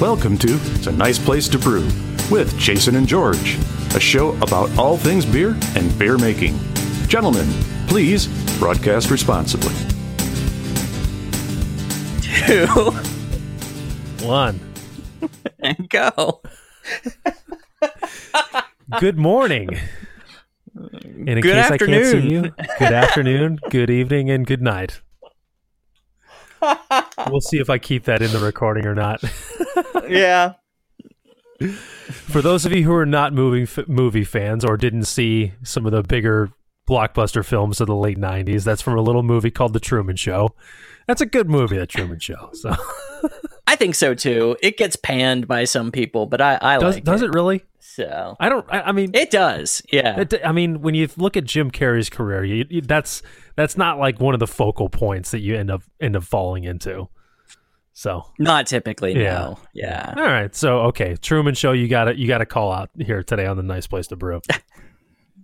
Welcome 0.00 0.36
to 0.38 0.54
It's 0.74 0.86
a 0.88 0.92
Nice 0.92 1.18
Place 1.18 1.48
to 1.48 1.58
Brew 1.58 1.84
with 2.30 2.56
Jason 2.58 2.96
and 2.96 3.06
George, 3.06 3.56
a 3.94 4.00
show 4.00 4.30
about 4.42 4.76
all 4.76 4.96
things 4.96 5.24
beer 5.24 5.56
and 5.76 5.96
beer 5.98 6.18
making. 6.18 6.58
Gentlemen, 7.06 7.46
please 7.86 8.26
broadcast 8.58 9.10
responsibly. 9.10 9.72
Two 12.22 12.66
One. 14.26 14.58
and 15.60 15.88
go. 15.88 16.42
Good 18.98 19.16
morning. 19.16 19.68
And 20.74 21.28
in 21.28 21.40
Good 21.40 21.54
case 21.54 21.70
I 21.70 21.78
can't 21.78 22.04
see 22.04 22.16
afternoon. 22.18 22.30
you, 22.30 22.42
good 22.78 22.92
afternoon, 22.92 23.58
good 23.70 23.90
evening, 23.90 24.28
and 24.30 24.44
good 24.46 24.60
night. 24.62 25.00
We'll 27.30 27.40
see 27.40 27.58
if 27.58 27.70
I 27.70 27.78
keep 27.78 28.04
that 28.04 28.22
in 28.22 28.30
the 28.32 28.40
recording 28.40 28.86
or 28.86 28.94
not. 28.94 29.22
Yeah. 30.08 30.54
For 32.00 32.42
those 32.42 32.66
of 32.66 32.72
you 32.72 32.82
who 32.84 32.92
are 32.92 33.06
not 33.06 33.32
movie 33.32 33.62
f- 33.62 33.88
movie 33.88 34.24
fans 34.24 34.64
or 34.64 34.76
didn't 34.76 35.04
see 35.04 35.52
some 35.62 35.86
of 35.86 35.92
the 35.92 36.02
bigger 36.02 36.50
blockbuster 36.86 37.42
films 37.44 37.80
of 37.80 37.86
the 37.86 37.94
late 37.94 38.18
'90s, 38.18 38.64
that's 38.64 38.82
from 38.82 38.98
a 38.98 39.02
little 39.02 39.22
movie 39.22 39.50
called 39.50 39.72
The 39.72 39.80
Truman 39.80 40.16
Show. 40.16 40.54
That's 41.06 41.22
a 41.22 41.26
good 41.26 41.48
movie, 41.48 41.78
The 41.78 41.86
Truman 41.86 42.18
Show. 42.18 42.50
So 42.52 42.74
I 43.66 43.76
think 43.76 43.94
so 43.94 44.14
too. 44.14 44.56
It 44.62 44.76
gets 44.76 44.96
panned 44.96 45.48
by 45.48 45.64
some 45.64 45.90
people, 45.90 46.26
but 46.26 46.42
I, 46.42 46.58
I 46.60 46.78
does 46.78 46.96
like 46.96 47.04
does 47.04 47.22
it. 47.22 47.26
it 47.26 47.34
really? 47.34 47.64
So 47.78 48.36
I 48.40 48.48
don't. 48.48 48.66
I, 48.68 48.82
I 48.82 48.92
mean, 48.92 49.12
it 49.14 49.30
does. 49.30 49.80
Yeah. 49.90 50.20
It, 50.20 50.34
I 50.44 50.52
mean, 50.52 50.82
when 50.82 50.94
you 50.94 51.08
look 51.16 51.36
at 51.36 51.44
Jim 51.44 51.70
Carrey's 51.70 52.10
career, 52.10 52.44
you, 52.44 52.66
you, 52.68 52.80
that's 52.82 53.22
that's 53.56 53.76
not 53.76 53.98
like 53.98 54.20
one 54.20 54.34
of 54.34 54.40
the 54.40 54.46
focal 54.46 54.88
points 54.88 55.30
that 55.30 55.40
you 55.40 55.56
end 55.56 55.70
up 55.70 55.82
end 56.00 56.16
up 56.16 56.24
falling 56.24 56.64
into. 56.64 57.08
So, 57.96 58.24
Not 58.40 58.66
typically, 58.66 59.12
Yeah. 59.14 59.38
no. 59.38 59.58
Yeah. 59.72 60.14
all 60.16 60.24
right. 60.24 60.52
So, 60.54 60.80
okay, 60.86 61.14
Truman 61.16 61.54
Show, 61.54 61.70
you 61.70 61.86
got 61.86 62.04
to 62.04 62.18
you 62.18 62.26
got 62.26 62.38
to 62.38 62.46
call 62.46 62.72
out 62.72 62.90
here 62.98 63.22
today 63.22 63.46
on 63.46 63.56
the 63.56 63.62
Nice 63.62 63.86
Place 63.86 64.08
to 64.08 64.16
Brew. 64.16 64.40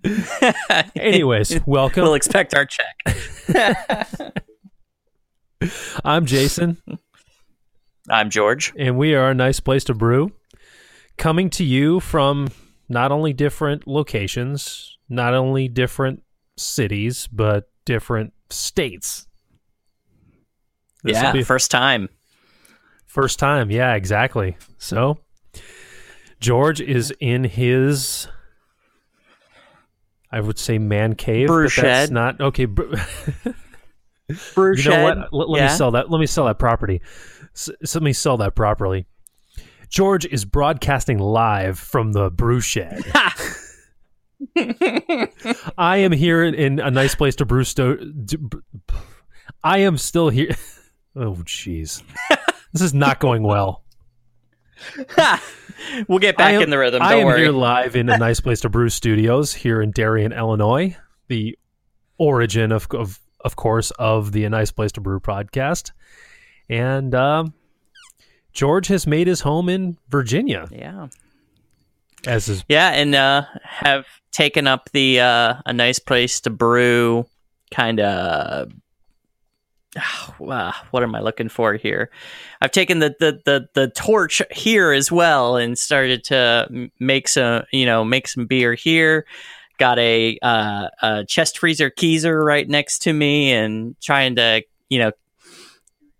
Anyways, 0.97 1.61
welcome. 1.66 2.02
We'll 2.02 2.14
expect 2.14 2.55
our 2.55 2.66
check. 2.66 4.34
I'm 6.05 6.27
Jason, 6.27 6.78
I'm 8.08 8.30
George. 8.30 8.72
and 8.77 8.96
we 8.98 9.14
are 9.14 9.30
a 9.30 9.34
Nice 9.34 9.61
Place 9.61 9.84
to 9.84 9.94
Brew, 9.94 10.33
coming 11.19 11.50
to 11.50 11.64
you 11.64 12.00
from 12.00 12.48
not 12.89 13.12
only 13.12 13.33
different 13.33 13.86
locations, 13.86 14.98
not 15.08 15.34
only 15.34 15.69
different 15.69 16.22
cities, 16.56 17.28
but 17.30 17.70
different 17.84 18.33
states. 18.48 19.27
This'll 21.05 21.22
yeah. 21.22 21.33
be 21.33 21.42
First 21.44 21.70
time. 21.70 22.08
First 23.11 23.41
time, 23.41 23.72
yeah, 23.72 23.94
exactly. 23.94 24.56
So, 24.78 25.19
George 26.39 26.80
is 26.80 27.12
in 27.19 27.42
his, 27.42 28.28
I 30.30 30.39
would 30.39 30.61
say, 30.61 30.78
man 30.78 31.17
cave. 31.17 31.48
Brew 31.48 31.64
but 31.64 31.83
that's. 31.83 32.12
Not 32.12 32.41
okay. 32.41 32.67
br- 32.67 32.94
Brew 34.55 34.77
you 34.77 34.91
know 34.91 35.02
what? 35.02 35.33
Let, 35.33 35.48
let 35.48 35.58
yeah. 35.58 35.67
me 35.67 35.77
sell 35.77 35.91
that. 35.91 36.08
Let 36.08 36.20
me 36.20 36.27
sell 36.27 36.47
that 36.47 36.61
property. 36.61 37.00
S- 37.52 37.70
s- 37.83 37.97
let 37.97 38.05
me 38.05 38.12
sell 38.12 38.36
that 38.36 38.55
properly. 38.55 39.06
George 39.89 40.24
is 40.27 40.45
broadcasting 40.45 41.19
live 41.19 41.80
from 41.80 42.12
the 42.12 42.30
brew 42.30 42.61
shed. 42.61 43.02
I 45.77 45.97
am 45.97 46.12
here 46.12 46.45
in, 46.45 46.55
in 46.55 46.78
a 46.78 46.92
nice 46.92 47.17
place 47.17 47.34
to 47.34 47.45
brew. 47.45 47.64
Sto- 47.64 47.98
I 49.64 49.78
am 49.78 49.98
still 49.98 50.28
here. 50.28 50.55
Oh, 51.17 51.34
jeez. 51.42 52.05
This 52.72 52.82
is 52.82 52.94
not 52.94 53.20
going 53.20 53.42
well. 53.42 53.82
we'll 56.08 56.18
get 56.18 56.36
back 56.36 56.54
am- 56.54 56.62
in 56.62 56.70
the 56.70 56.78
rhythm. 56.78 57.02
I 57.02 57.12
Don't 57.12 57.20
am 57.20 57.27
worry. 57.27 57.40
here 57.42 57.52
live 57.52 57.96
in 57.96 58.08
a 58.08 58.18
nice 58.27 58.40
place 58.40 58.61
to 58.61 58.68
brew 58.68 58.89
studios 58.89 59.52
here 59.55 59.83
in 59.83 59.90
Darien, 59.90 60.33
Illinois. 60.33 60.96
The 61.28 61.58
origin 62.18 62.72
of 62.72 62.86
of 62.92 63.20
of 63.45 63.56
course 63.56 63.90
of 63.92 64.33
the 64.33 64.45
a 64.45 64.50
nice 64.50 64.70
place 64.70 64.92
to 64.92 65.00
brew 65.00 65.20
podcast, 65.20 65.92
and 66.68 67.14
um, 67.14 67.55
George 68.52 68.89
has 68.89 69.06
made 69.06 69.27
his 69.27 69.40
home 69.40 69.68
in 69.68 69.96
Virginia 70.08 70.68
yeah. 70.70 71.08
as 72.27 72.46
his 72.46 72.64
Yeah, 72.68 72.90
and 72.90 73.14
uh, 73.14 73.45
have 73.62 74.06
taken 74.33 74.66
up 74.66 74.90
the 74.92 75.20
uh, 75.20 75.55
a 75.66 75.72
nice 75.72 75.98
place 75.98 76.40
to 76.42 76.50
brew 76.50 77.27
kind 77.70 78.00
of. 78.00 78.72
what 80.39 81.02
am 81.02 81.14
I 81.14 81.20
looking 81.20 81.48
for 81.48 81.74
here? 81.74 82.11
I've 82.61 82.70
taken 82.70 83.01
the, 83.01 83.14
the, 83.18 83.40
the, 83.45 83.68
the 83.74 83.89
torch 83.89 84.42
here 84.51 84.92
as 84.92 85.11
well 85.11 85.56
and 85.56 85.78
started 85.78 86.24
to 86.24 86.90
make 86.98 87.28
some 87.28 87.62
you 87.73 87.86
know 87.86 88.05
make 88.05 88.28
some 88.28 88.46
beer 88.46 88.74
here. 88.74 89.27
Got 89.78 89.98
a, 89.98 90.39
uh, 90.42 90.89
a 91.02 91.24
chest 91.24 91.58
freezer 91.58 91.90
keezer 91.90 92.45
right 92.45 92.68
next 92.68 93.01
to 93.02 93.12
me 93.12 93.52
and 93.52 93.98
trying 94.01 94.36
to 94.36 94.62
you 94.89 94.98
know 94.98 95.12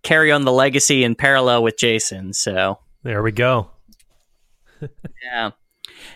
carry 0.03 0.33
on 0.33 0.45
the 0.45 0.53
legacy 0.53 1.05
in 1.05 1.15
parallel 1.15 1.63
with 1.63 1.77
Jason. 1.77 2.33
So 2.33 2.79
there 3.03 3.23
we 3.23 3.33
go. 3.33 3.71
yeah. 5.23 5.51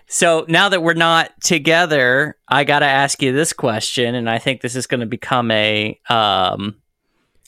So 0.07 0.47
now 0.49 0.71
that 0.71 0.83
we're 0.83 0.95
not 0.95 1.39
together, 1.43 2.37
I 2.49 2.65
got 2.65 2.79
to 2.79 2.87
ask 2.87 3.21
you 3.23 3.33
this 3.33 3.53
question, 3.53 4.15
and 4.15 4.31
I 4.31 4.39
think 4.39 4.61
this 4.61 4.77
is 4.77 4.87
going 4.87 5.01
to 5.01 5.07
become 5.07 5.51
a 5.51 5.99
um, 6.09 6.77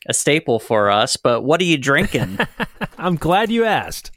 a 0.06 0.14
staple 0.14 0.58
for 0.58 0.90
us. 0.90 1.16
But 1.16 1.42
what 1.42 1.60
are 1.60 1.64
you 1.64 1.78
drinking? 1.78 2.38
I'm 2.98 3.16
glad 3.16 3.50
you 3.50 3.64
asked. 3.64 4.10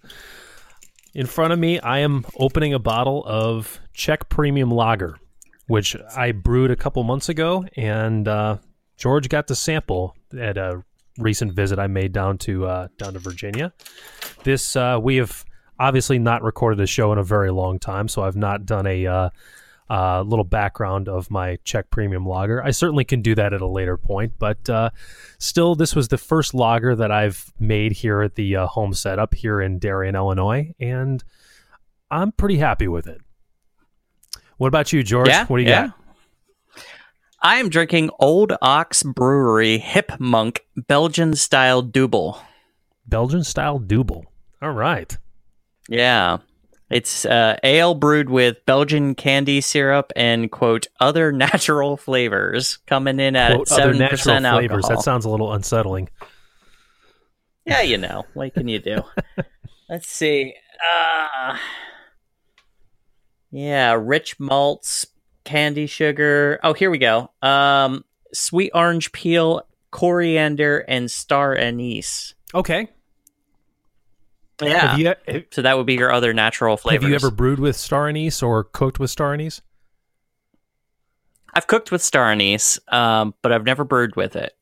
In 1.13 1.25
front 1.25 1.53
of 1.53 1.59
me, 1.59 1.79
I 1.79 1.99
am 1.99 2.25
opening 2.37 2.73
a 2.73 2.79
bottle 2.79 3.23
of 3.25 3.79
Czech 3.93 4.29
Premium 4.29 4.71
Lager, 4.71 5.17
which 5.67 5.95
I 6.15 6.31
brewed 6.31 6.71
a 6.71 6.75
couple 6.75 7.03
months 7.03 7.29
ago, 7.29 7.65
and 7.75 8.27
uh, 8.27 8.57
George 8.97 9.27
got 9.27 9.47
to 9.47 9.55
sample 9.55 10.15
at 10.39 10.57
a 10.57 10.83
recent 11.17 11.53
visit 11.53 11.79
I 11.79 11.87
made 11.87 12.13
down 12.13 12.37
to 12.39 12.65
uh, 12.65 12.87
down 12.97 13.13
to 13.13 13.19
Virginia. 13.19 13.73
This 14.43 14.75
uh, 14.75 14.99
we 15.01 15.17
have 15.17 15.43
obviously 15.79 16.19
not 16.19 16.43
recorded 16.43 16.79
a 16.79 16.87
show 16.87 17.11
in 17.11 17.17
a 17.17 17.23
very 17.23 17.51
long 17.51 17.79
time, 17.79 18.07
so 18.07 18.23
I've 18.23 18.35
not 18.35 18.65
done 18.65 18.85
a 18.85 19.31
uh, 19.89 20.21
little 20.21 20.45
background 20.45 21.09
of 21.09 21.31
my 21.31 21.57
Czech 21.63 21.89
Premium 21.89 22.25
Lager. 22.25 22.63
I 22.63 22.71
certainly 22.71 23.03
can 23.03 23.21
do 23.21 23.35
that 23.35 23.53
at 23.53 23.61
a 23.61 23.67
later 23.67 23.97
point, 23.97 24.33
but 24.37 24.69
uh, 24.69 24.91
still, 25.39 25.75
this 25.75 25.95
was 25.95 26.09
the 26.09 26.17
first 26.17 26.53
lager 26.53 26.95
that 26.95 27.11
I've 27.11 27.51
made 27.59 27.93
here 27.93 28.21
at 28.21 28.35
the 28.35 28.55
uh, 28.55 28.67
home 28.67 28.93
setup 28.93 29.33
here 29.33 29.61
in 29.61 29.79
Darien, 29.79 30.15
Illinois, 30.15 30.73
and 30.79 31.23
I'm 32.11 32.31
pretty 32.31 32.57
happy 32.57 32.87
with 32.87 33.07
it. 33.07 33.21
What 34.57 34.67
about 34.67 34.91
you, 34.91 35.03
George? 35.03 35.29
Yeah, 35.29 35.45
what 35.45 35.57
do 35.57 35.63
you 35.63 35.69
yeah. 35.69 35.87
got? 35.87 35.95
I 37.41 37.55
am 37.55 37.69
drinking 37.69 38.09
Old 38.19 38.51
Ox 38.61 39.01
Brewery 39.01 39.77
Hip 39.77 40.11
Monk 40.19 40.65
Belgian 40.75 41.35
style 41.35 41.81
double. 41.81 42.41
Belgian 43.07 43.45
style 43.45 43.79
double. 43.79 44.25
All 44.61 44.71
right. 44.71 45.17
Yeah. 45.87 46.39
It's 46.89 47.23
uh, 47.25 47.57
ale 47.63 47.93
brewed 47.93 48.29
with 48.29 48.65
Belgian 48.65 49.13
candy 49.13 49.61
syrup 49.61 50.11
and 50.15 50.51
quote 50.51 50.87
other 50.99 51.31
natural 51.33 51.97
flavors, 51.97 52.77
coming 52.87 53.19
in 53.19 53.35
at 53.35 53.67
seven 53.67 53.97
percent 54.07 54.45
flavors. 54.45 54.85
alcohol. 54.85 54.89
That 54.97 55.03
sounds 55.03 55.25
a 55.25 55.29
little 55.29 55.53
unsettling. 55.53 56.09
Yeah, 57.65 57.81
you 57.81 57.97
know. 57.97 58.25
What 58.33 58.53
can 58.55 58.67
you 58.67 58.79
do? 58.79 59.03
Let's 59.89 60.07
see. 60.09 60.55
Uh, 60.91 61.57
yeah, 63.51 63.93
rich 63.99 64.39
malts, 64.39 65.05
candy 65.43 65.85
sugar. 65.85 66.59
Oh, 66.63 66.73
here 66.73 66.89
we 66.89 66.97
go. 66.97 67.29
Um, 67.41 68.03
sweet 68.33 68.71
orange 68.73 69.11
peel, 69.11 69.61
coriander, 69.91 70.79
and 70.87 71.09
star 71.09 71.55
anise. 71.55 72.33
Okay. 72.53 72.87
Yeah. 74.61 74.95
You 74.97 75.05
have, 75.07 75.45
so 75.51 75.61
that 75.61 75.77
would 75.77 75.85
be 75.85 75.95
your 75.95 76.11
other 76.11 76.33
natural 76.33 76.75
flavors. 76.77 77.03
have 77.03 77.09
you 77.09 77.15
ever 77.15 77.31
brewed 77.31 77.59
with 77.59 77.75
star 77.75 78.07
anise 78.07 78.41
or 78.43 78.63
cooked 78.63 78.99
with 78.99 79.09
star 79.09 79.33
anise? 79.33 79.61
I've 81.53 81.67
cooked 81.67 81.91
with 81.91 82.01
star 82.01 82.31
anise, 82.31 82.79
um, 82.89 83.33
but 83.41 83.51
I've 83.51 83.63
never 83.65 83.83
brewed 83.83 84.15
with 84.15 84.35
it. 84.35 84.55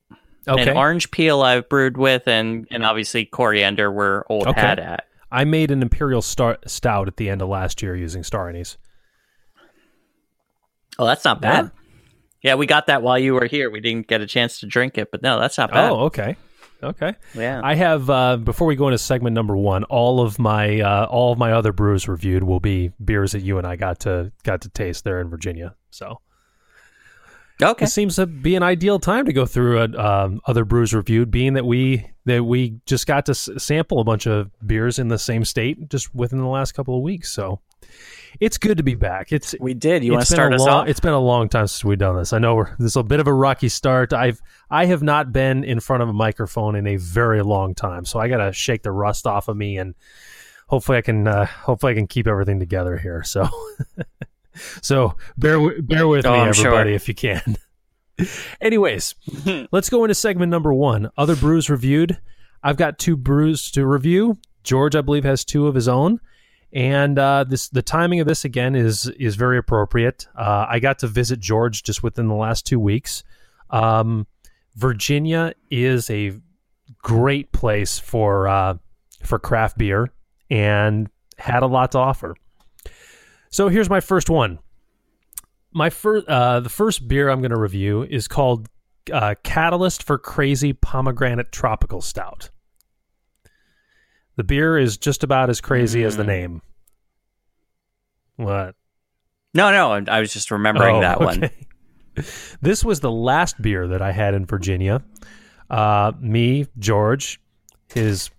Okay. 0.47 0.69
And 0.69 0.77
orange 0.77 1.11
peel 1.11 1.41
I've 1.41 1.67
brewed 1.67 1.97
with, 1.97 2.27
and 2.27 2.65
and 2.71 2.85
obviously 2.85 3.25
coriander 3.25 3.91
we're 3.91 4.23
old 4.29 4.47
Okay. 4.47 4.61
hat 4.61 4.79
at. 4.79 5.05
I 5.29 5.43
made 5.43 5.71
an 5.71 5.81
imperial 5.81 6.21
star- 6.21 6.59
stout 6.65 7.09
at 7.09 7.17
the 7.17 7.29
end 7.29 7.41
of 7.41 7.49
last 7.49 7.81
year 7.81 7.95
using 7.95 8.23
star 8.23 8.47
anise. 8.47 8.77
Oh, 10.97 11.05
that's 11.05 11.25
not 11.25 11.41
bad. 11.41 11.71
Yeah, 12.41 12.55
we 12.55 12.65
got 12.65 12.87
that 12.87 13.01
while 13.01 13.19
you 13.19 13.33
were 13.33 13.45
here. 13.45 13.69
We 13.69 13.81
didn't 13.81 14.07
get 14.07 14.21
a 14.21 14.25
chance 14.25 14.59
to 14.61 14.65
drink 14.65 14.97
it, 14.97 15.11
but 15.11 15.21
no, 15.21 15.39
that's 15.39 15.57
not 15.57 15.71
bad. 15.71 15.91
Oh, 15.91 15.99
okay. 16.05 16.37
Okay. 16.83 17.13
yeah. 17.33 17.61
I 17.63 17.75
have 17.75 18.09
uh, 18.09 18.37
before 18.37 18.67
we 18.67 18.75
go 18.75 18.87
into 18.87 18.97
segment 18.97 19.33
number 19.33 19.57
one, 19.57 19.83
all 19.85 20.21
of 20.21 20.37
my 20.37 20.79
uh, 20.79 21.05
all 21.05 21.31
of 21.33 21.39
my 21.39 21.51
other 21.51 21.71
brews 21.71 22.07
reviewed 22.07 22.43
will 22.43 22.59
be 22.59 22.91
beers 23.03 23.31
that 23.31 23.41
you 23.41 23.57
and 23.57 23.65
I 23.65 23.75
got 23.75 23.99
to 24.01 24.31
got 24.43 24.61
to 24.61 24.69
taste 24.69 25.03
there 25.03 25.19
in 25.19 25.29
Virginia. 25.29 25.75
So 25.89 26.21
okay. 27.61 27.85
it 27.85 27.89
seems 27.89 28.15
to 28.17 28.27
be 28.27 28.55
an 28.55 28.63
ideal 28.63 28.99
time 28.99 29.25
to 29.25 29.33
go 29.33 29.45
through 29.45 29.79
a, 29.81 29.97
um, 29.97 30.41
other 30.45 30.65
brews 30.65 30.93
reviewed, 30.93 31.31
being 31.31 31.53
that 31.53 31.65
we 31.65 32.09
that 32.25 32.43
we 32.43 32.79
just 32.85 33.07
got 33.07 33.25
to 33.25 33.31
s- 33.31 33.49
sample 33.57 33.99
a 33.99 34.03
bunch 34.03 34.27
of 34.27 34.51
beers 34.65 34.99
in 34.99 35.07
the 35.07 35.17
same 35.17 35.45
state 35.45 35.89
just 35.89 36.13
within 36.13 36.39
the 36.39 36.45
last 36.47 36.73
couple 36.73 36.95
of 36.95 37.01
weeks. 37.01 37.31
So 37.31 37.59
it's 38.39 38.57
good 38.57 38.77
to 38.77 38.83
be 38.83 38.95
back. 38.95 39.31
It's 39.31 39.55
We 39.59 39.73
did. 39.73 40.03
You 40.03 40.11
want 40.13 40.25
to 40.25 40.31
start 40.31 40.53
us 40.53 40.59
long, 40.61 40.69
off? 40.69 40.87
It's 40.87 40.99
been 40.99 41.13
a 41.13 41.19
long 41.19 41.49
time 41.49 41.67
since 41.67 41.83
we've 41.83 41.97
done 41.97 42.15
this. 42.17 42.33
I 42.33 42.39
know 42.39 42.55
we're, 42.55 42.75
this 42.77 42.91
is 42.91 42.95
a 42.95 43.03
bit 43.03 43.19
of 43.19 43.27
a 43.27 43.33
rocky 43.33 43.69
start. 43.69 44.13
I've 44.13 44.41
I 44.69 44.85
have 44.85 45.01
not 45.01 45.31
been 45.31 45.63
in 45.63 45.79
front 45.79 46.03
of 46.03 46.09
a 46.09 46.13
microphone 46.13 46.75
in 46.75 46.85
a 46.87 46.97
very 46.97 47.41
long 47.41 47.73
time, 47.75 48.05
so 48.05 48.19
I 48.19 48.27
got 48.27 48.37
to 48.45 48.51
shake 48.53 48.83
the 48.83 48.91
rust 48.91 49.25
off 49.25 49.47
of 49.47 49.57
me, 49.57 49.77
and 49.77 49.95
hopefully 50.67 50.97
I 50.97 51.01
can 51.01 51.27
uh, 51.27 51.45
hopefully 51.45 51.93
I 51.93 51.95
can 51.95 52.07
keep 52.07 52.27
everything 52.27 52.59
together 52.59 52.97
here. 52.97 53.23
So 53.23 53.47
so 54.81 55.15
bear 55.37 55.81
bear 55.81 56.07
with 56.07 56.25
Oh, 56.25 56.33
me, 56.33 56.39
I'm 56.39 56.53
sure. 56.53 56.67
everybody, 56.67 56.93
if 56.95 57.07
you 57.07 57.13
can. 57.15 57.57
Anyways, 58.61 59.15
let's 59.71 59.89
go 59.89 60.03
into 60.03 60.15
segment 60.15 60.49
number 60.49 60.73
one. 60.73 61.09
Other 61.17 61.35
brews 61.35 61.69
reviewed. 61.69 62.17
I've 62.63 62.77
got 62.77 62.97
two 62.99 63.15
brews 63.15 63.69
to 63.71 63.85
review. 63.85 64.37
George, 64.63 64.95
I 64.95 65.01
believe, 65.01 65.23
has 65.23 65.45
two 65.45 65.67
of 65.67 65.75
his 65.75 65.87
own, 65.87 66.19
and 66.73 67.17
uh, 67.17 67.45
this 67.45 67.69
the 67.69 67.81
timing 67.81 68.19
of 68.19 68.27
this 68.27 68.45
again 68.45 68.75
is 68.75 69.07
is 69.19 69.35
very 69.35 69.57
appropriate. 69.57 70.27
Uh, 70.35 70.65
I 70.69 70.79
got 70.79 70.99
to 70.99 71.07
visit 71.07 71.39
George 71.39 71.83
just 71.83 72.03
within 72.03 72.27
the 72.27 72.35
last 72.35 72.65
two 72.65 72.79
weeks. 72.79 73.23
Um, 73.69 74.27
Virginia 74.75 75.53
is 75.71 76.09
a 76.09 76.33
great 77.01 77.51
place 77.51 77.97
for 77.97 78.47
uh, 78.47 78.75
for 79.23 79.39
craft 79.39 79.77
beer 79.77 80.11
and 80.49 81.09
had 81.37 81.63
a 81.63 81.67
lot 81.67 81.91
to 81.93 81.99
offer. 81.99 82.35
So 83.49 83.69
here's 83.69 83.89
my 83.89 83.99
first 83.99 84.29
one. 84.29 84.59
My 85.73 85.89
first, 85.89 86.27
uh, 86.27 86.59
the 86.59 86.69
first 86.69 87.07
beer 87.07 87.29
I'm 87.29 87.39
going 87.39 87.51
to 87.51 87.59
review 87.59 88.03
is 88.03 88.27
called 88.27 88.67
uh, 89.11 89.35
Catalyst 89.43 90.03
for 90.03 90.17
Crazy 90.17 90.73
Pomegranate 90.73 91.51
Tropical 91.51 92.01
Stout. 92.01 92.49
The 94.37 94.43
beer 94.43 94.77
is 94.77 94.97
just 94.97 95.23
about 95.23 95.49
as 95.49 95.59
crazy 95.61 96.03
as 96.03 96.15
the 96.17 96.23
Mm. 96.23 96.27
name. 96.27 96.61
What? 98.37 98.75
no, 99.53 99.71
no. 99.71 100.11
I- 100.11 100.19
was 100.19 100.31
just 100.31 100.51
remembering 100.51 100.97
Oh, 100.97 101.01
that 101.01 101.19
one. 101.19 101.49
This 102.61 102.83
was 102.83 102.99
the 102.99 103.11
last 103.11 103.61
beer 103.61 103.87
that 103.89 104.01
I 104.01 104.11
had 104.11 104.33
in 104.33 104.47
Virginia. 104.47 105.03
Uh, 105.69 106.13
me, 106.19 106.65
George, 106.79 107.39
his 107.93 108.31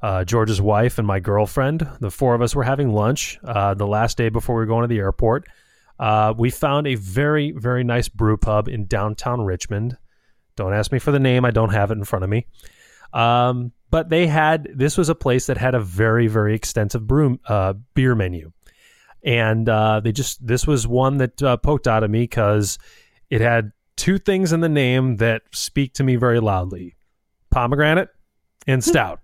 uh, 0.00 0.24
George's 0.24 0.62
wife, 0.62 0.96
and 0.98 1.06
my 1.06 1.20
girlfriend. 1.20 1.86
The 2.00 2.10
four 2.10 2.34
of 2.34 2.40
us 2.40 2.54
were 2.54 2.62
having 2.64 2.90
lunch 2.94 3.38
uh, 3.44 3.74
the 3.74 3.86
last 3.86 4.16
day 4.16 4.30
before 4.30 4.54
we 4.56 4.60
were 4.60 4.66
going 4.66 4.80
to 4.82 4.88
the 4.88 4.98
airport. 4.98 5.46
Uh, 6.00 6.32
we 6.38 6.48
found 6.50 6.86
a 6.86 6.94
very, 6.94 7.50
very 7.52 7.84
nice 7.84 8.08
brew 8.08 8.38
pub 8.38 8.66
in 8.66 8.86
downtown 8.86 9.42
Richmond. 9.42 9.98
Don't 10.56 10.72
ask 10.72 10.90
me 10.90 10.98
for 10.98 11.12
the 11.12 11.20
name; 11.20 11.44
I 11.44 11.50
don't 11.50 11.72
have 11.74 11.90
it 11.90 11.98
in 11.98 12.04
front 12.04 12.24
of 12.24 12.30
me. 12.30 12.46
Um, 13.12 13.72
but 13.90 14.08
they 14.08 14.26
had 14.26 14.68
this 14.74 14.96
was 14.96 15.08
a 15.08 15.14
place 15.14 15.46
that 15.46 15.58
had 15.58 15.74
a 15.74 15.80
very, 15.80 16.26
very 16.26 16.54
extensive 16.54 17.06
brew 17.06 17.38
uh, 17.46 17.74
beer 17.94 18.14
menu 18.14 18.52
and 19.22 19.68
uh, 19.68 20.00
they 20.00 20.12
just 20.12 20.44
this 20.46 20.66
was 20.66 20.86
one 20.86 21.18
that 21.18 21.42
uh, 21.42 21.56
poked 21.56 21.86
out 21.86 22.02
at 22.02 22.10
me 22.10 22.22
because 22.22 22.78
it 23.30 23.40
had 23.40 23.72
two 23.96 24.18
things 24.18 24.52
in 24.52 24.60
the 24.60 24.68
name 24.68 25.16
that 25.16 25.42
speak 25.52 25.94
to 25.94 26.04
me 26.04 26.16
very 26.16 26.40
loudly: 26.40 26.96
pomegranate 27.50 28.08
and 28.66 28.82
stout. 28.82 29.20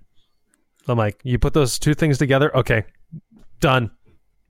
I'm 0.86 0.98
like, 0.98 1.20
you 1.24 1.38
put 1.38 1.52
those 1.52 1.78
two 1.78 1.94
things 1.94 2.16
together, 2.18 2.54
okay, 2.56 2.84
done. 3.60 3.90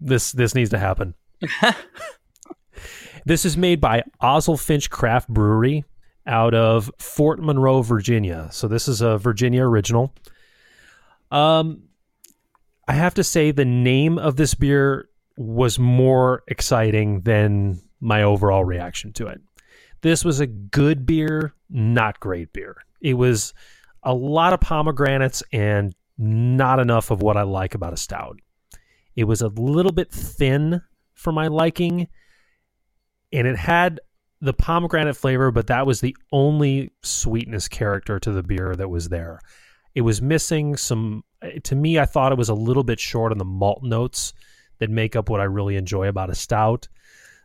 This 0.01 0.33
this 0.33 0.55
needs 0.55 0.71
to 0.71 0.79
happen. 0.79 1.15
this 3.25 3.45
is 3.45 3.57
made 3.57 3.81
by 3.81 4.05
Oozlefinch 4.23 4.91
Craft 4.91 5.29
Brewery 5.29 5.85
out 6.29 6.55
of 6.55 6.91
Fort 6.99 7.41
Monroe, 7.41 7.83
Virginia. 7.83 8.49
So 8.53 8.69
this 8.69 8.87
is 8.87 9.01
a 9.01 9.19
Virginia 9.19 9.65
original. 9.65 10.15
Um, 11.31 11.85
I 12.87 12.93
have 12.93 13.15
to 13.15 13.25
say 13.25 13.51
the 13.51 13.65
name 13.65 14.19
of 14.19 14.37
this 14.37 14.55
beer 14.55 15.09
was 15.37 15.79
more 15.79 16.43
exciting 16.49 17.23
than 17.23 17.81
my 18.01 18.23
overall 18.23 18.65
reaction 18.65 19.13
to 19.15 19.27
it. 19.27 19.41
This 20.03 20.25
was 20.25 20.41
a 20.41 20.47
good 20.47 21.07
beer, 21.07 21.55
not 21.69 22.21
great 22.21 22.53
beer. 22.53 22.77
It 23.01 23.15
was 23.15 23.53
a 24.03 24.15
lot 24.15 24.53
of 24.53 24.61
pomegranates 24.61 25.43
and 25.53 25.95
not 26.17 26.79
enough 26.81 27.11
of 27.11 27.23
what 27.23 27.37
I 27.37 27.43
like 27.43 27.75
about 27.75 27.93
a 27.93 27.97
stout. 27.97 28.39
It 29.17 29.25
was 29.25 29.43
a 29.43 29.49
little 29.49 29.93
bit 29.93 30.13
thin 30.13 30.83
for 31.15 31.33
my 31.33 31.49
liking, 31.49 32.09
and 33.33 33.47
it 33.47 33.57
had 33.57 34.01
the 34.41 34.53
pomegranate 34.53 35.17
flavor, 35.17 35.51
but 35.51 35.67
that 35.67 35.87
was 35.87 36.01
the 36.01 36.17
only 36.33 36.91
sweetness 37.03 37.69
character 37.69 38.19
to 38.21 38.31
the 38.33 38.43
beer 38.43 38.75
that 38.77 38.89
was 38.89 39.09
there. 39.09 39.41
It 39.95 40.03
was 40.03 40.23
missing 40.23 40.77
some, 40.77 41.25
to 41.65 41.75
me, 41.75 41.99
I 41.99 42.05
thought 42.07 42.33
it 42.33 42.39
was 42.39 42.49
a 42.49 42.55
little 42.55 42.85
bit 42.85 43.01
short 43.01 43.33
on 43.33 43.39
the 43.39 43.45
malt 43.45 43.83
notes 43.83 44.33
that 44.79 44.91
make 44.91 45.17
up 45.17 45.29
what 45.29 45.41
I 45.41 45.45
really 45.45 45.77
enjoy 45.77 46.09
about 46.09 46.31
a 46.31 46.35
stout. 46.35 46.87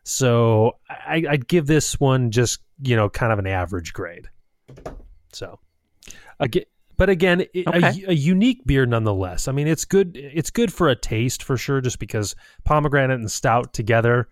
So 0.03 0.77
I, 0.89 1.23
I'd 1.29 1.47
give 1.47 1.65
this 1.65 1.99
one 1.99 2.29
just 2.31 2.59
you 2.81 2.95
know 2.95 3.09
kind 3.09 3.31
of 3.31 3.39
an 3.39 3.47
average 3.47 3.93
grade. 3.93 4.29
So 5.31 5.59
again, 6.39 6.65
but 6.97 7.09
again, 7.09 7.41
Okay. 7.41 8.03
a, 8.05 8.11
a 8.11 8.13
unique 8.13 8.65
beer 8.65 8.85
nonetheless. 8.85 9.47
I 9.47 9.51
mean, 9.51 9.67
it's 9.67 9.85
good. 9.85 10.15
It's 10.15 10.51
good 10.51 10.71
for 10.71 10.89
a 10.89 10.95
taste 10.95 11.41
for 11.41 11.57
sure, 11.57 11.81
just 11.81 11.99
because 11.99 12.35
pomegranate 12.65 13.19
and 13.19 13.31
stout 13.31 13.73
together, 13.73 14.27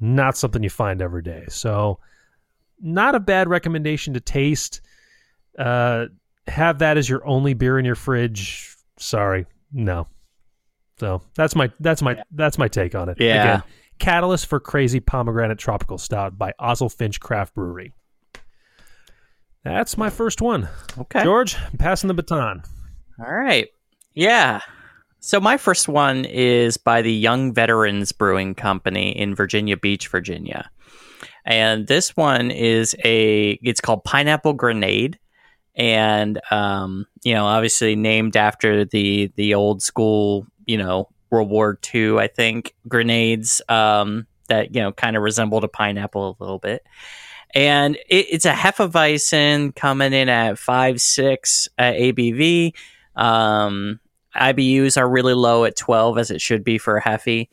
not 0.00 0.36
something 0.36 0.62
you 0.62 0.70
find 0.70 1.00
every 1.00 1.22
day. 1.22 1.44
So 1.48 1.98
not 2.80 3.14
a 3.14 3.20
bad 3.20 3.48
recommendation 3.48 4.14
to 4.14 4.20
taste. 4.20 4.80
Uh, 5.58 6.06
have 6.46 6.78
that 6.78 6.96
as 6.96 7.08
your 7.08 7.26
only 7.26 7.54
beer 7.54 7.78
in 7.78 7.84
your 7.84 7.94
fridge. 7.94 8.76
Sorry, 8.98 9.46
no. 9.72 10.06
So 10.98 11.22
that's 11.34 11.54
my 11.54 11.70
that's 11.80 12.02
my 12.02 12.22
that's 12.32 12.58
my 12.58 12.68
take 12.68 12.94
on 12.94 13.08
it. 13.08 13.18
Yeah. 13.20 13.42
Again, 13.42 13.62
Catalyst 13.98 14.46
for 14.46 14.60
Crazy 14.60 15.00
Pomegranate 15.00 15.58
Tropical 15.58 15.98
Stout 15.98 16.38
by 16.38 16.52
Oozlefinch 16.60 17.20
Craft 17.20 17.54
Brewery. 17.54 17.92
That's 19.64 19.98
my 19.98 20.10
first 20.10 20.40
one. 20.40 20.68
Okay. 20.96 21.24
George, 21.24 21.56
I'm 21.56 21.78
passing 21.78 22.08
the 22.08 22.14
baton. 22.14 22.62
All 23.18 23.32
right. 23.32 23.68
Yeah. 24.14 24.60
So 25.26 25.40
my 25.40 25.56
first 25.56 25.88
one 25.88 26.24
is 26.24 26.76
by 26.76 27.02
the 27.02 27.12
Young 27.12 27.52
Veterans 27.52 28.12
Brewing 28.12 28.54
Company 28.54 29.10
in 29.10 29.34
Virginia 29.34 29.76
Beach, 29.76 30.06
Virginia. 30.06 30.70
And 31.44 31.88
this 31.88 32.16
one 32.16 32.52
is 32.52 32.94
a 33.04 33.58
it's 33.60 33.80
called 33.80 34.04
Pineapple 34.04 34.52
Grenade 34.52 35.18
and 35.74 36.40
um, 36.52 37.06
you 37.24 37.34
know, 37.34 37.44
obviously 37.44 37.96
named 37.96 38.36
after 38.36 38.84
the 38.84 39.32
the 39.34 39.54
old 39.54 39.82
school, 39.82 40.46
you 40.64 40.78
know, 40.78 41.08
World 41.30 41.50
War 41.50 41.76
II, 41.92 42.18
I 42.18 42.28
think, 42.28 42.76
grenades 42.86 43.60
um 43.68 44.28
that, 44.46 44.76
you 44.76 44.80
know, 44.80 44.92
kind 44.92 45.16
of 45.16 45.24
resembled 45.24 45.64
a 45.64 45.68
pineapple 45.68 46.36
a 46.38 46.40
little 46.40 46.60
bit. 46.60 46.86
And 47.52 47.96
it, 48.08 48.26
it's 48.30 48.44
a 48.44 48.52
Hefeweizen 48.52 49.74
coming 49.74 50.12
in 50.12 50.28
at 50.28 50.56
five 50.56 51.00
six 51.00 51.68
uh, 51.78 51.82
ABV. 51.82 52.74
Um, 53.16 53.98
IBUs 54.36 54.96
are 54.96 55.08
really 55.08 55.34
low 55.34 55.64
at 55.64 55.76
12, 55.76 56.18
as 56.18 56.30
it 56.30 56.40
should 56.40 56.64
be 56.64 56.78
for 56.78 56.96
a 56.96 57.02
Hefe. 57.02 57.48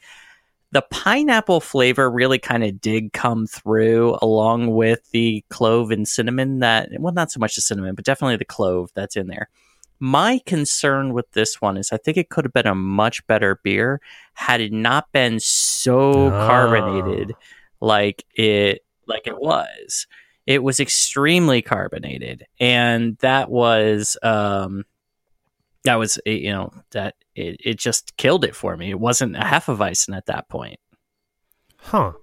The 0.71 0.81
pineapple 0.89 1.59
flavor 1.59 2.09
really 2.09 2.39
kind 2.39 2.63
of 2.63 2.81
did 2.81 3.13
come 3.13 3.45
through 3.45 4.17
along 4.21 4.73
with 4.73 5.09
the 5.11 5.43
clove 5.49 5.91
and 5.91 6.07
cinnamon 6.07 6.59
that, 6.59 6.89
well, 6.99 7.13
not 7.13 7.31
so 7.31 7.39
much 7.39 7.55
the 7.55 7.61
cinnamon, 7.61 7.93
but 7.93 8.05
definitely 8.05 8.37
the 8.37 8.45
clove 8.45 8.89
that's 8.95 9.15
in 9.15 9.27
there. 9.27 9.49
My 9.99 10.41
concern 10.47 11.13
with 11.13 11.31
this 11.33 11.61
one 11.61 11.77
is 11.77 11.91
I 11.93 11.97
think 11.97 12.17
it 12.17 12.29
could 12.29 12.43
have 12.43 12.53
been 12.53 12.67
a 12.67 12.73
much 12.75 13.25
better 13.27 13.59
beer 13.63 14.01
had 14.33 14.59
it 14.61 14.73
not 14.73 15.11
been 15.11 15.39
so 15.39 16.29
Ah. 16.29 16.47
carbonated 16.47 17.33
like 17.79 18.25
it 18.33 18.83
like 19.07 19.27
it 19.27 19.39
was. 19.39 20.07
It 20.45 20.63
was 20.63 20.79
extremely 20.81 21.61
carbonated, 21.61 22.45
and 22.59 23.15
that 23.19 23.49
was 23.49 24.17
um, 24.23 24.83
that 25.83 25.95
was 25.95 26.19
eh, 26.25 26.31
you 26.31 26.51
know 26.51 26.71
that 26.91 27.15
it, 27.35 27.57
it 27.63 27.79
just 27.79 28.15
killed 28.17 28.45
it 28.45 28.55
for 28.55 28.75
me. 28.77 28.89
It 28.89 28.99
wasn't 28.99 29.35
a 29.35 29.43
half 29.43 29.69
of 29.69 29.79
Hefeweizen 29.79 30.15
at 30.15 30.27
that 30.27 30.49
point. 30.49 30.79
Huh. 31.77 32.13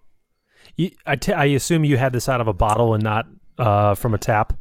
You, 0.76 0.90
I, 1.05 1.17
t- 1.17 1.33
I 1.33 1.47
assume 1.47 1.85
you 1.85 1.97
had 1.97 2.12
this 2.12 2.29
out 2.29 2.40
of 2.40 2.49
a 2.49 2.52
bottle 2.52 2.95
and 2.95 3.02
not 3.02 3.26
uh, 3.59 3.95
from 3.95 4.14
a 4.14 4.19
tap. 4.19 4.55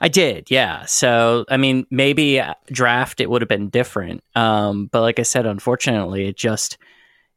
I 0.00 0.08
did, 0.08 0.50
yeah. 0.50 0.84
So 0.84 1.44
I 1.48 1.56
mean, 1.56 1.86
maybe 1.90 2.40
uh, 2.40 2.54
draft 2.66 3.20
it 3.20 3.30
would 3.30 3.42
have 3.42 3.48
been 3.48 3.70
different, 3.70 4.22
um, 4.34 4.86
but 4.86 5.00
like 5.00 5.18
I 5.18 5.22
said, 5.22 5.46
unfortunately, 5.46 6.26
it 6.26 6.36
just 6.36 6.78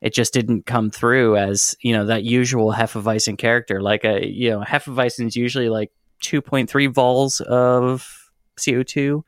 it 0.02 0.14
just 0.14 0.34
didn't 0.34 0.66
come 0.66 0.90
through 0.90 1.38
as 1.38 1.76
you 1.82 1.94
know 1.94 2.08
that 2.08 2.24
usual 2.24 2.74
Hefeweizen 2.74 3.38
character. 3.38 3.82
Like 3.82 4.04
a 4.04 4.28
you 4.28 4.50
know 4.50 4.62
Hefeweizen's 4.62 5.36
usually 5.36 5.70
like 5.70 5.92
two 6.22 6.42
point 6.42 6.70
three 6.70 6.88
vols 6.88 7.40
of 7.40 8.32
CO 8.64 8.84
two. 8.84 9.24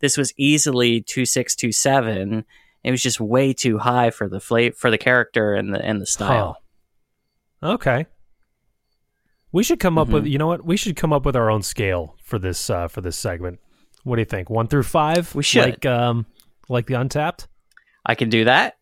This 0.00 0.16
was 0.16 0.32
easily 0.36 1.00
two 1.00 1.24
six 1.24 1.54
two 1.56 1.72
seven. 1.72 2.44
It 2.84 2.90
was 2.90 3.02
just 3.02 3.20
way 3.20 3.52
too 3.52 3.78
high 3.78 4.10
for 4.10 4.28
the 4.28 4.40
fla- 4.40 4.72
for 4.72 4.90
the 4.90 4.98
character 4.98 5.54
and 5.54 5.74
the 5.74 5.80
and 5.84 6.00
the 6.00 6.06
style. 6.06 6.58
Okay. 7.62 8.06
We 9.52 9.62
should 9.64 9.80
come 9.80 9.96
up 9.98 10.08
Mhm. 10.08 10.12
with 10.12 10.26
you 10.26 10.38
know 10.38 10.46
what? 10.48 10.64
We 10.64 10.76
should 10.76 10.96
come 10.96 11.12
up 11.12 11.24
with 11.24 11.34
our 11.36 11.50
own 11.50 11.62
scale 11.62 12.16
for 12.22 12.38
this 12.38 12.68
uh, 12.70 12.88
for 12.88 13.00
this 13.00 13.16
segment. 13.16 13.58
What 14.04 14.16
do 14.16 14.20
you 14.22 14.26
think? 14.26 14.50
One 14.50 14.68
through 14.68 14.82
five? 14.84 15.34
We 15.34 15.42
should. 15.42 15.64
like 15.64 15.86
um 15.86 16.26
like 16.68 16.86
the 16.86 16.94
Untappd. 16.94 17.46
I 18.04 18.14
can 18.14 18.28
do 18.28 18.44
that. 18.44 18.76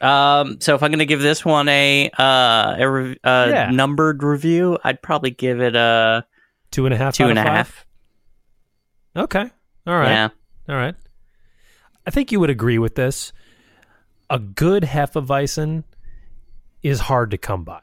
Um, 0.00 0.60
so 0.60 0.74
if 0.74 0.82
I'm 0.82 0.90
going 0.90 0.98
to 0.98 1.06
give 1.06 1.20
this 1.20 1.44
one 1.44 1.68
a 1.68 2.10
uh 2.18 2.74
a, 2.78 2.90
re- 2.90 3.18
a 3.22 3.46
Yeah. 3.48 3.70
numbered 3.70 4.22
review, 4.24 4.78
I'd 4.82 5.00
probably 5.02 5.30
give 5.30 5.60
it 5.60 5.76
a 5.76 6.24
Two 6.72 6.86
and 6.86 6.94
a 6.94 6.96
half. 6.96 7.14
two 7.14 7.26
and 7.26 7.38
a 7.38 7.42
half. 7.42 7.86
Okay. 9.14 9.50
All 9.86 9.96
right. 9.96 10.10
Yeah. 10.10 10.28
All 10.68 10.76
right. 10.76 10.94
I 12.06 12.10
think 12.10 12.32
you 12.32 12.40
would 12.40 12.50
agree 12.50 12.78
with 12.78 12.94
this. 12.94 13.32
A 14.30 14.38
good 14.38 14.84
Hefeweizen 14.84 15.84
is 16.82 17.00
hard 17.00 17.30
to 17.30 17.38
come 17.38 17.64
by. 17.64 17.82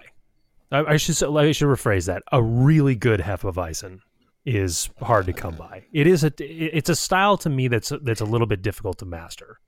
I, 0.71 0.79
I 0.79 0.97
should 0.97 1.21
I 1.23 1.51
should 1.51 1.67
rephrase 1.67 2.07
that. 2.07 2.23
A 2.31 2.41
really 2.41 2.95
good 2.95 3.19
Hefeweizen 3.19 3.99
is 4.45 4.89
hard 5.01 5.25
to 5.27 5.33
come 5.33 5.55
by. 5.55 5.85
It 5.91 6.07
is 6.07 6.23
a 6.23 6.31
it's 6.39 6.89
a 6.89 6.95
style 6.95 7.37
to 7.37 7.49
me 7.49 7.67
that's 7.67 7.91
that's 8.01 8.21
a 8.21 8.25
little 8.25 8.47
bit 8.47 8.61
difficult 8.61 8.99
to 8.99 9.05
master. 9.05 9.59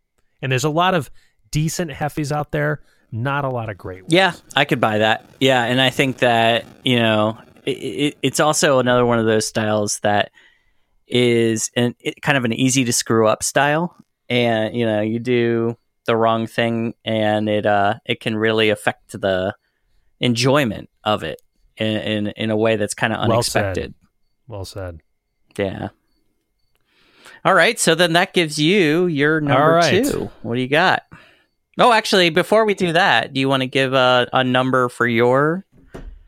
And 0.42 0.52
there's 0.52 0.64
a 0.64 0.70
lot 0.70 0.94
of 0.94 1.12
decent 1.52 1.92
Hefes 1.92 2.32
out 2.32 2.52
there, 2.52 2.82
not 3.12 3.46
a 3.46 3.50
lot 3.50 3.70
of 3.70 3.78
great 3.78 4.04
ones. 4.04 4.14
Yeah, 4.14 4.34
I 4.56 4.66
could 4.66 4.82
buy 4.82 5.00
that. 5.00 5.30
Yeah, 5.40 5.64
and 5.64 5.80
I 5.80 5.90
think 5.90 6.20
that 6.20 6.66
you 6.84 6.98
know 6.98 7.38
it, 7.66 7.72
it, 7.72 8.18
it's 8.22 8.40
also 8.40 8.80
another 8.80 9.06
one 9.06 9.20
of 9.20 9.26
those 9.26 9.46
styles 9.46 10.00
that 10.00 10.32
is 11.12 11.70
an, 11.76 11.96
it, 12.00 12.22
kind 12.22 12.38
of 12.38 12.46
an 12.46 12.54
easy 12.54 12.86
to 12.86 12.94
screw 12.94 13.28
up 13.28 13.44
style, 13.44 13.96
and 14.30 14.76
you 14.76 14.86
know 14.86 15.02
you 15.02 15.20
do 15.20 15.78
the 16.06 16.16
wrong 16.16 16.48
thing, 16.48 16.94
and 17.06 17.48
it 17.50 17.66
uh 17.66 17.96
it 18.06 18.20
can 18.20 18.36
really 18.36 18.70
affect 18.70 19.12
the 19.20 19.54
enjoyment 20.20 20.90
of 21.04 21.24
it 21.24 21.42
in 21.78 21.98
in, 21.98 22.28
in 22.28 22.50
a 22.50 22.58
way 22.58 22.76
that's 22.76 22.94
kind 22.94 23.14
of 23.14 23.28
Well 23.28 23.44
said. 23.44 23.64
unexpected. 23.66 23.94
Well 24.48 24.66
said. 24.66 25.00
Yeah. 25.58 25.90
All 27.44 27.54
right, 27.56 27.80
so 27.80 27.96
then 27.96 28.14
that 28.14 28.34
gives 28.34 28.60
you 28.60 29.08
your 29.08 29.42
number 29.42 29.74
right. 29.74 30.06
two. 30.06 30.30
What 30.44 30.56
do 30.56 30.62
you 30.62 30.68
got? 30.68 31.04
Oh, 31.80 31.92
actually, 31.92 32.30
before 32.30 32.66
we 32.66 32.76
do 32.76 32.94
that, 32.94 33.34
do 33.34 33.40
you 33.40 33.50
want 33.50 33.62
to 33.62 33.68
give 33.68 33.94
a, 33.94 34.28
a 34.32 34.44
number 34.44 34.90
for 34.90 35.08
your 35.08 35.66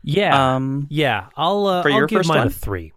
Yeah. 0.02 0.56
um? 0.56 0.88
Yeah, 0.90 1.26
I'll 1.36 1.66
uh, 1.66 1.82
For 1.82 1.90
I'll 1.90 1.98
your 1.98 2.06
give 2.08 2.18
first 2.20 2.28
mine 2.28 2.38
one? 2.38 2.46
a 2.48 2.50
three. 2.50 2.92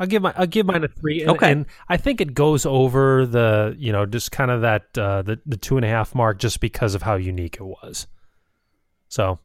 I'll 0.00 0.06
give 0.06 0.22
my 0.22 0.32
I'll 0.36 0.46
give 0.46 0.66
mine 0.66 0.82
a 0.82 0.88
three. 0.88 1.20
And, 1.20 1.30
Okay. 1.32 1.52
and 1.52 1.66
I 1.88 1.96
think 1.98 2.20
it 2.20 2.34
goes 2.34 2.64
over 2.66 3.26
the 3.26 3.76
you 3.78 3.92
know 3.92 4.06
just 4.06 4.32
kind 4.32 4.50
of 4.50 4.62
that 4.62 4.96
uh, 4.98 5.22
the 5.22 5.38
the 5.46 5.56
two 5.58 5.76
and 5.76 5.84
a 5.84 5.88
half 5.88 6.14
mark 6.14 6.38
just 6.38 6.58
because 6.60 6.94
of 6.96 7.02
how 7.02 7.14
unique 7.14 7.56
it 7.56 7.64
was. 7.64 8.06
So. 9.08 9.38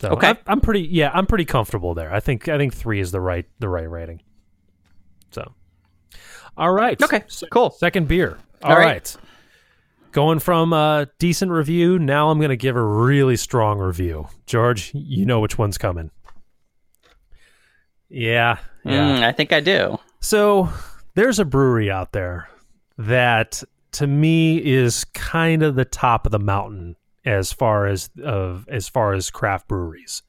So 0.00 0.10
Okay. 0.10 0.28
I, 0.30 0.38
I'm 0.46 0.60
pretty 0.60 0.80
yeah 0.82 1.10
I'm 1.12 1.26
pretty 1.26 1.44
comfortable 1.44 1.94
there. 1.94 2.12
I 2.14 2.20
think 2.20 2.48
I 2.48 2.56
think 2.56 2.72
three 2.72 3.00
is 3.00 3.10
the 3.10 3.20
right 3.20 3.46
the 3.58 3.68
right 3.68 3.90
rating. 3.90 4.22
So. 5.32 5.52
All 6.56 6.72
right. 6.72 7.00
Okay, 7.02 7.24
cool. 7.50 7.70
Second 7.72 8.06
beer. 8.06 8.38
All 8.62 8.70
All 8.72 8.78
right. 8.78 8.86
right. 8.86 9.16
Going 10.12 10.38
from 10.38 10.72
a 10.72 11.08
decent 11.18 11.50
review, 11.50 11.98
now 11.98 12.30
I'm 12.30 12.38
going 12.38 12.50
to 12.50 12.56
give 12.56 12.76
a 12.76 12.82
really 12.82 13.34
strong 13.34 13.80
review. 13.80 14.28
George, 14.46 14.92
you 14.94 15.26
know 15.26 15.40
which 15.40 15.58
one's 15.58 15.76
coming. 15.78 16.12
Yeah. 18.14 18.58
Yeah. 18.84 19.18
Mm, 19.18 19.22
I 19.22 19.32
think 19.32 19.52
I 19.52 19.60
do. 19.60 19.98
So 20.20 20.68
there's 21.14 21.38
a 21.38 21.44
brewery 21.44 21.90
out 21.90 22.12
there 22.12 22.48
that 22.96 23.62
to 23.92 24.06
me 24.06 24.58
is 24.58 25.04
kind 25.14 25.62
of 25.62 25.74
the 25.74 25.84
top 25.84 26.26
of 26.26 26.32
the 26.32 26.38
mountain 26.38 26.96
as 27.24 27.52
far 27.52 27.86
as 27.86 28.10
of 28.22 28.68
as 28.68 28.88
far 28.88 29.14
as 29.14 29.30
craft 29.30 29.66
breweries. 29.68 30.22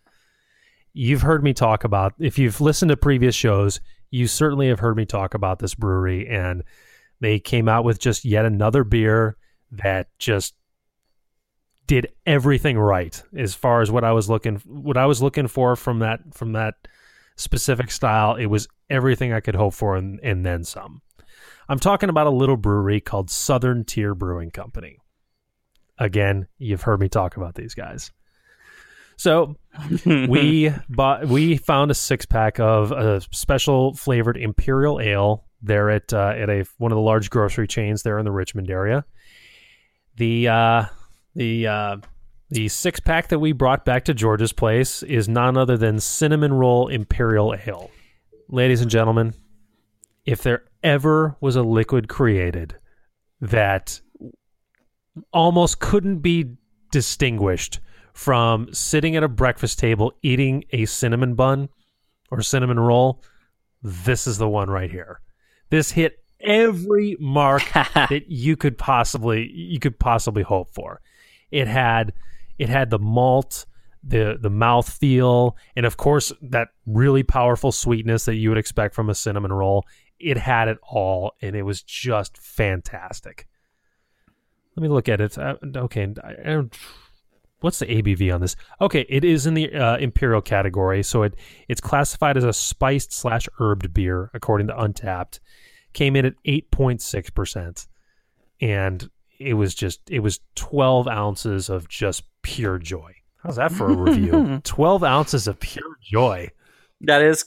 You've 0.93 1.21
heard 1.21 1.43
me 1.43 1.53
talk 1.53 1.83
about 1.83 2.13
if 2.19 2.39
you've 2.39 2.59
listened 2.59 2.89
to 2.89 2.97
previous 2.97 3.35
shows, 3.35 3.79
you 4.09 4.27
certainly 4.27 4.69
have 4.69 4.79
heard 4.79 4.97
me 4.97 5.05
talk 5.05 5.33
about 5.33 5.59
this 5.59 5.75
brewery 5.75 6.27
and 6.27 6.63
they 7.19 7.39
came 7.39 7.69
out 7.69 7.83
with 7.83 7.99
just 7.99 8.25
yet 8.25 8.45
another 8.45 8.83
beer 8.83 9.37
that 9.71 10.07
just 10.17 10.55
did 11.85 12.07
everything 12.25 12.79
right 12.79 13.21
as 13.37 13.53
far 13.53 13.81
as 13.81 13.91
what 13.91 14.03
I 14.03 14.11
was 14.11 14.27
looking 14.27 14.55
what 14.65 14.97
I 14.97 15.05
was 15.05 15.21
looking 15.21 15.47
for 15.47 15.75
from 15.75 15.99
that 15.99 16.19
from 16.33 16.53
that 16.53 16.75
specific 17.35 17.91
style. 17.91 18.35
It 18.35 18.47
was 18.47 18.67
everything 18.89 19.33
I 19.33 19.39
could 19.39 19.55
hope 19.55 19.73
for 19.73 19.95
and, 19.95 20.19
and 20.21 20.45
then 20.45 20.63
some. 20.63 21.01
I'm 21.67 21.79
talking 21.79 22.09
about 22.09 22.27
a 22.27 22.31
little 22.31 22.57
brewery 22.57 23.01
called 23.01 23.29
Southern 23.29 23.85
Tier 23.85 24.13
Brewing 24.13 24.51
Company. 24.51 24.97
Again, 25.97 26.47
you've 26.57 26.83
heard 26.83 26.99
me 26.99 27.09
talk 27.09 27.37
about 27.37 27.55
these 27.55 27.73
guys. 27.73 28.11
So 29.17 29.55
we 30.05 30.71
bought 30.89 31.27
we 31.27 31.57
found 31.57 31.89
a 31.89 31.93
six 31.93 32.25
pack 32.25 32.59
of 32.59 32.91
a 32.91 33.21
special 33.31 33.93
flavored 33.93 34.37
imperial 34.37 34.99
ale 34.99 35.45
there 35.61 35.89
at 35.89 36.13
uh, 36.13 36.33
at 36.37 36.49
a 36.49 36.65
one 36.77 36.91
of 36.91 36.97
the 36.97 37.01
large 37.01 37.29
grocery 37.29 37.67
chains 37.67 38.03
there 38.03 38.19
in 38.19 38.25
the 38.25 38.31
Richmond 38.31 38.69
area. 38.69 39.05
The 40.17 40.49
uh, 40.49 40.85
the 41.33 41.67
uh, 41.67 41.97
the 42.49 42.67
six 42.67 42.99
pack 42.99 43.29
that 43.29 43.39
we 43.39 43.51
brought 43.51 43.85
back 43.85 44.05
to 44.05 44.13
George's 44.13 44.53
place 44.53 45.01
is 45.03 45.27
none 45.27 45.57
other 45.57 45.77
than 45.77 45.99
cinnamon 45.99 46.53
roll 46.53 46.87
imperial 46.87 47.55
ale. 47.65 47.89
Ladies 48.49 48.81
and 48.81 48.91
gentlemen, 48.91 49.33
if 50.25 50.43
there 50.43 50.65
ever 50.83 51.35
was 51.41 51.55
a 51.55 51.63
liquid 51.63 52.07
created 52.07 52.75
that 53.41 53.99
almost 55.31 55.79
couldn't 55.79 56.19
be 56.19 56.55
distinguished 56.91 57.79
from 58.13 58.71
sitting 58.73 59.15
at 59.15 59.23
a 59.23 59.27
breakfast 59.27 59.79
table 59.79 60.13
eating 60.21 60.63
a 60.71 60.85
cinnamon 60.85 61.35
bun 61.35 61.69
or 62.31 62.41
cinnamon 62.41 62.79
roll, 62.79 63.23
this 63.81 64.27
is 64.27 64.37
the 64.37 64.47
one 64.47 64.69
right 64.69 64.91
here. 64.91 65.19
This 65.69 65.91
hit 65.91 66.23
every 66.39 67.17
mark 67.19 67.63
that 67.73 68.23
you 68.27 68.55
could 68.55 68.77
possibly 68.77 69.51
you 69.51 69.79
could 69.79 69.99
possibly 69.99 70.43
hope 70.43 70.73
for. 70.73 71.01
It 71.51 71.67
had 71.67 72.13
it 72.57 72.69
had 72.69 72.89
the 72.89 72.99
malt, 72.99 73.65
the 74.03 74.37
the 74.39 74.49
mouth 74.49 74.89
feel, 74.89 75.57
and 75.75 75.85
of 75.85 75.97
course 75.97 76.31
that 76.41 76.69
really 76.85 77.23
powerful 77.23 77.71
sweetness 77.71 78.25
that 78.25 78.35
you 78.35 78.49
would 78.49 78.57
expect 78.57 78.95
from 78.95 79.09
a 79.09 79.15
cinnamon 79.15 79.51
roll. 79.51 79.85
It 80.19 80.37
had 80.37 80.67
it 80.67 80.77
all, 80.83 81.33
and 81.41 81.55
it 81.55 81.63
was 81.63 81.81
just 81.81 82.37
fantastic. 82.37 83.47
Let 84.75 84.83
me 84.83 84.89
look 84.89 85.09
at 85.09 85.21
it. 85.21 85.37
Uh, 85.37 85.55
okay, 85.75 86.13
I, 86.23 86.51
I 86.51 86.63
what's 87.59 87.79
the 87.79 87.85
ABV 87.87 88.33
on 88.33 88.41
this? 88.41 88.55
Okay, 88.79 89.05
it 89.09 89.23
is 89.23 89.47
in 89.47 89.53
the 89.53 89.73
uh, 89.73 89.97
imperial 89.97 90.41
category, 90.41 91.03
so 91.03 91.23
it 91.23 91.35
it's 91.67 91.81
classified 91.81 92.37
as 92.37 92.43
a 92.43 92.53
spiced 92.53 93.11
slash 93.11 93.47
herbed 93.59 93.93
beer 93.93 94.29
according 94.33 94.67
to 94.67 94.73
Untappd. 94.73 95.39
Came 95.93 96.15
in 96.15 96.25
at 96.25 96.35
eight 96.45 96.71
point 96.71 97.01
six 97.01 97.29
percent, 97.29 97.87
and 98.61 99.09
it 99.39 99.53
was 99.53 99.75
just 99.75 100.01
it 100.09 100.19
was 100.19 100.39
twelve 100.55 101.07
ounces 101.07 101.69
of 101.69 101.87
just 101.87 102.23
pure 102.41 102.77
joy. 102.77 103.13
How's 103.43 103.57
that 103.57 103.71
for 103.71 103.87
a 103.87 103.95
review? 103.95 104.61
twelve 104.63 105.03
ounces 105.03 105.47
of 105.47 105.59
pure 105.59 105.97
joy. 106.01 106.49
That 107.01 107.21
is 107.21 107.45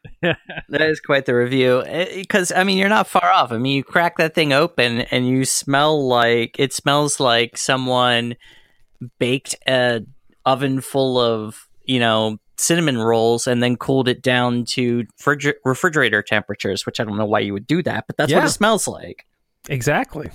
that 0.22 0.80
is 0.80 1.00
quite 1.00 1.26
the 1.26 1.34
review. 1.34 1.82
Eh, 1.82 2.06
eh, 2.10 2.16
because 2.16 2.52
I 2.52 2.64
mean, 2.64 2.78
you're 2.78 2.88
not 2.88 3.06
far 3.06 3.30
off. 3.32 3.52
I 3.52 3.58
mean, 3.58 3.76
you 3.76 3.84
crack 3.84 4.16
that 4.18 4.34
thing 4.34 4.52
open 4.52 5.02
and 5.02 5.28
you 5.28 5.44
smell 5.44 6.06
like 6.06 6.56
it 6.58 6.72
smells 6.72 7.20
like 7.20 7.56
someone 7.56 8.36
baked 9.18 9.56
a 9.66 10.02
oven 10.44 10.80
full 10.80 11.18
of 11.18 11.68
you 11.84 11.98
know 11.98 12.38
cinnamon 12.56 12.98
rolls 12.98 13.46
and 13.46 13.62
then 13.62 13.76
cooled 13.76 14.08
it 14.08 14.22
down 14.22 14.64
to 14.64 15.04
refrigerator 15.64 16.22
temperatures. 16.22 16.86
Which 16.86 17.00
I 17.00 17.04
don't 17.04 17.18
know 17.18 17.26
why 17.26 17.40
you 17.40 17.52
would 17.52 17.66
do 17.66 17.82
that, 17.82 18.06
but 18.06 18.16
that's 18.16 18.32
what 18.32 18.44
it 18.44 18.50
smells 18.50 18.88
like. 18.88 19.26
Exactly. 19.68 20.30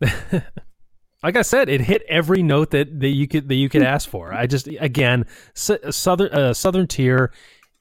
like 1.22 1.36
I 1.36 1.42
said, 1.42 1.68
it 1.68 1.80
hit 1.80 2.02
every 2.08 2.42
note 2.42 2.70
that, 2.70 3.00
that 3.00 3.08
you 3.08 3.26
could 3.26 3.48
that 3.48 3.54
you 3.54 3.68
could 3.68 3.82
ask 3.82 4.08
for. 4.08 4.32
I 4.32 4.46
just 4.46 4.68
again 4.80 5.26
southern 5.54 6.32
uh, 6.32 6.54
southern 6.54 6.86
tier. 6.86 7.32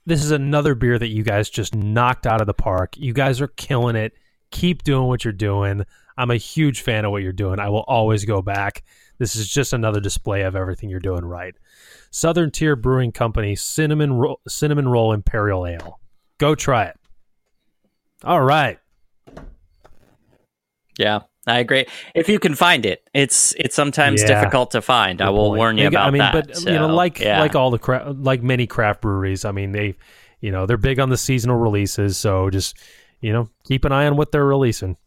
This 0.06 0.24
is 0.24 0.32
another 0.32 0.74
beer 0.74 0.98
that 0.98 1.10
you 1.10 1.24
guys 1.24 1.50
just 1.50 1.76
knocked 1.76 2.26
out 2.26 2.40
of 2.40 2.48
the 2.48 2.54
park. 2.54 2.96
You 2.98 3.14
guys 3.14 3.42
are 3.42 3.50
killing 3.50 3.96
it. 3.98 4.14
Keep 4.52 4.84
doing 4.84 5.08
what 5.08 5.26
you're 5.26 5.34
doing. 5.34 5.86
I'm 6.18 6.32
a 6.32 6.38
huge 6.38 6.82
fan 6.82 7.04
of 7.06 7.12
what 7.12 7.22
you're 7.24 7.34
doing. 7.34 7.60
I 7.60 7.70
will 7.70 7.84
always 7.88 8.24
go 8.26 8.42
back. 8.42 8.84
This 9.20 9.36
is 9.36 9.48
just 9.50 9.74
another 9.74 10.00
display 10.00 10.44
of 10.44 10.56
everything 10.56 10.90
you're 10.90 11.00
doing 11.00 11.26
right. 11.26 11.56
Southern 12.10 12.52
Tier 12.52 12.76
Brewing 12.76 13.12
Company 13.12 13.56
cinnamon 13.56 14.14
roll, 14.14 14.40
cinnamon 14.48 14.88
roll 14.88 15.12
imperial 15.12 15.68
ale. 15.68 16.00
Go 16.38 16.56
try 16.56 16.86
it. 16.86 16.98
All 18.24 18.42
right. 18.42 18.80
Yeah, 20.98 21.22
I 21.48 21.60
agree. 21.60 21.86
If 22.14 22.28
you 22.28 22.40
can 22.40 22.56
find 22.56 22.86
it, 22.86 23.08
it's 23.14 23.54
it's 23.58 23.74
sometimes 23.76 24.22
Yeah. 24.22 24.28
difficult 24.28 24.72
to 24.72 24.82
find. 24.82 25.22
I 25.22 25.30
will 25.30 25.50
point. 25.50 25.58
warn 25.58 25.78
you 25.78 25.86
I- 25.86 25.88
about 25.88 26.08
I 26.08 26.12
mean, 26.12 26.20
that. 26.20 26.34
but 26.34 26.60
you 26.66 26.74
know, 26.74 26.94
like 26.94 27.20
yeah. 27.20 27.40
like 27.40 27.56
all 27.56 27.72
the 27.72 27.80
cra- 27.80 28.12
like 28.12 28.44
many 28.44 28.68
craft 28.68 29.02
breweries, 29.02 29.46
I 29.46 29.52
mean, 29.52 29.72
they, 29.72 29.96
you 30.42 30.52
know, 30.52 30.66
they're 30.66 30.76
big 30.78 31.00
on 31.00 31.10
the 31.10 31.18
seasonal 31.18 31.56
releases. 31.58 32.18
So 32.18 32.50
just 32.50 32.78
you 33.22 33.32
know, 33.34 33.50
keep 33.66 33.86
an 33.86 33.92
eye 33.92 34.06
on 34.08 34.16
what 34.18 34.32
they're 34.32 34.46
releasing. 34.46 34.98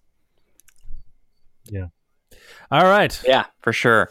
Yeah. 1.67 1.87
All 2.73 2.85
right. 2.85 3.21
yeah, 3.27 3.45
for 3.63 3.73
sure. 3.73 4.09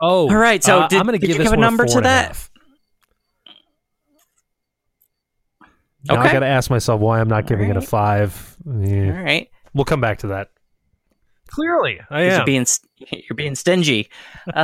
Oh, 0.00 0.28
All 0.28 0.36
right, 0.36 0.62
so 0.62 0.80
uh, 0.80 0.88
did- 0.88 0.98
I'm 1.00 1.06
going 1.06 1.18
to 1.18 1.26
give 1.26 1.36
you 1.38 1.42
give 1.42 1.52
a 1.52 1.56
number 1.56 1.84
to 1.86 1.90
four 1.90 1.98
and 2.00 2.06
a 2.06 2.10
that? 2.10 2.48
Now 6.06 6.20
I 6.20 6.32
got 6.32 6.40
to 6.40 6.46
ask 6.46 6.68
myself 6.70 7.00
why 7.00 7.20
I'm 7.20 7.28
not 7.28 7.46
giving 7.46 7.70
it 7.70 7.76
a 7.76 7.80
five. 7.80 8.56
Eh, 8.68 9.06
All 9.10 9.22
right. 9.24 9.48
We'll 9.72 9.84
come 9.86 10.00
back 10.02 10.18
to 10.18 10.26
that. 10.28 10.50
Clearly, 11.54 12.00
I 12.10 12.22
am. 12.22 12.36
You're 12.36 12.44
being 12.46 12.66
you're 13.10 13.36
being 13.36 13.54
stingy. 13.54 14.08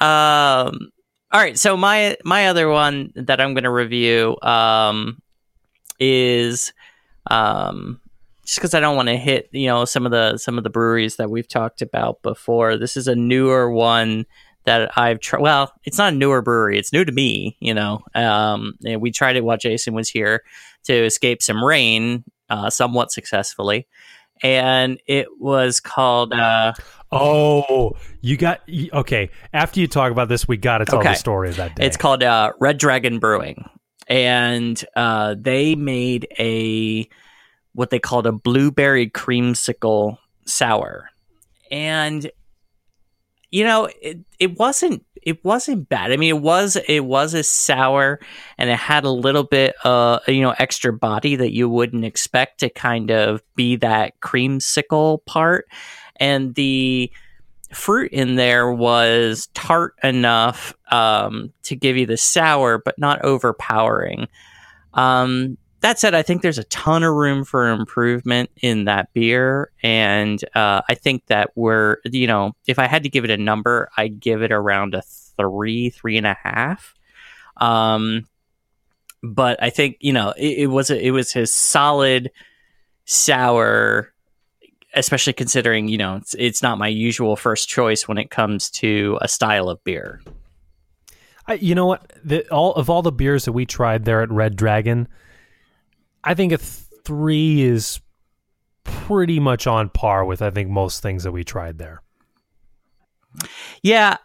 um. 0.00 0.90
All 1.30 1.40
right. 1.40 1.58
So 1.58 1.76
my 1.76 2.16
my 2.24 2.48
other 2.48 2.68
one 2.68 3.12
that 3.16 3.40
I'm 3.40 3.54
going 3.54 3.64
to 3.64 3.70
review 3.70 4.36
um 4.42 5.20
is 5.98 6.72
um 7.28 8.00
just 8.44 8.58
because 8.58 8.72
I 8.74 8.80
don't 8.80 8.96
want 8.96 9.08
to 9.08 9.16
hit 9.16 9.48
you 9.52 9.66
know 9.66 9.84
some 9.84 10.06
of 10.06 10.12
the 10.12 10.38
some 10.38 10.56
of 10.56 10.64
the 10.64 10.70
breweries 10.70 11.16
that 11.16 11.30
we've 11.30 11.48
talked 11.48 11.82
about 11.82 12.22
before. 12.22 12.76
This 12.76 12.96
is 12.96 13.08
a 13.08 13.16
newer 13.16 13.70
one 13.70 14.24
that 14.64 14.96
I've 14.96 15.20
tried. 15.20 15.42
Well, 15.42 15.72
it's 15.84 15.98
not 15.98 16.12
a 16.12 16.16
newer 16.16 16.42
brewery; 16.42 16.78
it's 16.78 16.92
new 16.92 17.04
to 17.04 17.12
me. 17.12 17.56
You 17.58 17.74
know, 17.74 18.02
um, 18.14 18.78
we 18.98 19.10
tried 19.10 19.36
it 19.36 19.44
while 19.44 19.56
Jason 19.56 19.94
was 19.94 20.08
here 20.08 20.44
to 20.84 20.94
escape 20.94 21.42
some 21.42 21.62
rain, 21.62 22.24
uh, 22.48 22.70
somewhat 22.70 23.10
successfully, 23.10 23.86
and 24.42 25.00
it 25.06 25.26
was 25.38 25.80
called. 25.80 26.32
Uh, 26.32 26.72
oh, 27.12 27.92
you 28.20 28.36
got 28.36 28.60
okay. 28.92 29.30
After 29.52 29.80
you 29.80 29.86
talk 29.88 30.12
about 30.12 30.28
this, 30.28 30.46
we 30.48 30.56
got 30.56 30.78
to 30.78 30.84
tell 30.84 30.98
Okay. 31.00 31.10
the 31.10 31.14
story 31.14 31.48
of 31.50 31.56
that 31.56 31.74
day. 31.76 31.86
It's 31.86 31.96
called 31.96 32.22
uh, 32.22 32.52
Red 32.60 32.78
Dragon 32.78 33.18
Brewing, 33.18 33.68
and 34.06 34.82
uh, 34.96 35.34
they 35.38 35.74
made 35.74 36.26
a 36.38 37.08
what 37.74 37.90
they 37.90 37.98
called 37.98 38.26
a 38.26 38.32
blueberry 38.32 39.08
creamsicle 39.08 40.18
sour, 40.46 41.10
and 41.70 42.30
you 43.50 43.64
know 43.64 43.88
it, 44.02 44.18
it 44.38 44.58
wasn't 44.58 45.04
it 45.22 45.44
wasn't 45.44 45.88
bad. 45.88 46.12
I 46.12 46.16
mean, 46.16 46.30
it 46.30 46.40
was 46.40 46.76
it 46.88 47.04
was 47.04 47.34
a 47.34 47.42
sour, 47.42 48.20
and 48.56 48.70
it 48.70 48.78
had 48.78 49.04
a 49.04 49.10
little 49.10 49.44
bit 49.44 49.74
uh 49.84 50.20
you 50.28 50.42
know 50.42 50.54
extra 50.58 50.92
body 50.92 51.36
that 51.36 51.52
you 51.52 51.68
wouldn't 51.68 52.04
expect 52.04 52.60
to 52.60 52.70
kind 52.70 53.10
of 53.10 53.42
be 53.54 53.76
that 53.76 54.20
creamsicle 54.20 55.24
part, 55.26 55.66
and 56.16 56.54
the 56.54 57.10
fruit 57.72 58.12
in 58.12 58.36
there 58.36 58.72
was 58.72 59.48
tart 59.54 59.94
enough 60.02 60.74
um, 60.90 61.52
to 61.62 61.76
give 61.76 61.96
you 61.96 62.06
the 62.06 62.16
sour, 62.16 62.78
but 62.78 62.98
not 62.98 63.22
overpowering. 63.24 64.26
Um, 64.94 65.58
that 65.80 65.98
said, 65.98 66.14
I 66.14 66.22
think 66.22 66.42
there's 66.42 66.58
a 66.58 66.64
ton 66.64 67.02
of 67.04 67.14
room 67.14 67.44
for 67.44 67.68
improvement 67.68 68.50
in 68.60 68.84
that 68.86 69.12
beer, 69.12 69.70
and 69.82 70.42
uh, 70.54 70.82
I 70.88 70.94
think 70.94 71.26
that 71.26 71.50
we're, 71.54 71.98
you 72.04 72.26
know, 72.26 72.52
if 72.66 72.78
I 72.78 72.86
had 72.86 73.04
to 73.04 73.08
give 73.08 73.24
it 73.24 73.30
a 73.30 73.36
number, 73.36 73.88
I'd 73.96 74.20
give 74.20 74.42
it 74.42 74.50
around 74.50 74.94
a 74.94 75.02
three, 75.36 75.90
three 75.90 76.16
and 76.16 76.26
a 76.26 76.36
half. 76.42 76.94
Um, 77.58 78.26
but 79.22 79.62
I 79.62 79.70
think 79.70 79.96
you 80.00 80.12
know 80.12 80.32
it, 80.36 80.58
it 80.58 80.66
was 80.66 80.90
a, 80.90 81.06
it 81.06 81.10
was 81.10 81.32
his 81.32 81.52
solid 81.52 82.30
sour 83.04 84.12
especially 84.94 85.32
considering 85.32 85.88
you 85.88 85.98
know 85.98 86.16
it's, 86.16 86.34
it's 86.38 86.62
not 86.62 86.78
my 86.78 86.88
usual 86.88 87.36
first 87.36 87.68
choice 87.68 88.06
when 88.06 88.18
it 88.18 88.30
comes 88.30 88.70
to 88.70 89.18
a 89.20 89.28
style 89.28 89.68
of 89.68 89.82
beer. 89.84 90.20
I, 91.46 91.54
you 91.54 91.74
know 91.74 91.86
what? 91.86 92.12
The, 92.24 92.48
all 92.50 92.74
of 92.74 92.90
all 92.90 93.02
the 93.02 93.12
beers 93.12 93.46
that 93.46 93.52
we 93.52 93.64
tried 93.64 94.04
there 94.04 94.22
at 94.22 94.30
Red 94.30 94.56
Dragon, 94.56 95.08
I 96.28 96.34
think 96.34 96.52
a 96.52 96.58
three 96.58 97.62
is 97.62 98.00
pretty 98.84 99.40
much 99.40 99.66
on 99.66 99.88
par 99.88 100.26
with 100.26 100.42
I 100.42 100.50
think 100.50 100.68
most 100.68 101.02
things 101.02 101.24
that 101.24 101.32
we 101.32 101.42
tried 101.42 101.78
there. 101.78 102.02
Yeah, 103.82 104.18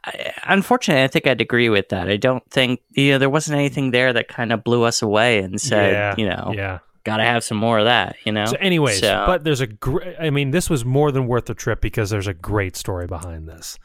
unfortunately, 0.44 1.02
I 1.04 1.08
think 1.08 1.28
I'd 1.28 1.40
agree 1.40 1.70
with 1.70 1.88
that. 1.90 2.10
I 2.10 2.18
don't 2.18 2.44
think 2.50 2.82
you 2.92 3.12
know 3.12 3.20
there 3.20 3.30
wasn't 3.30 3.58
anything 3.58 3.92
there 3.92 4.12
that 4.12 4.28
kind 4.28 4.52
of 4.52 4.66
blew 4.66 4.84
us 4.84 5.02
away 5.02 5.40
and 5.40 5.62
said, 5.62 5.94
yeah, 5.94 6.16
you 6.18 6.28
know, 6.28 6.52
yeah. 6.54 6.80
got 7.06 7.18
to 7.18 7.24
have 7.24 7.42
some 7.42 7.58
more 7.58 7.80
of 7.80 7.86
that. 7.86 8.18
You 8.26 8.34
know. 8.34 8.48
So, 8.48 8.58
anyways, 8.60 9.00
So- 9.00 9.24
but 9.26 9.46
there's 9.46 9.62
a 9.62 9.68
great. 9.68 10.18
I 10.20 10.30
mean, 10.30 10.52
this 10.52 10.70
was 10.70 10.84
more 10.84 11.10
than 11.10 11.28
worth 11.28 11.46
the 11.46 11.54
trip 11.54 11.80
because 11.80 12.10
there's 12.10 12.28
a 12.28 12.34
great 12.34 12.76
story 12.76 13.08
behind 13.08 13.48
this. 13.48 13.80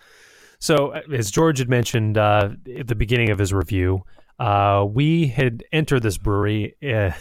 So, 0.59 0.88
uh, 0.88 1.02
as 1.12 1.31
George 1.31 1.59
had 1.61 1.68
mentioned 1.68 2.18
uh, 2.18 2.50
at 2.76 2.88
the 2.88 2.96
beginning 2.96 3.31
of 3.31 3.38
his 3.38 3.52
review, 3.52 4.02
uh, 4.40 4.85
we 4.88 5.28
had 5.28 5.62
entered 5.70 6.02
this 6.02 6.18
brewery 6.18 6.74
uh, 6.83 7.12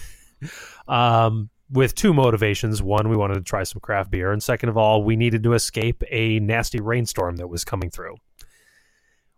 um, 0.87 1.49
with 1.69 1.95
two 1.95 2.13
motivations. 2.13 2.81
One, 2.81 3.09
we 3.09 3.17
wanted 3.17 3.35
to 3.35 3.41
try 3.41 3.63
some 3.63 3.79
craft 3.79 4.11
beer, 4.11 4.31
and 4.31 4.41
second 4.41 4.69
of 4.69 4.77
all, 4.77 5.03
we 5.03 5.15
needed 5.15 5.43
to 5.43 5.53
escape 5.53 6.03
a 6.09 6.39
nasty 6.39 6.79
rainstorm 6.79 7.37
that 7.37 7.47
was 7.47 7.65
coming 7.65 7.89
through. 7.89 8.15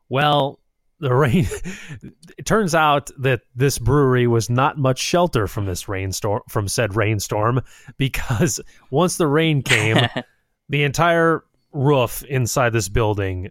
Well, 0.09 0.59
the 0.99 1.13
rain. 1.13 1.47
it 2.37 2.45
turns 2.45 2.75
out 2.75 3.09
that 3.17 3.41
this 3.55 3.79
brewery 3.79 4.27
was 4.27 4.49
not 4.49 4.77
much 4.77 4.99
shelter 4.99 5.47
from 5.47 5.65
this 5.65 5.87
rainstorm, 5.87 6.41
from 6.49 6.67
said 6.67 6.95
rainstorm, 6.95 7.61
because 7.97 8.59
once 8.91 9.17
the 9.17 9.27
rain 9.27 9.61
came, 9.61 9.97
the 10.69 10.83
entire 10.83 11.43
roof 11.71 12.23
inside 12.23 12.73
this 12.73 12.89
building 12.89 13.49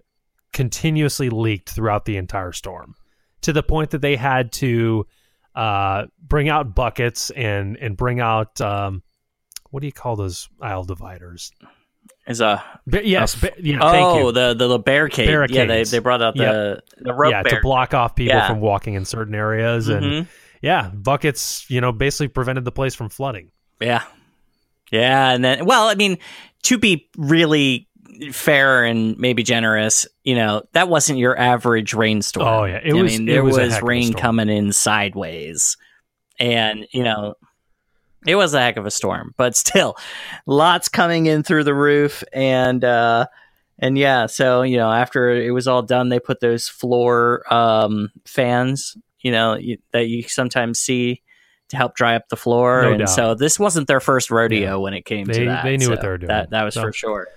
continuously 0.53 1.31
leaked 1.31 1.71
throughout 1.71 2.05
the 2.05 2.17
entire 2.17 2.53
storm, 2.53 2.95
to 3.43 3.53
the 3.53 3.63
point 3.63 3.91
that 3.91 4.03
they 4.03 4.17
had 4.17 4.53
to 4.53 5.07
uh, 5.59 6.07
bring 6.23 6.49
out 6.49 6.75
buckets 6.75 7.31
and 7.31 7.77
and 7.77 7.97
bring 7.97 8.21
out 8.21 8.61
um, 8.61 9.03
what 9.71 9.81
do 9.81 9.87
you 9.87 9.93
call 9.93 10.15
those 10.17 10.49
aisle 10.61 10.85
dividers? 10.85 11.51
Is 12.27 12.41
a 12.41 12.63
Ba- 12.87 13.07
yes, 13.07 13.35
f- 13.43 13.55
ba- 13.57 13.63
yeah, 13.63 13.81
thank 13.81 14.07
oh 14.07 14.27
you. 14.27 14.33
the 14.33 14.55
the, 14.55 14.69
the 14.69 14.79
barricade. 14.79 15.27
Yeah, 15.29 15.47
they, 15.47 15.57
Barricades. 15.57 15.91
they 15.91 15.99
brought 15.99 16.23
out 16.23 16.37
the 16.37 16.81
the 16.99 17.13
rope 17.13 17.33
yeah, 17.33 17.43
to 17.43 17.61
block 17.63 17.95
off 17.95 18.15
people 18.15 18.37
Yeah. 18.37 18.47
from 18.47 18.61
walking 18.61 18.95
in 18.95 19.05
certain 19.05 19.35
areas, 19.35 19.89
and 19.89 20.05
Mhm. 20.05 20.27
yeah, 20.63 20.91
buckets, 20.95 21.69
you 21.71 21.81
know, 21.81 21.91
basically 21.91 22.29
prevented 22.29 22.65
the 22.65 22.73
place 22.73 22.95
from 22.95 23.09
flooding. 23.09 23.51
Yeah. 23.81 24.05
Yeah. 24.93 25.31
And 25.33 25.45
then, 25.45 25.65
well, 25.67 25.89
I 25.89 25.95
mean, 25.97 26.19
to 26.65 26.79
be 26.79 27.09
really 27.17 27.88
fair 28.33 28.85
and 28.85 29.17
maybe 29.19 29.43
generous, 29.43 30.07
you 30.25 30.35
know, 30.35 30.63
that 30.73 30.89
wasn't 30.89 31.19
your 31.19 31.39
average 31.39 31.95
rainstorm. 31.95 32.47
Oh, 32.47 32.65
yeah. 32.65 32.81
It 32.83 32.95
I 32.95 33.01
was- 33.03 33.19
mean, 33.19 33.29
it 33.29 33.33
there 33.33 33.45
was 33.45 33.57
was, 33.59 33.69
a 33.69 33.71
heck 33.73 33.83
of 33.83 33.85
a 33.85 33.87
rain 33.87 34.13
coming 34.15 34.49
in 34.49 34.73
sideways. 34.73 35.77
And, 36.41 36.87
you 36.93 37.03
know, 37.03 37.35
it 38.27 38.35
was 38.37 38.55
a 38.55 38.61
heck 38.61 38.77
of 38.77 38.87
a 38.87 38.91
storm, 38.91 39.35
but 39.37 39.57
still, 39.57 39.97
lots 40.47 40.89
coming 40.89 41.27
in 41.27 41.43
through 41.43 41.65
the 41.65 41.75
roof. 41.75 42.23
And, 42.33 42.85
uh, 42.85 43.27
and 43.79 43.97
yeah, 43.99 44.27
so, 44.27 44.63
you 44.63 44.77
know, 44.77 44.91
after 44.93 45.31
it 45.31 45.51
was 45.53 45.67
all 45.69 45.83
done, 45.83 46.09
they 46.09 46.21
put 46.21 46.41
those 46.41 46.69
floor 46.69 47.43
um, 47.53 48.11
fans, 48.25 48.97
you 49.21 49.31
know, 49.33 49.55
you, 49.55 49.79
that 49.93 50.09
you 50.09 50.23
sometimes 50.25 50.79
see 50.81 51.23
to 51.69 51.77
help 51.77 51.95
dry 51.95 52.17
up 52.17 52.29
the 52.29 52.37
floor. 52.37 52.83
No 52.83 52.89
and 52.91 52.99
doubt. 53.01 53.11
so 53.11 53.35
this 53.35 53.59
wasn't 53.59 53.87
their 53.89 54.01
first 54.01 54.31
rodeo 54.31 54.61
Yeah. 54.61 54.75
when 54.77 54.95
it 54.95 55.05
came 55.05 55.27
They- 55.27 55.41
to 55.41 55.45
that. 55.47 55.65
they 55.65 55.77
knew 55.77 55.91
what 55.91 56.01
they 56.01 56.09
were 56.09 56.19
doing. 56.19 56.29
That, 56.29 56.51
that 56.51 56.63
was 56.65 56.75
So- 56.75 56.83
for 56.83 56.93
sure. 56.93 57.29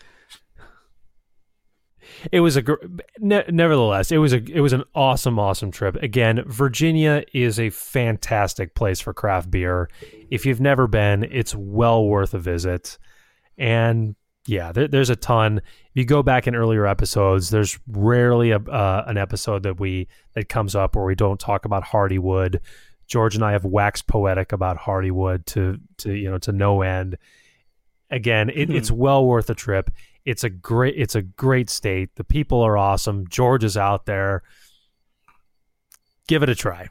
It 2.32 2.40
was 2.42 2.56
a 2.56 2.62
gr- 2.62 2.76
ne- 3.20 3.46
nevertheless, 3.50 4.12
it 4.12 4.18
was 4.18 4.34
a 4.34 4.38
it 4.38 4.62
was 4.62 4.74
an 4.74 4.84
awesome 4.96 5.40
awesome 5.40 5.72
trip. 5.72 5.96
Again, 5.98 6.44
Virginia 6.46 7.24
is 7.34 7.60
a 7.60 7.70
fantastic 7.70 8.76
place 8.76 9.00
for 9.00 9.14
craft 9.14 9.50
beer. 9.52 9.90
If 10.30 10.46
you've 10.46 10.62
never 10.62 10.88
been, 10.88 11.24
it's 11.32 11.56
well 11.56 12.06
worth 12.06 12.34
a 12.34 12.40
visit. 12.40 12.98
And 13.58 14.16
yeah, 14.48 14.72
there, 14.72 14.88
there's 14.88 15.10
a 15.10 15.16
ton. 15.16 15.60
If 15.60 15.92
you 15.94 16.06
go 16.06 16.24
back 16.24 16.48
in 16.48 16.56
earlier 16.56 16.88
episodes, 16.88 17.50
there's 17.52 17.78
rarely 17.88 18.52
a, 18.52 18.58
uh, 18.58 19.04
an 19.08 19.18
episode 19.18 19.64
that 19.64 19.80
we 19.80 20.08
that 20.34 20.50
comes 20.50 20.76
up 20.76 20.96
where 20.96 21.06
we 21.06 21.16
don't 21.16 21.40
talk 21.40 21.66
about 21.66 21.84
Hardywood. 21.84 22.60
George 23.08 23.36
and 23.36 23.44
I 23.44 23.52
have 23.52 23.66
waxed 23.66 24.08
poetic 24.08 24.52
about 24.52 24.78
Hardywood 24.78 25.46
to 25.48 25.78
to 25.98 26.14
you 26.14 26.30
know 26.32 26.38
to 26.40 26.52
no 26.52 26.82
end. 26.82 27.18
Again, 28.10 28.50
it, 28.50 28.68
Hmm. 28.70 28.76
it's 28.76 28.92
well 28.92 29.26
worth 29.26 29.50
a 29.50 29.56
trip. 29.56 29.90
It's 30.26 30.44
a 30.44 30.50
great 30.50 30.96
it's 30.98 31.16
a 31.16 31.22
great 31.22 31.70
state. 31.70 32.16
The 32.16 32.24
people 32.24 32.62
are 32.62 32.78
awesome. 32.78 33.28
George 33.28 33.64
is 33.64 33.78
out 33.78 34.06
there. 34.06 34.44
Give 36.28 36.44
it 36.44 36.50
a 36.50 36.56
try. 36.56 36.88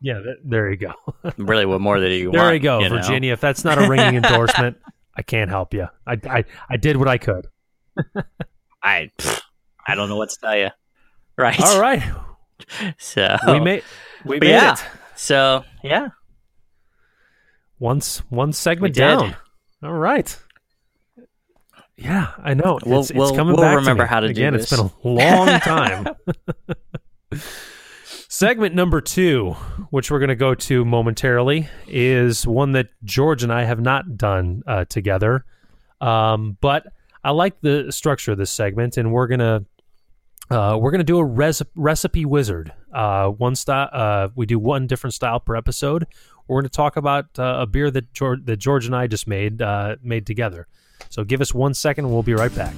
Yeah, 0.00 0.20
th- 0.20 0.36
there 0.44 0.70
you 0.70 0.76
go. 0.76 0.92
Really, 1.38 1.64
what 1.64 1.80
more 1.80 1.96
did 1.96 2.12
you 2.12 2.30
there 2.30 2.40
want? 2.40 2.46
There 2.48 2.54
you 2.54 2.60
go, 2.60 2.80
know? 2.80 2.88
Virginia. 2.90 3.32
If 3.32 3.40
that's 3.40 3.64
not 3.64 3.78
a 3.78 3.88
ringing 3.88 4.16
endorsement, 4.16 4.76
I 5.16 5.22
can't 5.22 5.48
help 5.48 5.72
you. 5.72 5.88
I, 6.06 6.18
I 6.28 6.44
I 6.68 6.76
did 6.76 6.98
what 6.98 7.08
I 7.08 7.16
could. 7.16 7.46
I, 8.82 9.10
I 9.86 9.94
don't 9.94 10.10
know 10.10 10.16
what 10.16 10.28
to 10.28 10.38
tell 10.38 10.56
you. 10.56 10.68
Right. 11.38 11.58
All 11.58 11.80
right, 11.80 12.02
So 12.98 13.36
we 13.46 13.60
made 13.60 13.82
we 14.24 14.38
made 14.38 14.50
yeah. 14.50 14.74
it. 14.74 14.84
So 15.16 15.64
yeah, 15.82 16.08
Once 17.78 18.18
one 18.30 18.52
segment 18.52 18.94
down. 18.94 19.34
All 19.82 19.92
right. 19.92 20.38
Yeah, 21.96 22.32
I 22.42 22.54
know. 22.54 22.78
We'll- 22.84 23.00
it's, 23.00 23.10
it's 23.10 23.18
we'll- 23.18 23.34
coming 23.36 23.54
we'll 23.54 23.62
back 23.64 23.76
remember 23.76 24.02
to 24.04 24.08
how 24.08 24.20
to 24.20 24.26
do 24.28 24.30
Again, 24.32 24.54
it's 24.54 24.68
this. 24.70 24.80
been 24.80 24.90
a 25.04 25.08
long 25.08 25.46
time. 25.60 26.08
Segment 28.28 28.74
number 28.74 29.00
two, 29.00 29.52
which 29.90 30.10
we're 30.10 30.18
going 30.18 30.28
to 30.28 30.34
go 30.34 30.54
to 30.54 30.84
momentarily, 30.84 31.68
is 31.86 32.46
one 32.46 32.72
that 32.72 32.88
George 33.04 33.42
and 33.44 33.52
I 33.52 33.64
have 33.64 33.80
not 33.80 34.16
done 34.16 34.62
uh, 34.66 34.84
together. 34.86 35.44
Um, 36.00 36.56
but 36.60 36.86
I 37.22 37.30
like 37.30 37.60
the 37.60 37.92
structure 37.92 38.32
of 38.32 38.38
this 38.38 38.50
segment, 38.50 38.96
and 38.96 39.12
we're 39.12 39.28
going 39.28 39.40
to 39.40 39.64
Uh, 40.50 40.76
we're 40.78 40.90
gonna 40.90 41.02
do 41.04 41.16
a 41.18 41.24
res- 41.24 41.62
recipe 41.74 42.26
wizard. 42.26 42.70
Uh, 42.92 43.28
one 43.28 43.54
style. 43.54 43.88
Uh, 43.92 44.28
we 44.34 44.44
do 44.44 44.58
one 44.58 44.86
different 44.86 45.14
style 45.14 45.40
per 45.40 45.56
episode. 45.56 46.06
We're 46.46 46.60
gonna 46.60 46.68
talk 46.68 46.96
about 46.98 47.26
uh, 47.38 47.60
a 47.60 47.66
beer 47.66 47.90
that 47.90 48.12
George, 48.12 48.44
that 48.44 48.58
George 48.58 48.84
and 48.84 48.94
I 48.94 49.06
just 49.06 49.26
made 49.26 49.62
uh, 49.62 49.96
made 50.02 50.26
together. 50.26 50.66
So 51.10 51.24
give 51.24 51.40
us 51.40 51.54
one 51.54 51.74
second, 51.74 52.06
and 52.06 52.14
we'll 52.14 52.22
be 52.22 52.34
right 52.34 52.54
back. 52.54 52.74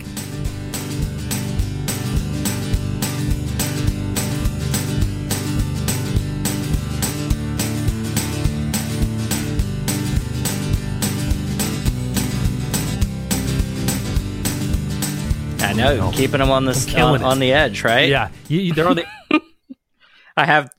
I 15.59 15.72
know, 15.72 16.11
keeping 16.12 16.38
them 16.38 16.50
on 16.50 16.64
the 16.64 16.74
killing 16.88 17.22
on, 17.22 17.33
on 17.33 17.38
the 17.38 17.52
edge, 17.52 17.83
right? 17.83 18.09
Yeah, 18.09 18.31
you, 18.48 18.61
you- 18.61 18.72
they're 18.72 18.88
on 18.88 18.96
the. 18.96 19.07
I 20.37 20.44
have 20.44 20.70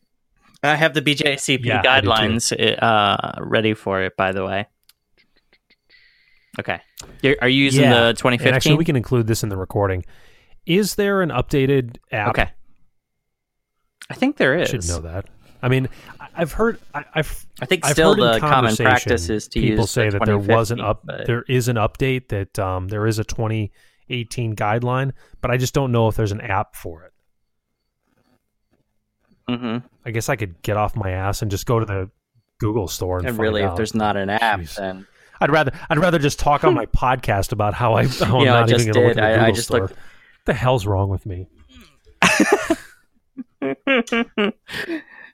I 0.64 0.76
have 0.76 0.94
the 0.94 1.02
BJCP 1.02 1.66
Yeah, 1.66 1.82
I 1.88 2.02
do 2.02 2.08
too. 2.08 2.12
guidelines 2.12 2.82
uh, 2.82 3.32
ready 3.42 3.74
for 3.74 4.02
it. 4.04 4.16
By 4.16 4.32
the 4.32 4.46
way. 4.46 4.68
Okay. 6.60 6.80
You're, 7.22 7.48
you 7.48 7.64
using 7.66 7.84
Yeah. 7.84 7.94
the 7.94 8.06
And 8.08 8.18
2015? 8.18 8.54
actually, 8.56 8.76
we 8.78 8.86
can 8.86 8.96
include 8.96 9.28
this 9.28 9.44
in 9.44 9.50
the 9.50 9.58
recording. 9.58 10.04
Is 10.66 10.96
there 10.96 11.22
an 11.22 11.30
updated 11.30 11.98
app? 12.12 12.30
okay. 12.30 12.50
I 14.10 14.14
think 14.16 14.38
there 14.38 14.58
is. 14.58 14.70
I 14.70 14.72
should 14.72 14.88
know 14.88 15.02
that. 15.02 15.26
I 15.62 15.70
mean, 15.70 15.90
I've 16.36 16.52
heard. 16.54 16.80
I, 16.94 17.04
I've 17.16 17.46
I 17.62 17.66
think 17.66 17.84
I've 17.86 17.92
still 17.94 18.16
the 18.16 18.40
common 18.40 18.76
practice 18.76 19.28
is 19.30 19.48
to 19.50 19.60
people 19.60 19.80
use 19.84 19.92
say 19.92 20.10
the 20.10 20.20
that 20.20 20.26
there 20.26 20.38
was 20.38 20.72
an 20.72 20.80
up 20.80 21.02
but- 21.04 21.26
there 21.28 21.44
is 21.50 21.68
an 21.68 21.76
update 21.78 22.30
that 22.30 22.58
um, 22.60 22.88
there 22.88 23.06
is 23.08 23.18
a 23.20 23.24
2018 23.24 24.56
guideline, 24.56 25.12
but 25.42 25.52
I 25.52 25.58
just 25.58 25.74
don't 25.74 25.92
know 25.92 26.08
if 26.08 26.16
there's 26.16 26.32
an 26.32 26.42
app 26.42 26.76
for 26.76 27.04
it. 27.06 27.14
Mhm. 29.50 29.84
I 30.06 30.12
guess 30.12 30.30
I 30.30 30.36
could 30.36 30.62
get 30.62 30.78
off 30.78 30.96
my 30.96 31.12
ass 31.12 31.42
and 31.42 31.50
just 31.50 31.66
go 31.66 31.80
to 31.80 31.86
the 31.86 32.10
Google 32.60 32.88
store 32.88 33.20
and, 33.20 33.28
And 33.28 33.40
really, 33.40 33.62
if 33.64 33.76
there's 33.76 33.96
not 33.96 34.18
an 34.18 34.30
app, 34.30 34.60
Jeez. 34.60 34.76
then 34.76 35.08
I'd 35.40 35.52
rather 35.52 35.72
I'd 35.90 36.00
rather 36.00 36.20
just 36.20 36.40
talk 36.40 36.64
on 36.64 36.74
my 36.74 36.86
podcast 36.88 37.52
about 37.52 37.74
how 37.74 37.94
I 37.96 38.08
how 38.08 38.40
I'm 38.40 38.46
Yeah, 38.46 38.56
I 38.56 38.60
not 38.62 38.70
just 38.70 38.88
even 38.88 38.94
going 38.94 39.04
to 39.04 39.08
look 39.10 39.18
at 39.18 39.22
the 39.22 39.28
I- 39.28 39.34
I 39.34 39.38
Google 39.40 39.56
just 39.56 39.68
store. 39.68 39.80
looked- 39.82 39.94
What 39.94 40.46
the 40.46 40.54
hell's 40.54 40.86
wrong 40.86 41.10
with 41.10 41.26
me? 41.26 41.48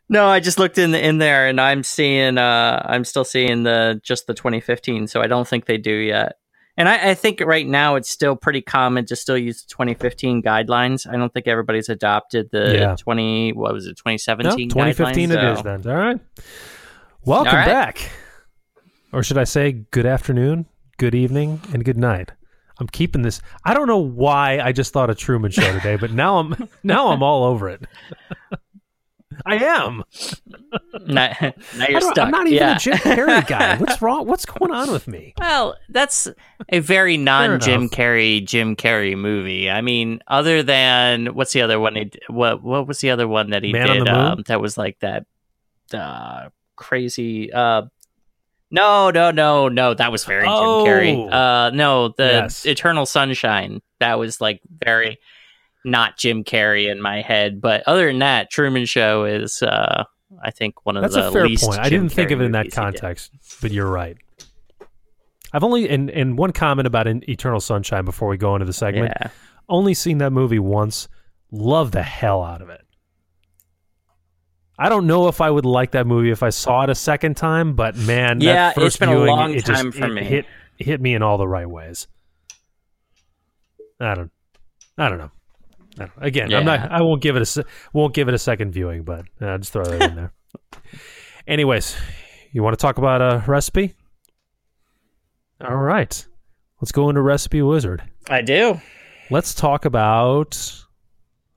no, 0.10 0.28
I 0.28 0.40
just 0.40 0.60
looked 0.60 0.78
in 0.78 0.92
the, 0.92 1.04
in 1.06 1.18
there, 1.18 1.48
and 1.48 1.60
I'm 1.60 1.84
seeing. 1.84 2.38
Uh, 2.38 2.82
I'm 2.86 3.04
still 3.06 3.26
seeing 3.26 3.64
the 3.64 4.00
just 4.04 4.28
the 4.28 4.34
2015. 4.34 5.08
So 5.08 5.22
I 5.22 5.28
don't 5.28 5.48
think 5.48 5.66
they 5.66 5.78
do 5.78 5.94
yet. 5.94 6.38
And 6.76 6.90
I, 6.90 7.12
I 7.12 7.14
think 7.14 7.40
right 7.42 7.68
now 7.68 7.96
it's 7.96 8.10
still 8.10 8.36
pretty 8.36 8.62
common 8.62 9.06
to 9.06 9.16
still 9.16 9.38
use 9.38 9.62
the 9.64 9.70
2015 9.70 10.42
guidelines. 10.42 11.08
I 11.08 11.16
don't 11.18 11.32
think 11.32 11.48
everybody's 11.48 11.88
adopted 11.88 12.50
the 12.52 12.74
Yeah. 12.74 12.96
20. 12.96 13.54
What 13.54 13.74
was 13.74 13.86
it? 13.86 13.90
No, 14.06 14.12
2017. 14.16 14.70
2015 14.70 15.30
guidelines, 15.30 15.34
it 15.34 15.52
is 15.52 15.58
so- 15.60 15.64
then. 15.78 15.92
All 15.92 15.98
right. 16.04 16.20
Welcome 17.26 17.48
All 17.50 17.56
right. 17.60 17.68
back. 17.68 18.10
Or 19.14 19.22
should 19.22 19.38
I 19.38 19.44
say 19.44 19.72
good 19.72 20.08
afternoon, 20.08 20.66
good 20.98 21.14
evening, 21.14 21.62
and 21.72 21.86
good 21.86 22.00
night? 22.00 22.32
I'm 22.80 22.88
keeping 22.88 23.22
this. 23.22 23.42
I 23.64 23.76
don't 23.76 23.88
know 23.88 24.00
why 24.00 24.60
I 24.60 24.72
just 24.72 24.92
thought 24.92 25.12
of 25.12 25.18
Truman 25.18 25.52
Show 25.52 25.72
today, 25.72 25.98
but 25.98 26.12
now 26.12 26.40
I'm 26.40 26.68
now 26.84 27.10
I'm 27.10 27.22
all 27.22 27.44
over 27.44 27.70
it. 27.70 27.86
I 29.46 29.56
am. 29.56 30.04
Now, 31.08 31.34
now 31.76 31.88
you're 31.90 32.02
stuck. 32.02 32.18
I'm 32.20 32.32
not 32.32 32.48
even 32.48 32.58
yeah. 32.58 32.76
a 32.76 32.80
Jim 32.80 32.98
Carrey 32.98 33.48
guy. 33.48 33.78
What's 33.80 34.02
wrong? 34.02 34.28
What's 34.28 34.46
going 34.46 34.72
on 34.72 34.92
with 34.92 35.08
me? 35.08 35.34
Well, 35.40 35.76
that's 35.90 36.28
a 36.70 36.80
very 36.80 37.18
non 37.18 37.60
Jim. 37.60 37.90
Carrey 37.90 38.44
Jim 38.46 38.76
Carrey 38.76 39.18
movie. 39.18 39.70
I 39.70 39.82
mean, 39.82 40.22
other 40.28 40.64
than 40.64 41.28
what's 41.36 41.54
the 41.54 41.62
other 41.62 41.80
one? 41.80 41.96
He 41.96 42.12
what 42.30 42.64
what 42.64 42.88
was 42.88 43.00
the 43.00 43.12
other 43.12 43.28
one 43.28 43.52
that 43.52 43.64
he 43.64 43.74
Man 43.74 43.88
did? 43.88 44.08
Um, 44.08 44.44
that 44.48 44.60
was 44.60 44.76
like 44.76 45.00
that 45.00 45.26
uh, 45.94 46.50
crazy. 46.76 47.52
Uh, 47.54 47.84
no, 48.74 49.10
no, 49.12 49.32
no, 49.32 49.70
no. 49.70 49.94
That 49.94 50.12
was 50.12 50.26
very 50.26 50.46
Oh. 50.48 50.84
Jim 50.86 50.94
Carrey. 50.94 51.32
Uh, 51.32 51.70
no, 51.70 52.10
the 52.10 52.26
Yes. 52.26 52.66
Eternal 52.66 53.06
Sunshine. 53.06 53.82
That 54.00 54.20
was 54.20 54.42
like 54.42 54.60
very 54.84 55.18
not 55.86 56.18
Jim 56.18 56.44
Carrey 56.44 56.92
in 56.92 57.02
my 57.02 57.22
head. 57.22 57.62
But 57.62 57.84
other 57.88 58.08
than 58.08 58.20
that, 58.20 58.50
Truman 58.52 58.86
Show 58.86 59.24
is. 59.26 59.62
Uh, 59.62 60.04
I 60.44 60.50
think 60.52 60.86
one 60.86 60.98
of 60.98 61.04
That's 61.04 61.14
the 61.14 61.28
a 61.28 61.32
fair 61.32 61.48
least 61.48 61.64
point. 61.64 61.80
I 61.80 61.90
didn't 61.90 62.10
think 62.10 62.32
of 62.32 62.42
it 62.42 62.46
in 62.46 62.52
that 62.54 62.66
movies 62.66 62.74
he 62.76 62.82
did. 62.82 63.00
context, 63.02 63.32
but 63.62 63.72
you're 63.72 63.90
right. 63.90 64.18
I've 65.54 65.64
only 65.64 65.88
and 65.88 66.10
and 66.10 66.38
one 66.38 66.52
comment 66.52 66.88
about 66.88 67.06
in 67.08 67.28
Eternal 67.30 67.60
Sunshine 67.60 68.04
before 68.06 68.28
we 68.28 68.38
go 68.38 68.56
into 68.56 68.66
the 68.66 68.74
segment. 68.74 69.14
Yeah. 69.22 69.30
Only 69.70 69.94
seen 69.94 70.18
that 70.18 70.32
movie 70.32 70.60
once. 70.60 71.08
Love 71.52 71.92
the 71.92 72.02
hell 72.02 72.44
out 72.44 72.62
of 72.64 72.70
it. 72.70 72.82
I 74.78 74.90
don't 74.90 75.06
know 75.08 75.28
if 75.28 75.40
I 75.42 75.50
would 75.52 75.66
like 75.66 75.92
that 75.92 76.08
movie 76.08 76.32
if 76.32 76.42
I 76.44 76.50
saw 76.50 76.84
it 76.84 76.90
a 76.90 76.96
second 76.96 77.38
time, 77.38 77.76
but 77.76 77.96
man, 77.96 78.40
that 78.40 78.46
Yeah, 78.46 78.72
first 78.74 78.86
it's 78.88 78.98
been 78.98 79.10
a 79.10 79.18
long 79.20 79.52
it 79.54 79.66
just- 79.66 79.82
time 79.82 79.92
for 79.92 80.06
it 80.06 80.14
me. 80.14 80.24
Hit 80.24 80.46
hit 80.78 81.00
me 81.00 81.14
in 81.14 81.22
all 81.22 81.38
the 81.38 81.48
right 81.48 81.70
ways. 81.70 82.08
I 84.00 84.16
don't, 84.16 84.32
I 84.98 85.10
don't 85.10 85.20
know. 85.20 85.32
I 86.00 86.06
don't, 86.06 86.12
again, 86.18 86.54
I'm 86.54 86.66
not. 86.66 86.92
I 86.92 87.02
won't 87.04 87.22
give 87.22 87.36
it 87.38 87.56
a 87.58 87.66
won't 87.94 88.14
give 88.16 88.28
it 88.28 88.34
a 88.34 88.40
second 88.40 88.72
viewing, 88.72 89.04
but 89.04 89.26
uh, 89.40 89.58
just 89.60 89.72
throw 89.74 89.84
that 89.86 90.02
in 90.10 90.16
there. 90.16 90.34
Anyways, 91.48 91.96
you 92.52 92.64
want 92.64 92.78
to 92.78 92.82
talk 92.82 92.98
about 92.98 93.22
a 93.22 93.44
recipe? 93.48 93.94
All 95.64 95.76
right, 95.78 96.26
let's 96.82 96.92
go 96.92 97.10
into 97.10 97.22
recipe 97.22 97.62
wizard. 97.62 98.04
I 98.28 98.42
do. 98.42 98.82
Let's 99.30 99.54
talk 99.54 99.86
about 99.86 100.84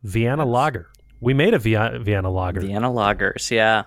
Vienna 0.03 0.45
Lager. 0.45 0.89
We 1.21 1.35
made 1.35 1.55
a 1.55 1.59
Vienna, 1.59 1.99
Vienna 1.99 2.31
Lager. 2.31 2.61
Vienna 2.61 2.91
lagers, 2.91 3.51
yeah. 3.51 3.85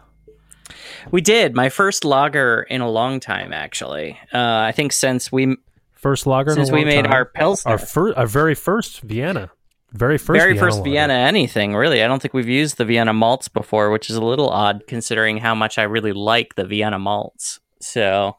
We 1.12 1.22
did 1.22 1.56
my 1.56 1.70
first 1.70 2.04
lager 2.06 2.64
in 2.70 2.82
a 2.82 2.90
long 2.90 3.20
time, 3.20 3.54
actually. 3.54 4.20
Uh, 4.34 4.38
I 4.68 4.72
think 4.72 4.92
since 4.94 5.32
we 5.32 5.56
First 5.94 6.26
lager 6.28 6.52
in 6.52 6.56
since 6.58 6.70
a 6.70 6.74
we 6.74 6.80
long 6.82 6.88
made 6.88 7.04
time. 7.06 7.14
our 7.14 7.26
pilsner, 7.26 7.72
our 7.74 7.78
fir- 7.78 8.14
our 8.14 8.28
very 8.28 8.56
first 8.56 9.02
Vienna, 9.02 9.52
very 9.92 10.18
first 10.18 10.40
very 10.40 10.54
Vienna 10.54 10.66
first 10.66 10.78
lager. 10.80 10.92
Vienna 10.92 11.14
anything 11.14 11.76
really. 11.76 12.02
I 12.04 12.08
don't 12.08 12.22
think 12.22 12.34
we've 12.34 12.48
used 12.48 12.78
the 12.78 12.86
Vienna 12.86 13.14
malts 13.14 13.48
before, 13.48 13.90
which 13.92 14.10
is 14.10 14.16
a 14.16 14.24
little 14.24 14.50
odd 14.50 14.84
considering 14.88 15.38
how 15.38 15.54
much 15.56 15.78
I 15.78 15.84
really 15.84 16.14
like 16.14 16.56
the 16.56 16.66
Vienna 16.66 17.00
malts. 17.00 17.60
So, 17.82 18.38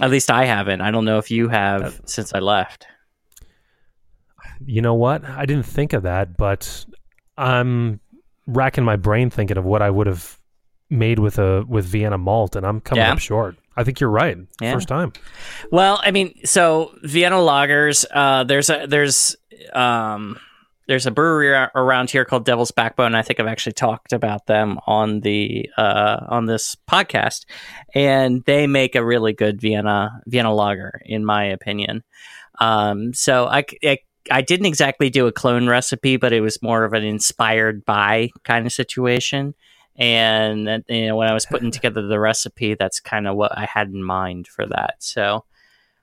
at 0.00 0.10
least 0.10 0.30
I 0.30 0.44
haven't. 0.44 0.80
I 0.80 0.90
don't 0.90 1.04
know 1.04 1.18
if 1.18 1.30
you 1.30 1.48
have 1.48 2.00
since 2.04 2.32
I 2.34 2.38
left. 2.38 2.86
You 4.64 4.82
know 4.82 4.94
what? 4.94 5.24
I 5.24 5.44
didn't 5.46 5.66
think 5.66 5.92
of 5.92 6.02
that, 6.04 6.36
but 6.36 6.84
I'm 7.38 8.00
racking 8.46 8.84
my 8.84 8.96
brain 8.96 9.30
thinking 9.30 9.56
of 9.56 9.64
what 9.64 9.80
I 9.82 9.90
would 9.90 10.06
have 10.06 10.38
made 10.90 11.18
with 11.18 11.38
a 11.38 11.64
with 11.68 11.84
Vienna 11.86 12.18
malt, 12.18 12.56
and 12.56 12.66
I'm 12.66 12.80
coming 12.80 13.04
Yeah. 13.04 13.12
up 13.12 13.18
short. 13.18 13.56
I 13.76 13.84
think 13.84 14.00
you're 14.00 14.10
right. 14.10 14.36
Yeah. 14.60 14.72
First 14.74 14.88
time. 14.88 15.12
Well, 15.70 16.00
I 16.02 16.10
mean, 16.10 16.34
so 16.44 16.92
Vienna 17.04 17.36
lagers. 17.36 18.04
Uh, 18.12 18.44
there's 18.44 18.70
a 18.70 18.86
there's 18.88 19.36
um 19.72 20.38
there's 20.88 21.06
a 21.06 21.10
brewery 21.10 21.50
around 21.74 22.10
here 22.10 22.24
called 22.24 22.46
Devil's 22.46 22.70
Backbone. 22.70 23.14
I 23.14 23.20
think 23.22 23.38
I've 23.38 23.46
actually 23.46 23.74
talked 23.74 24.12
about 24.14 24.46
them 24.46 24.78
on 24.86 25.20
the 25.20 25.68
uh, 25.76 26.24
on 26.28 26.46
this 26.46 26.74
podcast, 26.90 27.44
and 27.94 28.42
they 28.46 28.66
make 28.66 28.94
a 28.96 29.04
really 29.04 29.34
good 29.34 29.60
Vienna 29.60 30.22
Vienna 30.26 30.52
lager, 30.52 31.00
in 31.04 31.24
my 31.24 31.44
opinion. 31.44 32.02
Um, 32.60 33.12
so 33.14 33.46
I, 33.46 33.64
I 33.84 33.98
I 34.30 34.42
didn't 34.42 34.66
exactly 34.66 35.10
do 35.10 35.26
a 35.26 35.32
clone 35.32 35.66
recipe, 35.66 36.16
but 36.16 36.32
it 36.32 36.40
was 36.40 36.62
more 36.62 36.84
of 36.84 36.92
an 36.92 37.04
inspired 37.04 37.84
by 37.84 38.30
kind 38.44 38.66
of 38.66 38.72
situation. 38.72 39.54
And 39.96 40.84
you 40.88 41.08
know, 41.08 41.16
when 41.16 41.28
I 41.28 41.34
was 41.34 41.46
putting 41.46 41.70
together 41.72 42.06
the 42.06 42.20
recipe, 42.20 42.74
that's 42.74 43.00
kind 43.00 43.26
of 43.26 43.36
what 43.36 43.56
I 43.56 43.64
had 43.66 43.88
in 43.88 44.02
mind 44.02 44.46
for 44.46 44.66
that. 44.66 44.94
So, 44.98 45.44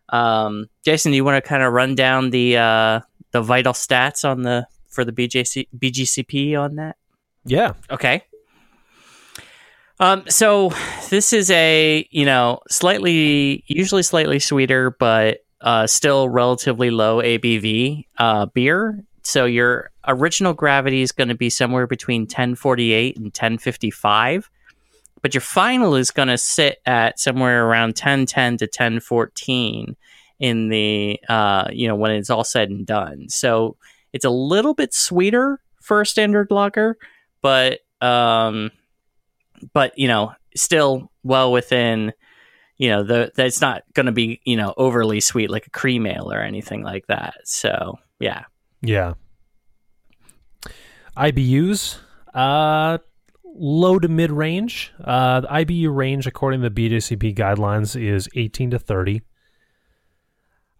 um, 0.09 0.69
Jason, 0.83 1.11
do 1.11 1.15
you 1.15 1.23
want 1.23 1.43
to 1.43 1.47
kind 1.47 1.63
of 1.63 1.73
run 1.73 1.95
down 1.95 2.29
the 2.29 2.57
uh, 2.57 2.99
the 3.31 3.41
vital 3.41 3.73
stats 3.73 4.27
on 4.27 4.43
the 4.43 4.67
for 4.89 5.05
the 5.05 5.11
BJC 5.11 5.67
BGCP 5.77 6.59
on 6.59 6.75
that? 6.75 6.97
Yeah. 7.45 7.73
Okay. 7.89 8.23
Um, 9.99 10.23
so 10.27 10.73
this 11.09 11.31
is 11.31 11.49
a 11.51 12.05
you 12.11 12.25
know 12.25 12.59
slightly 12.69 13.63
usually 13.67 14.03
slightly 14.03 14.39
sweeter, 14.39 14.91
but 14.91 15.44
uh, 15.61 15.87
still 15.87 16.29
relatively 16.29 16.91
low 16.91 17.21
ABV 17.21 18.05
uh, 18.17 18.45
beer. 18.47 19.03
So 19.23 19.45
your 19.45 19.91
original 20.07 20.53
gravity 20.53 21.01
is 21.01 21.11
going 21.11 21.29
to 21.29 21.35
be 21.35 21.49
somewhere 21.49 21.87
between 21.87 22.23
1048 22.23 23.17
and 23.17 23.25
1055, 23.25 24.49
but 25.21 25.33
your 25.33 25.41
final 25.41 25.95
is 25.95 26.11
going 26.11 26.27
to 26.27 26.37
sit 26.37 26.79
at 26.85 27.19
somewhere 27.19 27.65
around 27.65 27.89
1010 27.89 28.57
to 28.57 28.65
1014 28.65 29.95
in 30.39 30.67
the 30.69 31.19
uh, 31.29 31.69
you 31.71 31.87
know 31.87 31.95
when 31.95 32.11
it's 32.11 32.29
all 32.29 32.43
said 32.43 32.69
and 32.69 32.85
done. 32.85 33.29
So 33.29 33.77
it's 34.13 34.25
a 34.25 34.29
little 34.29 34.73
bit 34.73 34.93
sweeter 34.93 35.59
for 35.81 36.01
a 36.01 36.05
standard 36.05 36.51
lager, 36.51 36.97
but 37.41 37.79
um, 38.01 38.71
but 39.73 39.97
you 39.97 40.07
know, 40.07 40.33
still 40.55 41.11
well 41.23 41.51
within. 41.51 42.13
You 42.77 42.89
know, 42.89 43.03
the 43.03 43.31
that's 43.35 43.61
not 43.61 43.83
going 43.93 44.07
to 44.07 44.11
be 44.11 44.41
you 44.43 44.57
know 44.57 44.73
overly 44.77 45.19
sweet 45.19 45.49
like 45.49 45.67
a 45.67 45.69
cream 45.69 46.05
ale 46.05 46.31
or 46.31 46.41
anything 46.41 46.83
like 46.83 47.07
that. 47.07 47.35
So 47.45 47.99
yeah, 48.19 48.43
Yeah. 48.81 49.13
IBUs, 51.17 51.97
uh, 52.33 52.97
low 53.43 53.99
to 53.99 54.07
mid 54.07 54.31
range. 54.31 54.91
Uh, 55.01 55.41
the 55.41 55.47
IBU 55.47 55.95
range, 55.95 56.27
according 56.27 56.61
to 56.61 56.69
the 56.69 56.89
BJCP 56.89 57.35
guidelines, 57.35 57.99
is 57.99 58.27
18 58.35 58.71
to 58.71 58.79
30. 58.79 59.21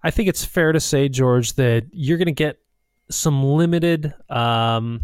I 0.03 0.12
think 0.12 0.29
it's 0.29 0.43
fair 0.45 0.71
to 0.71 0.79
say, 0.79 1.10
George, 1.10 1.53
that 1.53 1.86
you're 1.91 2.17
going 2.17 2.27
to 2.27 2.31
get 2.31 2.60
some 3.10 3.43
limited 3.43 4.13
um, 4.29 5.01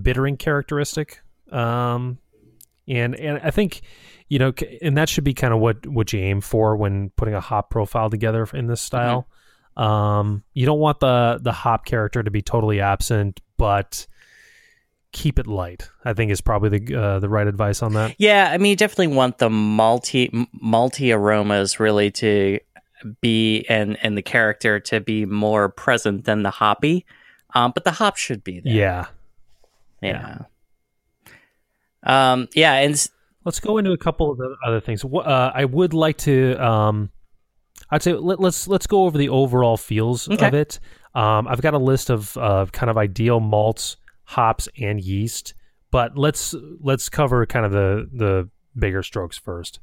bittering 0.00 0.36
characteristic, 0.36 1.20
um, 1.50 2.18
and 2.86 3.14
and 3.14 3.40
I 3.42 3.50
think 3.50 3.82
you 4.28 4.38
know, 4.38 4.52
and 4.82 4.96
that 4.96 5.08
should 5.08 5.24
be 5.24 5.34
kind 5.34 5.54
of 5.54 5.60
what 5.60 5.86
what 5.86 6.12
you 6.12 6.20
aim 6.20 6.40
for 6.40 6.76
when 6.76 7.10
putting 7.10 7.34
a 7.34 7.40
hop 7.40 7.70
profile 7.70 8.10
together 8.10 8.46
in 8.52 8.66
this 8.66 8.80
style. 8.80 9.26
Mm-hmm. 9.76 9.82
Um, 9.82 10.44
you 10.54 10.66
don't 10.66 10.80
want 10.80 11.00
the 11.00 11.38
the 11.40 11.52
hop 11.52 11.84
character 11.86 12.22
to 12.22 12.30
be 12.30 12.42
totally 12.42 12.80
absent, 12.80 13.40
but 13.56 14.06
keep 15.12 15.38
it 15.38 15.46
light. 15.46 15.88
I 16.04 16.12
think 16.12 16.30
is 16.30 16.40
probably 16.40 16.78
the 16.78 17.00
uh, 17.00 17.18
the 17.20 17.28
right 17.28 17.46
advice 17.46 17.82
on 17.82 17.94
that. 17.94 18.14
Yeah, 18.18 18.50
I 18.52 18.58
mean, 18.58 18.70
you 18.70 18.76
definitely 18.76 19.14
want 19.14 19.38
the 19.38 19.48
malty 19.48 20.46
malty 20.62 21.14
aromas 21.14 21.80
really 21.80 22.10
to 22.12 22.60
be 23.20 23.64
and 23.68 23.96
and 24.02 24.16
the 24.16 24.22
character 24.22 24.80
to 24.80 25.00
be 25.00 25.24
more 25.24 25.68
present 25.68 26.24
than 26.24 26.42
the 26.42 26.50
hoppy. 26.50 27.06
Um, 27.54 27.72
but 27.74 27.84
the 27.84 27.92
hop 27.92 28.16
should 28.16 28.44
be 28.44 28.60
there. 28.60 28.72
Yeah. 28.72 29.06
Yeah. 30.02 30.38
yeah. 32.06 32.32
Um, 32.32 32.48
yeah, 32.54 32.74
and 32.74 33.08
let's 33.48 33.60
go 33.60 33.78
into 33.78 33.92
a 33.92 33.96
couple 33.96 34.30
of 34.30 34.36
the 34.36 34.54
other 34.66 34.78
things. 34.78 35.02
Uh, 35.02 35.50
I 35.54 35.64
would 35.64 35.94
like 35.94 36.18
to. 36.18 36.54
Um, 36.62 37.10
I'd 37.90 38.02
say 38.02 38.12
let, 38.12 38.38
us 38.38 38.42
let's, 38.42 38.68
let's 38.68 38.86
go 38.86 39.04
over 39.04 39.16
the 39.16 39.30
overall 39.30 39.78
feels 39.78 40.28
okay. 40.28 40.48
of 40.48 40.52
it. 40.52 40.80
Um, 41.14 41.48
I've 41.48 41.62
got 41.62 41.72
a 41.72 41.78
list 41.78 42.10
of 42.10 42.36
uh, 42.36 42.66
kind 42.66 42.90
of 42.90 42.98
ideal 42.98 43.40
malts, 43.40 43.96
hops, 44.24 44.68
and 44.78 45.00
yeast, 45.00 45.54
but 45.90 46.18
let's 46.18 46.54
let's 46.80 47.08
cover 47.08 47.46
kind 47.46 47.64
of 47.64 47.72
the 47.72 48.06
the 48.12 48.50
bigger 48.78 49.02
strokes 49.02 49.38
first. 49.38 49.80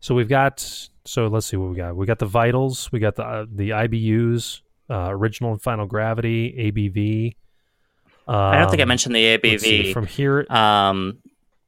So 0.00 0.14
we've 0.14 0.28
got 0.28 0.60
so 1.06 1.28
let's 1.28 1.46
see 1.46 1.56
what 1.56 1.70
we 1.70 1.76
got. 1.76 1.96
We 1.96 2.04
got 2.04 2.18
the 2.18 2.26
vitals, 2.26 2.92
we 2.92 2.98
got 2.98 3.16
the 3.16 3.24
uh, 3.24 3.46
the 3.50 3.70
IBUs, 3.70 4.60
uh, 4.90 5.08
original 5.08 5.52
and 5.52 5.62
final 5.62 5.86
gravity, 5.86 6.52
ABV. 6.52 7.36
Um, 8.28 8.36
I 8.36 8.58
don't 8.58 8.68
think 8.68 8.80
I 8.80 8.82
um, 8.82 8.88
mentioned 8.88 9.14
the 9.14 9.38
ABV 9.38 9.94
from 9.94 10.06
here. 10.06 10.44
Um, 10.50 11.20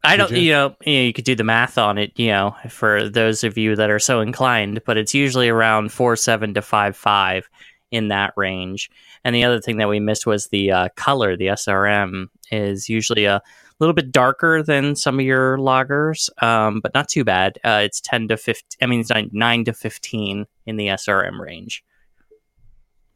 I 0.04 0.16
don't, 0.16 0.30
you? 0.30 0.38
you? 0.38 0.52
know, 0.52 0.76
you 0.84 0.94
know, 0.94 1.02
you 1.02 1.12
could 1.12 1.24
do 1.24 1.34
the 1.34 1.44
math 1.44 1.76
on 1.76 1.98
it, 1.98 2.12
you 2.16 2.28
know, 2.28 2.54
for 2.68 3.08
those 3.08 3.42
of 3.42 3.58
you 3.58 3.76
that 3.76 3.90
are 3.90 3.98
so 3.98 4.20
inclined, 4.20 4.82
but 4.84 4.96
it's 4.96 5.14
usually 5.14 5.48
around 5.48 5.92
four 5.92 6.16
seven 6.16 6.54
to 6.54 6.62
five 6.62 6.96
five 6.96 7.48
in 7.90 8.08
that 8.08 8.32
range. 8.37 8.90
And 9.24 9.34
the 9.34 9.44
other 9.44 9.61
thing 9.61 9.78
that 9.78 9.88
we 9.88 10.00
missed 10.00 10.26
was 10.26 10.48
the 10.48 10.70
uh, 10.70 10.88
color. 10.96 11.37
The 11.37 11.48
SRM 11.48 12.26
is 12.50 12.88
usually 12.88 13.24
a 13.24 13.42
little 13.80 13.94
bit 13.94 14.12
darker 14.12 14.62
than 14.62 14.94
some 14.96 15.18
of 15.18 15.24
your 15.24 15.58
lagers, 15.58 16.30
um, 16.42 16.80
but 16.80 16.94
not 16.94 17.08
too 17.08 17.24
bad. 17.24 17.58
Uh, 17.64 17.80
it's 17.84 18.00
ten 18.00 18.28
to 18.28 18.37
fifteen. 18.37 18.78
I 18.82 18.87
mean, 18.87 19.00
it's 19.00 19.11
nine, 19.11 19.30
nine 19.32 19.64
to 19.64 19.72
fifteen 19.72 20.46
in 20.66 20.76
the 20.76 20.88
SRM 20.88 21.38
range. 21.40 21.84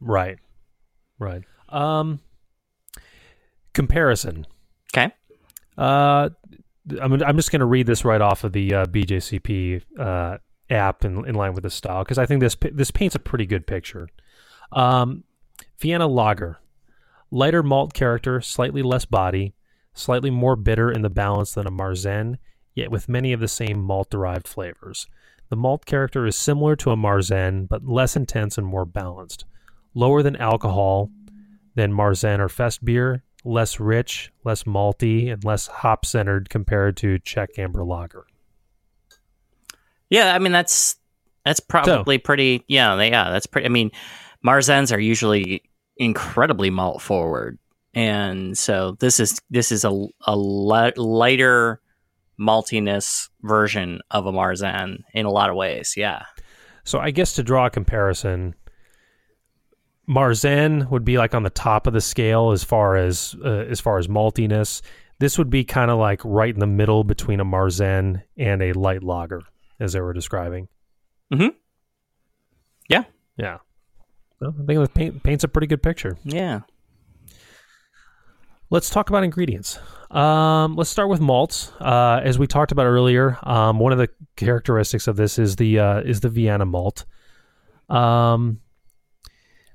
Right, 0.01 0.39
right. 1.19 1.43
Um, 1.69 2.21
comparison. 3.73 4.47
Okay. 4.95 5.13
Uh, 5.79 6.31
I'm, 7.01 7.23
I'm 7.23 7.37
just 7.37 7.51
going 7.51 7.61
to 7.61 7.67
read 7.67 7.87
this 7.87 8.05
right 8.05 8.21
off 8.21 8.45
of 8.45 8.53
the 8.53 8.75
uh, 8.75 8.87
BJCP 8.87 9.83
uh, 9.99 10.39
app 10.71 11.05
in, 11.05 11.27
in 11.27 11.35
line 11.35 11.55
with 11.55 11.63
the 11.63 11.71
style 11.71 12.03
because 12.03 12.19
I 12.19 12.27
think 12.27 12.41
this 12.41 12.57
this 12.73 12.91
paints 12.91 13.15
a 13.15 13.21
pretty 13.21 13.47
good 13.47 13.67
picture. 13.67 14.09
Um, 14.73 15.25
Vienna 15.79 16.07
Lager, 16.07 16.61
lighter 17.31 17.63
malt 17.63 17.93
character, 17.95 18.41
slightly 18.41 18.83
less 18.83 19.05
body, 19.05 19.55
slightly 19.95 20.31
more 20.31 20.57
bitter 20.57 20.91
in 20.91 21.03
the 21.03 21.11
balance 21.11 21.53
than 21.53 21.67
a 21.67 21.71
Marzen, 21.71 22.39
yet 22.75 22.91
with 22.91 23.09
many 23.09 23.33
of 23.33 23.41
the 23.41 23.49
same 23.49 23.81
malt 23.81 24.11
derived 24.11 24.49
flavors. 24.49 25.07
The 25.51 25.57
malt 25.57 25.85
character 25.85 26.25
is 26.27 26.37
similar 26.37 26.77
to 26.77 26.91
a 26.93 26.97
Marzen, 26.97 27.69
but 27.69 27.87
less 27.87 28.17
intense 28.17 28.57
and 28.57 28.67
more 28.67 28.87
balanced. 28.87 29.45
Lower 29.95 30.23
than 30.23 30.37
alcohol 30.37 31.11
than 31.75 31.93
Marzen 31.93 32.39
or 32.39 32.49
Fest 32.49 32.85
beer, 32.85 33.23
less 33.45 33.81
rich, 33.81 34.33
less 34.45 34.65
malty, 34.65 35.33
and 35.33 35.45
less 35.45 35.67
hop 35.67 36.07
centered 36.07 36.49
compared 36.49 36.97
to 36.99 37.19
Czech 37.19 37.51
Amber 37.59 37.85
Lager. 37.85 38.27
Yeah, 40.11 40.35
I 40.35 40.39
mean 40.39 40.53
that's 40.53 40.97
that's 41.45 41.61
probably 41.61 42.17
so, 42.17 42.23
pretty. 42.23 42.65
Yeah, 42.69 43.01
yeah, 43.01 43.31
that's 43.31 43.47
pretty. 43.47 43.67
I 43.67 43.71
mean, 43.71 43.91
Marzens 44.47 44.95
are 44.95 45.01
usually 45.01 45.63
incredibly 45.97 46.71
malt 46.71 47.03
forward, 47.03 47.59
and 47.95 48.57
so 48.57 48.97
this 49.01 49.19
is 49.19 49.41
this 49.51 49.73
is 49.73 49.85
a 49.85 50.07
a 50.27 50.37
lighter 50.37 51.81
maltiness 52.39 53.29
version 53.43 54.01
of 54.11 54.27
a 54.27 54.33
Marzen 54.33 54.99
in 55.15 55.27
a 55.27 55.31
lot 55.31 55.51
of 55.51 55.57
ways. 55.57 55.95
Yeah. 55.97 56.23
So 56.85 56.99
I 56.99 57.11
guess 57.11 57.35
to 57.35 57.43
draw 57.43 57.67
a 57.67 57.71
comparison, 57.71 58.55
Marzen 60.13 60.91
would 60.91 61.05
be 61.05 61.19
like 61.19 61.35
on 61.35 61.43
the 61.43 61.51
top 61.51 61.87
of 61.87 61.93
the 61.93 62.01
scale 62.01 62.53
as 62.53 62.63
far 62.63 62.97
as 62.97 63.35
uh, 63.45 63.49
as 63.49 63.81
far 63.81 63.99
as 63.99 64.09
maltiness. 64.09 64.83
This 65.19 65.39
would 65.39 65.51
be 65.51 65.65
kind 65.65 65.91
of 65.91 65.99
like 65.99 66.21
right 66.25 66.53
in 66.53 66.61
the 66.61 66.67
middle 66.67 67.05
between 67.05 67.41
a 67.41 67.45
Marzen 67.45 68.23
and 68.37 68.63
a 68.63 68.73
light 68.73 69.03
lager, 69.03 69.43
as 69.79 69.93
they 69.93 70.01
were 70.01 70.13
describing. 70.13 70.69
Hmm. 71.33 71.49
Yeah. 72.89 73.05
Yeah. 73.37 73.59
Well, 74.41 74.55
I 74.61 74.67
think 74.67 74.81
it 74.81 74.95
paint, 74.95 75.23
paints 75.23 75.45
a 75.45 75.49
pretty 75.49 75.69
good 75.69 75.83
picture. 75.83 76.19
Yeah. 76.25 76.61
Let's 78.71 78.91
talk 78.91 79.11
about 79.11 79.23
ingredients. 79.23 79.79
Um, 80.11 80.77
let's 80.77 80.91
start 80.91 81.09
with 81.09 81.21
malts. 81.21 81.71
Uh, 81.79 82.21
as 82.25 82.39
we 82.39 82.47
talked 82.47 82.73
about 82.73 82.87
earlier, 82.87 83.39
um, 83.43 83.79
one 83.79 83.93
of 83.93 83.99
the 83.99 84.09
characteristics 84.37 85.07
of 85.07 85.17
this 85.17 85.39
is 85.39 85.57
the 85.57 85.79
uh, 85.79 86.01
is 86.01 86.21
the 86.21 86.29
Vienna 86.29 86.65
malt. 86.65 87.05
Um, 87.89 88.61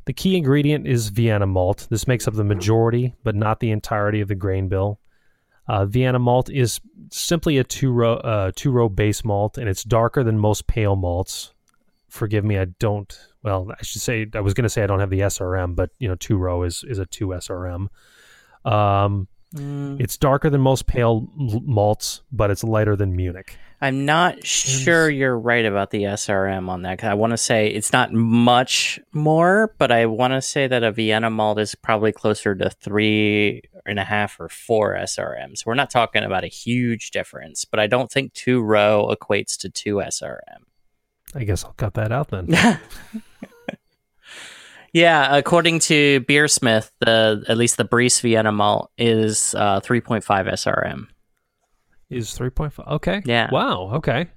the 0.08 0.14
key 0.14 0.38
ingredient 0.38 0.88
is 0.88 1.10
Vienna 1.10 1.46
malt. 1.46 1.88
This 1.90 2.08
makes 2.08 2.30
up 2.30 2.34
the 2.34 2.46
majority, 2.46 3.14
but 3.26 3.36
not 3.36 3.60
the 3.60 3.72
entirety 3.72 4.22
of 4.22 4.30
the 4.30 4.36
grain 4.36 4.70
bill. 4.70 5.02
Uh, 5.68 5.86
Vienna 5.86 6.18
malt 6.18 6.50
is 6.50 6.80
simply 7.12 7.58
a 7.58 7.64
two 7.66 7.92
row 7.92 8.14
uh, 8.14 8.54
two 8.56 8.72
row 8.72 8.88
base 8.88 9.26
malt, 9.26 9.58
and 9.58 9.68
it's 9.68 9.84
darker 9.84 10.24
than 10.24 10.40
most 10.40 10.66
pale 10.66 10.96
malts. 10.96 11.54
Forgive 12.08 12.46
me, 12.46 12.58
I 12.58 12.66
don't. 12.80 13.20
Well, 13.44 13.70
I 13.70 13.84
should 13.84 14.02
say 14.02 14.26
I 14.34 14.40
was 14.40 14.54
going 14.54 14.64
to 14.64 14.70
say 14.70 14.82
I 14.82 14.88
don't 14.88 15.02
have 15.02 15.10
the 15.10 15.20
SRM, 15.20 15.76
but 15.76 15.90
you 16.00 16.08
know, 16.08 16.16
two 16.16 16.38
row 16.38 16.64
is 16.64 16.86
is 16.88 17.00
a 17.00 17.06
two 17.06 17.28
SRM. 17.28 17.90
Um, 18.64 19.28
mm. 19.54 20.00
It's 20.00 20.16
darker 20.16 20.50
than 20.50 20.62
most 20.62 20.88
pale 20.88 21.28
malts, 21.36 22.22
but 22.32 22.50
it's 22.50 22.64
lighter 22.64 22.96
than 22.96 23.14
Munich. 23.14 23.58
I'm 23.80 24.06
not 24.06 24.44
sure 24.44 25.08
you're 25.08 25.38
right 25.38 25.64
about 25.64 25.92
the 25.92 26.04
SRM 26.04 26.68
on 26.68 26.82
that. 26.82 27.04
I 27.04 27.14
want 27.14 27.32
to 27.32 27.38
say 27.38 27.68
it's 27.68 27.94
not 27.94 28.12
much 28.12 29.00
more, 29.12 29.76
but 29.78 29.92
I 29.92 30.08
want 30.08 30.34
to 30.34 30.42
say 30.42 30.66
that 30.68 30.84
a 30.84 30.92
Vienna 30.92 31.30
malt 31.30 31.60
is 31.60 31.76
probably 31.76 32.12
closer 32.12 32.56
to 32.56 32.72
three 32.72 33.62
and 33.86 34.00
a 34.00 34.04
half 34.04 34.40
or 34.40 34.50
four 34.50 34.96
SRMs. 34.96 35.64
We're 35.64 35.76
not 35.76 35.92
talking 35.92 36.24
about 36.24 36.44
a 36.44 36.48
huge 36.48 37.12
difference, 37.12 37.66
but 37.66 37.80
I 37.80 37.86
don't 37.86 38.12
think 38.12 38.34
two 38.34 38.64
row 38.64 39.16
equates 39.16 39.56
to 39.60 39.70
two 39.70 39.98
SRM. 39.98 40.64
I 41.36 41.44
guess 41.44 41.64
I'll 41.64 41.74
cut 41.74 41.94
that 41.96 42.12
out 42.12 42.30
then. 42.30 42.48
yeah, 44.92 45.38
according 45.38 45.80
to 45.82 46.22
Beersmith, 46.22 46.90
the 47.00 47.44
at 47.48 47.58
least 47.58 47.78
the 47.78 47.86
Briess 47.86 48.22
Vienna 48.22 48.52
malt 48.52 48.90
is 48.98 49.54
uh, 49.54 49.82
3.5 49.82 50.24
SRM 50.24 51.08
is 52.10 52.30
3.5. 52.38 52.88
Okay. 52.94 53.22
Yeah. 53.26 53.50
Wow. 53.52 53.92
Okay. 53.96 54.28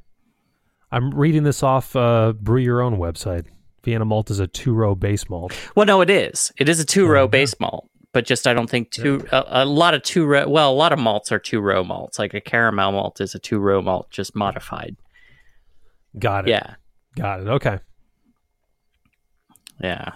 I'm 0.93 1.11
reading 1.11 1.45
this 1.45 1.63
off 1.63 1.95
uh, 1.95 2.33
Brew 2.33 2.61
Your 2.61 2.83
Own 2.83 2.97
website. 2.97 3.47
Vienna 3.85 4.05
malt 4.05 4.31
is 4.31 4.41
a 4.41 4.47
two 4.47 4.75
row 4.75 4.95
base 4.95 5.29
malt. 5.29 5.57
Well, 5.75 5.87
no, 5.87 6.01
it 6.01 6.11
is. 6.11 6.53
It 6.59 6.69
is 6.69 6.81
a 6.81 6.85
two 6.85 7.07
row 7.07 7.25
uh-huh. 7.25 7.29
base 7.29 7.59
malt, 7.61 7.89
but 8.13 8.27
just 8.27 8.47
I 8.47 8.53
don't 8.53 8.69
think 8.69 8.91
two 8.91 9.27
yeah. 9.33 9.43
a, 9.47 9.63
a, 9.63 9.65
lot 9.65 9.95
of 9.95 10.03
two 10.03 10.27
row. 10.27 10.49
Well, 10.49 10.71
a 10.71 10.75
lot 10.75 10.93
of 10.93 10.99
malts 10.99 11.33
are 11.33 11.39
two 11.39 11.61
row 11.61 11.83
malts. 11.83 12.19
Like 12.19 12.35
a 12.35 12.41
caramel 12.41 12.93
malt 12.93 13.21
is 13.21 13.35
a 13.35 13.39
two 13.39 13.59
row 13.59 13.81
malt, 13.81 14.11
just 14.11 14.35
modified. 14.37 14.97
Got 16.19 16.49
it. 16.49 16.51
Yeah. 16.51 16.75
Got 17.17 17.41
it. 17.41 17.49
Okay. 17.49 17.79
Yeah. 19.83 20.13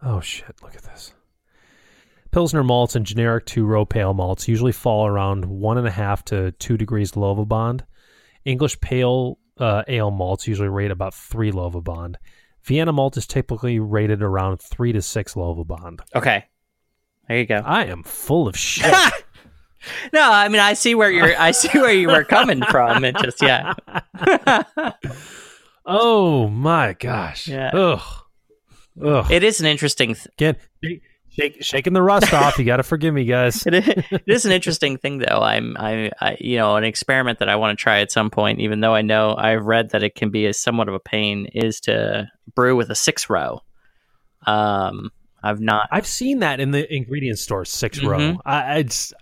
Oh 0.00 0.20
shit! 0.20 0.54
Look 0.62 0.76
at 0.76 0.82
this. 0.82 1.12
Pilsner 2.30 2.62
malts 2.62 2.94
and 2.94 3.06
generic 3.06 3.46
two 3.46 3.64
row 3.64 3.84
pale 3.84 4.14
malts 4.14 4.48
usually 4.48 4.72
fall 4.72 5.06
around 5.06 5.44
one 5.46 5.78
and 5.78 5.86
a 5.86 5.90
half 5.90 6.24
to 6.26 6.52
two 6.52 6.76
degrees 6.76 7.12
Lovibond. 7.12 7.82
English 8.44 8.80
pale 8.80 9.38
uh, 9.58 9.82
ale 9.88 10.10
malts 10.10 10.46
usually 10.46 10.68
rate 10.68 10.90
about 10.90 11.14
three 11.14 11.50
Lovibond. 11.50 12.16
Vienna 12.62 12.92
malt 12.92 13.16
is 13.16 13.26
typically 13.26 13.78
rated 13.78 14.22
around 14.22 14.60
three 14.60 14.92
to 14.92 15.00
six 15.00 15.34
Lovibond. 15.34 16.00
Okay, 16.14 16.44
there 17.28 17.38
you 17.38 17.46
go. 17.46 17.62
I 17.64 17.84
am 17.84 18.02
full 18.02 18.46
of 18.46 18.56
shit. 18.58 18.92
no, 20.12 20.20
I 20.30 20.48
mean 20.48 20.60
I 20.60 20.74
see 20.74 20.94
where 20.94 21.10
you're. 21.10 21.38
I 21.38 21.52
see 21.52 21.78
where 21.78 21.92
you 21.92 22.08
were 22.08 22.24
coming 22.24 22.62
from. 22.62 23.04
It 23.04 23.16
just 23.16 23.42
yeah. 23.42 23.74
oh 25.86 26.48
my 26.48 26.92
gosh. 26.92 27.48
Yeah. 27.48 27.70
Ugh. 27.72 28.02
Ugh. 29.02 29.30
It 29.30 29.42
is 29.44 29.60
an 29.60 29.66
interesting. 29.66 30.14
Th- 30.14 30.26
Again, 30.36 30.56
Shake, 31.38 31.62
shaking 31.62 31.92
the 31.92 32.02
rust 32.02 32.32
off. 32.34 32.58
You 32.58 32.64
got 32.64 32.78
to 32.78 32.82
forgive 32.82 33.14
me, 33.14 33.24
guys. 33.24 33.64
it, 33.66 33.74
is, 33.74 33.88
it 34.10 34.22
is 34.26 34.44
an 34.44 34.52
interesting 34.52 34.96
thing, 34.98 35.18
though. 35.18 35.40
I'm, 35.40 35.76
I, 35.78 36.10
I, 36.20 36.36
you 36.40 36.56
know, 36.56 36.76
an 36.76 36.84
experiment 36.84 37.38
that 37.38 37.48
I 37.48 37.56
want 37.56 37.78
to 37.78 37.82
try 37.82 38.00
at 38.00 38.10
some 38.10 38.30
point. 38.30 38.60
Even 38.60 38.80
though 38.80 38.94
I 38.94 39.02
know 39.02 39.34
I've 39.36 39.64
read 39.64 39.90
that 39.90 40.02
it 40.02 40.14
can 40.14 40.30
be 40.30 40.46
a 40.46 40.52
somewhat 40.52 40.88
of 40.88 40.94
a 40.94 41.00
pain, 41.00 41.46
is 41.54 41.80
to 41.82 42.28
brew 42.54 42.74
with 42.76 42.90
a 42.90 42.94
six 42.94 43.30
row. 43.30 43.62
Um, 44.46 45.10
I've 45.42 45.60
not. 45.60 45.88
I've 45.92 46.06
seen 46.06 46.40
that 46.40 46.60
in 46.60 46.72
the 46.72 46.92
ingredient 46.92 47.38
store, 47.38 47.64
6 47.64 48.02
row. 48.02 48.18
Mm-hmm. 48.18 48.40
I, 48.44 48.78
it's 48.78 49.12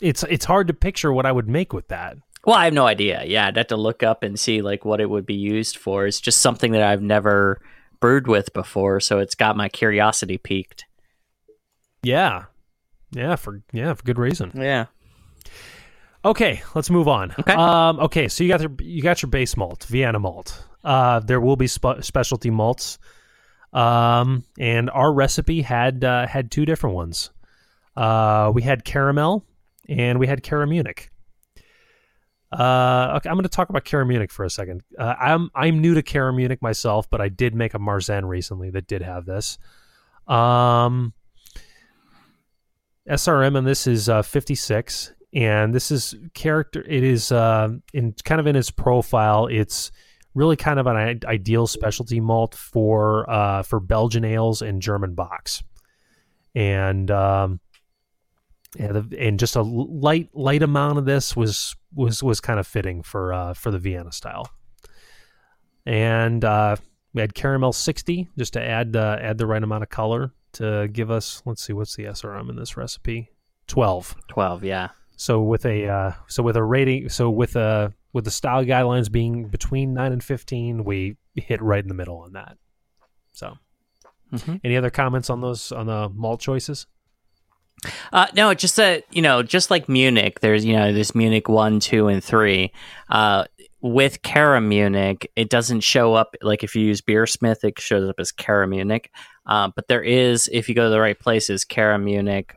it's 0.00 0.24
it's 0.24 0.44
hard 0.44 0.68
to 0.68 0.74
picture 0.74 1.12
what 1.12 1.26
I 1.26 1.32
would 1.32 1.48
make 1.48 1.72
with 1.72 1.88
that. 1.88 2.16
Well, 2.44 2.56
I 2.56 2.64
have 2.64 2.74
no 2.74 2.86
idea. 2.86 3.22
Yeah, 3.24 3.46
I'd 3.46 3.56
have 3.56 3.68
to 3.68 3.76
look 3.76 4.02
up 4.02 4.22
and 4.22 4.38
see 4.38 4.62
like 4.62 4.84
what 4.84 5.00
it 5.00 5.08
would 5.08 5.26
be 5.26 5.34
used 5.34 5.76
for. 5.76 6.06
It's 6.06 6.20
just 6.20 6.40
something 6.40 6.72
that 6.72 6.82
I've 6.82 7.02
never 7.02 7.60
brewed 8.00 8.26
with 8.26 8.52
before, 8.52 9.00
so 9.00 9.20
it's 9.20 9.36
got 9.36 9.56
my 9.56 9.68
curiosity 9.68 10.38
piqued. 10.38 10.84
Yeah, 12.02 12.44
yeah, 13.12 13.36
for 13.36 13.62
yeah, 13.72 13.94
for 13.94 14.02
good 14.02 14.18
reason. 14.18 14.52
Yeah. 14.54 14.86
Okay, 16.24 16.62
let's 16.74 16.90
move 16.90 17.08
on. 17.08 17.34
Okay. 17.38 17.52
Um, 17.52 17.98
okay, 18.00 18.28
so 18.28 18.44
you 18.44 18.48
got 18.48 18.60
your 18.60 18.72
you 18.80 19.02
got 19.02 19.22
your 19.22 19.30
base 19.30 19.56
malt, 19.56 19.84
Vienna 19.84 20.18
malt. 20.18 20.64
Uh, 20.84 21.20
there 21.20 21.40
will 21.40 21.56
be 21.56 21.66
spe- 21.66 22.00
specialty 22.00 22.50
malts, 22.50 22.98
um, 23.72 24.44
and 24.58 24.90
our 24.90 25.12
recipe 25.12 25.62
had 25.62 26.04
uh, 26.04 26.26
had 26.26 26.50
two 26.50 26.64
different 26.64 26.94
ones. 26.94 27.30
Uh, 27.96 28.50
we 28.54 28.62
had 28.62 28.84
caramel 28.84 29.44
and 29.88 30.18
we 30.18 30.26
had 30.26 30.42
Cara 30.42 30.66
Munich. 30.66 31.10
Uh, 32.50 33.14
okay, 33.16 33.30
I'm 33.30 33.36
going 33.36 33.44
to 33.44 33.48
talk 33.48 33.70
about 33.70 33.84
Cara 33.84 34.04
Munich 34.04 34.30
for 34.30 34.44
a 34.44 34.50
second. 34.50 34.82
Uh, 34.98 35.14
I'm 35.18 35.50
I'm 35.54 35.80
new 35.80 35.94
to 35.94 36.02
Cara 36.02 36.32
Munich 36.32 36.60
myself, 36.60 37.08
but 37.08 37.20
I 37.20 37.28
did 37.28 37.54
make 37.54 37.74
a 37.74 37.78
Marzen 37.78 38.28
recently 38.28 38.70
that 38.70 38.86
did 38.86 39.02
have 39.02 39.24
this. 39.24 39.58
Um, 40.28 41.14
SRM 43.08 43.58
and 43.58 43.66
this 43.66 43.86
is 43.86 44.08
uh, 44.08 44.22
56, 44.22 45.12
and 45.34 45.74
this 45.74 45.90
is 45.90 46.14
character. 46.34 46.84
It 46.86 47.02
is 47.02 47.32
uh, 47.32 47.70
in 47.92 48.14
kind 48.24 48.40
of 48.40 48.46
in 48.46 48.54
its 48.54 48.70
profile. 48.70 49.46
It's 49.46 49.90
really 50.34 50.56
kind 50.56 50.78
of 50.78 50.86
an 50.86 51.20
ideal 51.26 51.66
specialty 51.66 52.20
malt 52.20 52.54
for 52.54 53.28
uh, 53.28 53.62
for 53.62 53.80
Belgian 53.80 54.24
ales 54.24 54.62
and 54.62 54.80
German 54.80 55.16
bocks, 55.16 55.62
and 56.54 57.10
um, 57.10 57.60
the, 58.74 59.16
and 59.18 59.38
just 59.38 59.56
a 59.56 59.62
light 59.62 60.30
light 60.32 60.62
amount 60.62 60.98
of 60.98 61.04
this 61.04 61.34
was 61.34 61.74
was 61.94 62.22
was 62.22 62.40
kind 62.40 62.60
of 62.60 62.66
fitting 62.66 63.02
for 63.02 63.32
uh, 63.32 63.54
for 63.54 63.70
the 63.70 63.78
Vienna 63.78 64.12
style. 64.12 64.48
And 65.84 66.44
uh, 66.44 66.76
we 67.14 67.20
had 67.20 67.34
caramel 67.34 67.72
sixty 67.72 68.28
just 68.38 68.52
to 68.52 68.62
add 68.62 68.94
add 68.94 69.38
the 69.38 69.46
right 69.46 69.62
amount 69.62 69.82
of 69.82 69.88
color 69.88 70.32
to 70.54 70.88
give 70.92 71.10
us. 71.10 71.42
Let's 71.44 71.62
see, 71.62 71.72
what's 71.72 71.96
the 71.96 72.04
SRM 72.04 72.50
in 72.50 72.56
this 72.56 72.76
recipe? 72.76 73.30
Twelve. 73.66 74.14
Twelve, 74.28 74.64
yeah. 74.64 74.90
So 75.16 75.40
with 75.40 75.64
a 75.66 75.88
uh, 75.88 76.12
so 76.26 76.42
with 76.42 76.56
a 76.56 76.62
rating, 76.62 77.08
so 77.08 77.30
with 77.30 77.56
a 77.56 77.92
with 78.12 78.24
the 78.24 78.30
style 78.30 78.64
guidelines 78.64 79.10
being 79.10 79.48
between 79.48 79.94
nine 79.94 80.12
and 80.12 80.22
fifteen, 80.22 80.84
we 80.84 81.16
hit 81.34 81.62
right 81.62 81.82
in 81.82 81.88
the 81.88 81.94
middle 81.94 82.18
on 82.18 82.32
that. 82.32 82.56
So, 83.32 83.56
mm-hmm. 84.32 84.56
any 84.64 84.76
other 84.76 84.90
comments 84.90 85.30
on 85.30 85.40
those 85.40 85.72
on 85.72 85.86
the 85.86 86.08
malt 86.08 86.40
choices? 86.40 86.86
Uh, 88.12 88.26
no, 88.34 88.54
just 88.54 88.76
that 88.76 89.04
you 89.10 89.22
know, 89.22 89.42
just 89.42 89.70
like 89.70 89.88
Munich, 89.88 90.40
there's 90.40 90.64
you 90.64 90.76
know, 90.76 90.92
this 90.92 91.14
Munich 91.14 91.48
one, 91.48 91.80
two, 91.80 92.08
and 92.08 92.22
three. 92.22 92.72
Uh, 93.08 93.44
with 93.80 94.22
Cara 94.22 94.60
Munich, 94.60 95.30
it 95.34 95.50
doesn't 95.50 95.80
show 95.80 96.14
up 96.14 96.36
like 96.42 96.62
if 96.62 96.76
you 96.76 96.84
use 96.84 97.00
Beersmith, 97.00 97.64
it 97.64 97.80
shows 97.80 98.08
up 98.08 98.16
as 98.18 98.30
Cara 98.30 98.68
Munich. 98.68 99.10
Uh, 99.46 99.70
but 99.74 99.88
there 99.88 100.02
is, 100.02 100.48
if 100.52 100.68
you 100.68 100.74
go 100.74 100.84
to 100.84 100.90
the 100.90 101.00
right 101.00 101.18
places, 101.18 101.64
Cara 101.64 101.98
Munich, 101.98 102.56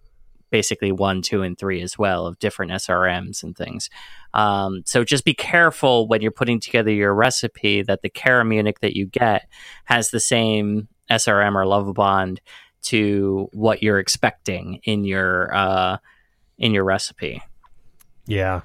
basically 0.52 0.92
one, 0.92 1.22
two, 1.22 1.42
and 1.42 1.58
three 1.58 1.82
as 1.82 1.98
well 1.98 2.28
of 2.28 2.40
different 2.40 2.72
SRMs 2.72 3.44
and 3.44 3.58
things. 3.58 3.90
Um, 4.34 4.84
so 4.86 5.04
just 5.04 5.26
be 5.26 5.34
careful 5.34 6.08
when 6.08 6.22
you're 6.22 6.32
putting 6.32 6.60
together 6.60 6.92
your 6.92 7.14
recipe 7.14 7.82
that 7.84 8.02
the 8.02 8.10
Cara 8.10 8.46
Munich 8.46 8.80
that 8.80 8.96
you 8.96 9.06
get 9.06 9.50
has 9.86 10.10
the 10.10 10.20
same 10.20 10.88
SRM 11.10 11.56
or 11.56 11.66
Lovibond 11.66 12.40
to 12.84 13.50
what 13.54 13.82
you're 13.82 14.00
expecting 14.00 14.80
in 14.84 15.06
your 15.06 15.54
uh, 15.56 15.98
in 16.58 16.72
your 16.72 16.84
recipe. 16.84 17.42
Yeah, 18.28 18.62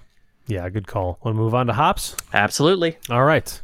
yeah, 0.47 0.69
good 0.69 0.87
call. 0.87 1.19
Want 1.25 1.37
to 1.37 1.41
move 1.41 1.55
on 1.55 1.67
to 1.69 1.73
hops? 1.73 2.17
Absolutely. 2.33 2.99
All 3.09 3.25
right. 3.25 3.61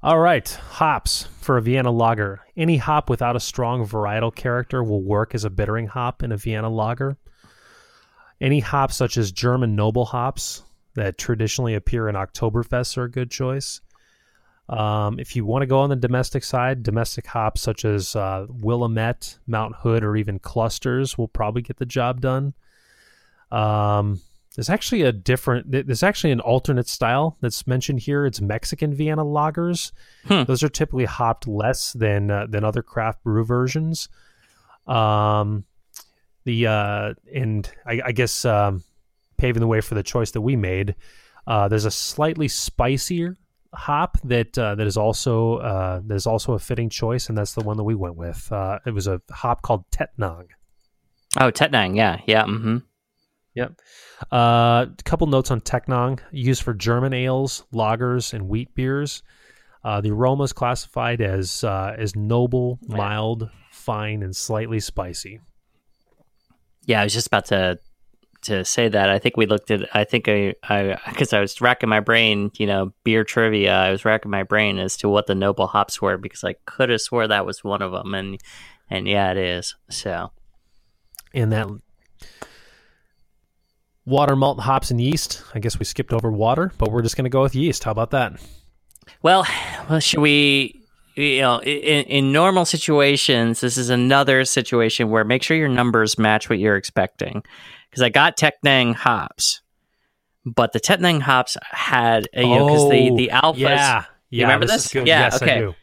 All 0.00 0.20
right, 0.20 0.48
hops 0.48 1.24
for 1.40 1.56
a 1.56 1.62
Vienna 1.62 1.90
lager. 1.90 2.40
Any 2.56 2.76
hop 2.76 3.10
without 3.10 3.34
a 3.34 3.40
strong 3.40 3.84
varietal 3.84 4.32
character 4.32 4.84
will 4.84 5.02
work 5.02 5.34
as 5.34 5.44
a 5.44 5.50
bittering 5.50 5.88
hop 5.88 6.22
in 6.22 6.30
a 6.30 6.36
Vienna 6.36 6.68
lager. 6.68 7.16
Any 8.40 8.60
hops 8.60 8.94
such 8.94 9.16
as 9.16 9.32
German 9.32 9.74
noble 9.74 10.04
hops 10.04 10.62
that 10.94 11.18
traditionally 11.18 11.74
appear 11.74 12.08
in 12.08 12.14
Oktoberfest 12.14 12.96
are 12.96 13.04
a 13.04 13.10
good 13.10 13.28
choice. 13.28 13.80
Um, 14.68 15.18
if 15.18 15.34
you 15.34 15.44
want 15.44 15.62
to 15.62 15.66
go 15.66 15.80
on 15.80 15.90
the 15.90 15.96
domestic 15.96 16.44
side, 16.44 16.84
domestic 16.84 17.26
hops 17.26 17.60
such 17.60 17.84
as 17.84 18.14
uh, 18.14 18.46
Willamette, 18.48 19.38
Mount 19.48 19.74
Hood, 19.74 20.04
or 20.04 20.14
even 20.14 20.38
Clusters 20.38 21.18
will 21.18 21.26
probably 21.26 21.62
get 21.62 21.78
the 21.78 21.86
job 21.86 22.20
done. 22.20 22.54
Um, 23.50 24.20
there's 24.58 24.70
actually 24.70 25.02
a 25.02 25.12
different, 25.12 25.70
there's 25.70 26.02
actually 26.02 26.32
an 26.32 26.40
alternate 26.40 26.88
style 26.88 27.36
that's 27.40 27.64
mentioned 27.68 28.00
here. 28.00 28.26
It's 28.26 28.40
Mexican 28.40 28.92
Vienna 28.92 29.24
lagers. 29.24 29.92
Hmm. 30.24 30.42
Those 30.48 30.64
are 30.64 30.68
typically 30.68 31.04
hopped 31.04 31.46
less 31.46 31.92
than 31.92 32.28
uh, 32.28 32.48
than 32.50 32.64
other 32.64 32.82
craft 32.82 33.22
brew 33.22 33.44
versions. 33.44 34.08
Um, 34.88 35.64
the 36.44 36.66
uh, 36.66 37.14
and 37.32 37.70
I, 37.86 38.00
I 38.06 38.10
guess 38.10 38.44
um, 38.44 38.82
paving 39.36 39.60
the 39.60 39.68
way 39.68 39.80
for 39.80 39.94
the 39.94 40.02
choice 40.02 40.32
that 40.32 40.40
we 40.40 40.56
made. 40.56 40.96
Uh, 41.46 41.68
there's 41.68 41.84
a 41.84 41.90
slightly 41.92 42.48
spicier 42.48 43.36
hop 43.72 44.18
that 44.24 44.58
uh, 44.58 44.74
that 44.74 44.88
is 44.88 44.96
also 44.96 45.58
uh, 45.58 46.00
that 46.04 46.16
is 46.16 46.26
also 46.26 46.54
a 46.54 46.58
fitting 46.58 46.90
choice, 46.90 47.28
and 47.28 47.38
that's 47.38 47.54
the 47.54 47.62
one 47.62 47.76
that 47.76 47.84
we 47.84 47.94
went 47.94 48.16
with. 48.16 48.50
Uh, 48.50 48.80
it 48.84 48.90
was 48.90 49.06
a 49.06 49.22
hop 49.30 49.62
called 49.62 49.88
Tettnang. 49.92 50.48
Oh, 51.38 51.52
Tettnang, 51.52 51.94
yeah, 51.94 52.18
yeah. 52.26 52.42
Mm-hmm. 52.42 52.78
Yep. 53.58 53.80
A 54.30 54.34
uh, 54.34 54.86
couple 55.04 55.26
notes 55.26 55.50
on 55.50 55.60
Tettnang, 55.60 56.20
used 56.30 56.62
for 56.62 56.74
German 56.74 57.12
ales, 57.12 57.64
lagers, 57.74 58.32
and 58.32 58.48
wheat 58.48 58.72
beers. 58.76 59.24
Uh, 59.82 60.00
the 60.00 60.12
aroma 60.12 60.44
is 60.44 60.52
classified 60.52 61.20
as 61.20 61.64
uh, 61.64 61.94
as 61.98 62.14
noble, 62.14 62.78
mild, 62.86 63.50
fine, 63.72 64.22
and 64.22 64.34
slightly 64.34 64.78
spicy. 64.78 65.40
Yeah, 66.84 67.00
I 67.00 67.04
was 67.04 67.12
just 67.12 67.26
about 67.26 67.46
to 67.46 67.80
to 68.42 68.64
say 68.64 68.88
that. 68.88 69.10
I 69.10 69.18
think 69.18 69.36
we 69.36 69.46
looked 69.46 69.72
at. 69.72 69.88
I 69.94 70.04
think 70.04 70.28
I, 70.28 70.54
I, 70.62 70.96
because 71.08 71.32
I 71.32 71.40
was 71.40 71.60
racking 71.60 71.88
my 71.88 72.00
brain. 72.00 72.52
You 72.58 72.66
know, 72.66 72.92
beer 73.02 73.24
trivia. 73.24 73.74
I 73.74 73.90
was 73.90 74.04
racking 74.04 74.30
my 74.30 74.44
brain 74.44 74.78
as 74.78 74.96
to 74.98 75.08
what 75.08 75.26
the 75.26 75.34
noble 75.34 75.66
hops 75.66 76.00
were 76.00 76.16
because 76.16 76.44
I 76.44 76.54
could 76.64 76.90
have 76.90 77.00
swore 77.00 77.26
that 77.26 77.46
was 77.46 77.64
one 77.64 77.82
of 77.82 77.90
them, 77.90 78.14
and 78.14 78.40
and 78.88 79.08
yeah, 79.08 79.32
it 79.32 79.38
is. 79.38 79.74
So, 79.90 80.30
and 81.34 81.50
that 81.52 81.68
water, 84.08 84.34
malt, 84.34 84.60
hops, 84.60 84.90
and 84.90 85.00
yeast. 85.00 85.42
I 85.54 85.58
guess 85.58 85.78
we 85.78 85.84
skipped 85.84 86.12
over 86.12 86.30
water, 86.30 86.72
but 86.78 86.90
we're 86.90 87.02
just 87.02 87.16
going 87.16 87.24
to 87.24 87.30
go 87.30 87.42
with 87.42 87.54
yeast. 87.54 87.84
How 87.84 87.90
about 87.90 88.10
that? 88.10 88.32
Well, 89.22 89.46
well, 89.88 90.00
should 90.00 90.20
we? 90.20 90.74
You 91.14 91.40
know, 91.40 91.60
in, 91.62 92.04
in 92.04 92.32
normal 92.32 92.64
situations, 92.64 93.60
this 93.60 93.76
is 93.76 93.90
another 93.90 94.44
situation 94.44 95.10
where 95.10 95.24
make 95.24 95.42
sure 95.42 95.56
your 95.56 95.68
numbers 95.68 96.16
match 96.16 96.48
what 96.48 96.60
you're 96.60 96.76
expecting 96.76 97.42
because 97.90 98.02
I 98.02 98.08
got 98.08 98.36
Tettnang 98.36 98.94
hops, 98.94 99.60
but 100.44 100.72
the 100.72 100.78
Tettnang 100.78 101.20
hops 101.20 101.56
had 101.72 102.28
you 102.32 102.46
know 102.46 102.66
because 102.66 102.88
the 102.90 103.16
the 103.16 103.30
oh, 103.32 103.52
alphas. 103.52 103.58
Yeah, 103.58 104.04
yeah. 104.30 104.44
remember 104.44 104.66
this? 104.66 104.94
Yeah. 104.94 105.02
Yes, 105.04 105.42
okay. 105.42 105.74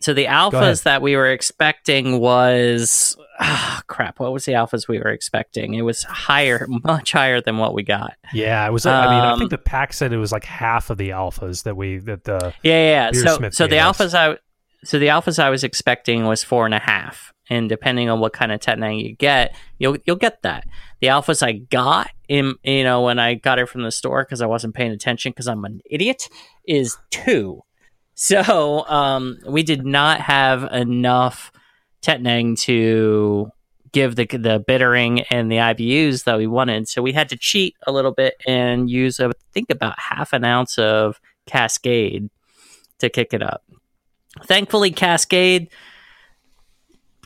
So 0.00 0.14
the 0.14 0.26
alphas 0.26 0.84
that 0.84 1.02
we 1.02 1.14
were 1.16 1.30
expecting 1.30 2.20
was 2.20 3.16
oh, 3.40 3.80
crap. 3.86 4.18
What 4.20 4.32
was 4.32 4.44
the 4.44 4.52
alphas 4.52 4.88
we 4.88 4.98
were 4.98 5.10
expecting? 5.10 5.74
It 5.74 5.82
was 5.82 6.02
higher, 6.04 6.66
much 6.68 7.12
higher 7.12 7.40
than 7.40 7.58
what 7.58 7.74
we 7.74 7.82
got. 7.82 8.14
Yeah, 8.32 8.66
it 8.66 8.72
was. 8.72 8.86
Um, 8.86 8.94
I 8.94 9.10
mean, 9.10 9.24
I 9.24 9.32
think 9.32 9.42
um, 9.44 9.48
the 9.48 9.58
pack 9.58 9.92
said 9.92 10.12
it 10.12 10.18
was 10.18 10.32
like 10.32 10.44
half 10.44 10.90
of 10.90 10.98
the 10.98 11.10
alphas 11.10 11.64
that 11.64 11.76
we 11.76 11.98
that 11.98 12.24
the 12.24 12.54
yeah 12.62 13.10
yeah. 13.12 13.12
So 13.12 13.50
so 13.50 13.66
the 13.66 13.76
alphas 13.76 14.14
I 14.14 14.38
so 14.84 14.98
the 14.98 15.08
alphas 15.08 15.38
I 15.38 15.50
was 15.50 15.64
expecting 15.64 16.26
was 16.26 16.42
four 16.42 16.64
and 16.64 16.74
a 16.74 16.78
half 16.78 17.32
and 17.50 17.68
depending 17.68 18.08
on 18.08 18.20
what 18.20 18.32
kind 18.32 18.52
of 18.52 18.60
Tettnang 18.60 19.02
you 19.02 19.14
get, 19.14 19.54
you'll 19.78 19.98
you'll 20.06 20.16
get 20.16 20.42
that. 20.42 20.64
The 21.00 21.08
alphas 21.08 21.42
I 21.42 21.52
got 21.52 22.10
in 22.28 22.54
you 22.62 22.84
know 22.84 23.02
when 23.02 23.18
I 23.18 23.34
got 23.34 23.58
it 23.58 23.68
from 23.68 23.82
the 23.82 23.90
store 23.90 24.24
because 24.24 24.40
I 24.40 24.46
wasn't 24.46 24.74
paying 24.74 24.92
attention 24.92 25.32
because 25.32 25.48
I'm 25.48 25.64
an 25.64 25.80
idiot 25.90 26.28
is 26.66 26.96
two. 27.10 27.62
So 28.22 28.84
um, 28.86 29.38
we 29.46 29.62
did 29.62 29.86
not 29.86 30.20
have 30.20 30.64
enough 30.64 31.50
Tettnang 32.02 32.60
to 32.60 33.50
give 33.92 34.14
the 34.14 34.26
the 34.26 34.62
bittering 34.64 35.22
and 35.30 35.50
the 35.50 35.56
IBUs 35.56 36.24
that 36.24 36.36
we 36.36 36.46
wanted. 36.46 36.86
So 36.86 37.00
we 37.00 37.14
had 37.14 37.30
to 37.30 37.38
cheat 37.38 37.76
a 37.86 37.92
little 37.92 38.12
bit 38.12 38.34
and 38.46 38.90
use 38.90 39.20
I 39.20 39.30
think 39.54 39.70
about 39.70 39.98
half 39.98 40.34
an 40.34 40.44
ounce 40.44 40.78
of 40.78 41.18
Cascade 41.46 42.28
to 42.98 43.08
kick 43.08 43.32
it 43.32 43.42
up. 43.42 43.64
Thankfully, 44.44 44.90
Cascade 44.90 45.70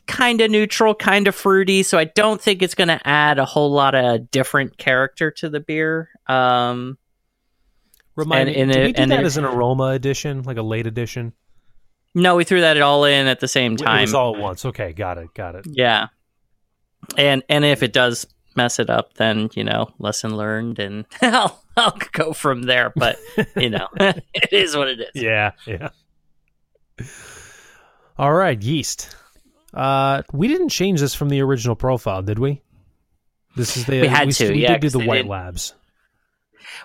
kind 0.07 0.40
of 0.40 0.53
neutral, 0.53 0.95
kind 0.95 1.26
of 1.26 1.34
fruity. 1.34 1.82
So 1.82 1.99
I 1.99 2.05
don't 2.05 2.40
think 2.40 2.62
it's 2.62 2.76
going 2.76 2.86
to 2.86 3.05
add 3.05 3.40
a 3.40 3.45
whole 3.45 3.72
lot 3.72 3.97
of 3.97 4.30
different 4.30 4.78
character 4.78 5.32
to 5.32 5.49
the 5.49 5.59
beer. 5.59 6.11
Um, 6.28 6.99
Remind 8.16 8.48
And- 8.48 8.56
me, 8.56 8.62
and 8.62 8.72
did 8.72 8.82
we 8.84 8.90
it- 8.90 8.96
do 8.96 9.02
and 9.02 9.10
that 9.12 9.20
it- 9.20 9.26
as 9.26 9.36
an 9.36 9.44
aroma 9.44 9.88
edition, 9.88 10.42
like 10.42 10.56
a 10.56 10.62
late 10.62 10.86
edition? 10.86 11.32
no, 12.14 12.36
we 12.36 12.44
threw 12.44 12.60
that 12.60 12.80
all 12.80 13.04
in 13.04 13.26
at 13.26 13.40
the 13.40 13.48
same 13.48 13.76
time. 13.76 13.98
It 13.98 14.02
was 14.02 14.14
all 14.14 14.36
at 14.36 14.40
once. 14.40 14.64
Okay, 14.64 14.92
got 14.92 15.18
it, 15.18 15.34
got 15.34 15.54
it. 15.56 15.66
Yeah. 15.68 16.06
And 17.18 17.42
and 17.48 17.64
if 17.64 17.82
it 17.82 17.92
does 17.92 18.26
mess 18.56 18.78
it 18.78 18.88
up, 18.88 19.14
then 19.14 19.50
you 19.54 19.64
know, 19.64 19.88
lesson 19.98 20.36
learned, 20.36 20.78
and 20.78 21.04
I'll 21.22 21.60
I'll 21.76 21.98
go 22.12 22.32
from 22.32 22.62
there. 22.62 22.92
But 22.94 23.18
you 23.56 23.68
know, 23.70 23.88
it 23.96 24.52
is 24.52 24.76
what 24.76 24.88
it 24.88 25.00
is. 25.00 25.22
Yeah, 25.22 25.50
yeah. 25.66 25.88
All 28.16 28.32
right, 28.32 28.60
yeast. 28.62 29.14
Uh, 29.72 30.22
we 30.32 30.46
didn't 30.46 30.68
change 30.68 31.00
this 31.00 31.14
from 31.14 31.28
the 31.30 31.40
original 31.42 31.74
profile, 31.74 32.22
did 32.22 32.38
we? 32.38 32.62
This 33.56 33.76
is 33.76 33.86
the 33.86 34.02
We 34.02 34.06
had 34.06 34.30
to, 34.30 34.52
We 34.52 34.62
yeah, 34.62 34.74
did 34.78 34.82
do 34.82 34.98
the 35.00 35.04
white 35.04 35.26
labs. 35.26 35.74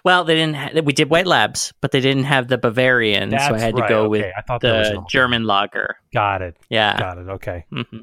Well, 0.04 0.24
they 0.24 0.36
didn't. 0.36 0.56
Ha- 0.56 0.82
we 0.84 0.94
did 0.94 1.10
White 1.10 1.28
Labs, 1.28 1.74
but 1.82 1.92
they 1.92 2.02
didn't 2.02 2.26
have 2.26 2.48
the 2.48 2.58
Bavarian, 2.58 3.32
so 3.32 3.38
I 3.38 3.52
That's 3.52 3.64
had 3.64 3.76
to 3.76 3.86
go 3.88 4.02
okay. 4.02 4.08
with 4.08 4.34
I 4.38 4.42
thought 4.42 4.62
the 4.62 5.04
German 5.10 5.46
lager. 5.46 5.98
Got 6.14 6.42
it. 6.42 6.58
Yeah. 6.70 6.98
Got 7.00 7.18
it. 7.18 7.30
Okay. 7.30 7.66
hmm 7.72 8.00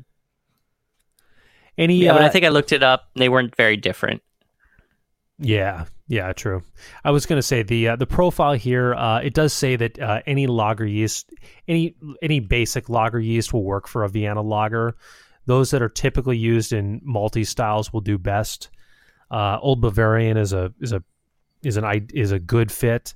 Any? 1.78 1.96
Yeah, 1.96 2.12
but 2.12 2.22
uh, 2.22 2.26
I 2.26 2.28
think 2.28 2.44
I 2.44 2.48
looked 2.48 2.72
it 2.72 2.82
up. 2.82 3.08
They 3.16 3.28
weren't 3.28 3.54
very 3.56 3.76
different. 3.76 4.22
Yeah, 5.38 5.84
yeah, 6.08 6.32
true. 6.32 6.62
I 7.04 7.10
was 7.10 7.26
going 7.26 7.38
to 7.38 7.42
say 7.42 7.62
the 7.62 7.88
uh, 7.88 7.96
the 7.96 8.06
profile 8.06 8.54
here. 8.54 8.94
Uh, 8.94 9.20
it 9.20 9.34
does 9.34 9.52
say 9.52 9.76
that 9.76 9.98
uh, 9.98 10.22
any 10.26 10.46
lager 10.46 10.86
yeast, 10.86 11.30
any 11.68 11.94
any 12.22 12.40
basic 12.40 12.88
lager 12.88 13.20
yeast 13.20 13.52
will 13.52 13.64
work 13.64 13.86
for 13.86 14.04
a 14.04 14.08
Vienna 14.08 14.40
lager. 14.40 14.96
Those 15.46 15.70
that 15.72 15.82
are 15.82 15.88
typically 15.88 16.38
used 16.38 16.72
in 16.72 17.00
malty 17.00 17.46
styles 17.46 17.92
will 17.92 18.00
do 18.00 18.18
best. 18.18 18.70
Uh, 19.30 19.58
Old 19.60 19.80
Bavarian 19.80 20.36
is 20.36 20.52
a 20.52 20.72
is 20.80 20.92
a 20.92 21.02
is 21.62 21.76
an 21.76 22.08
is 22.14 22.32
a 22.32 22.38
good 22.38 22.70
fit, 22.70 23.14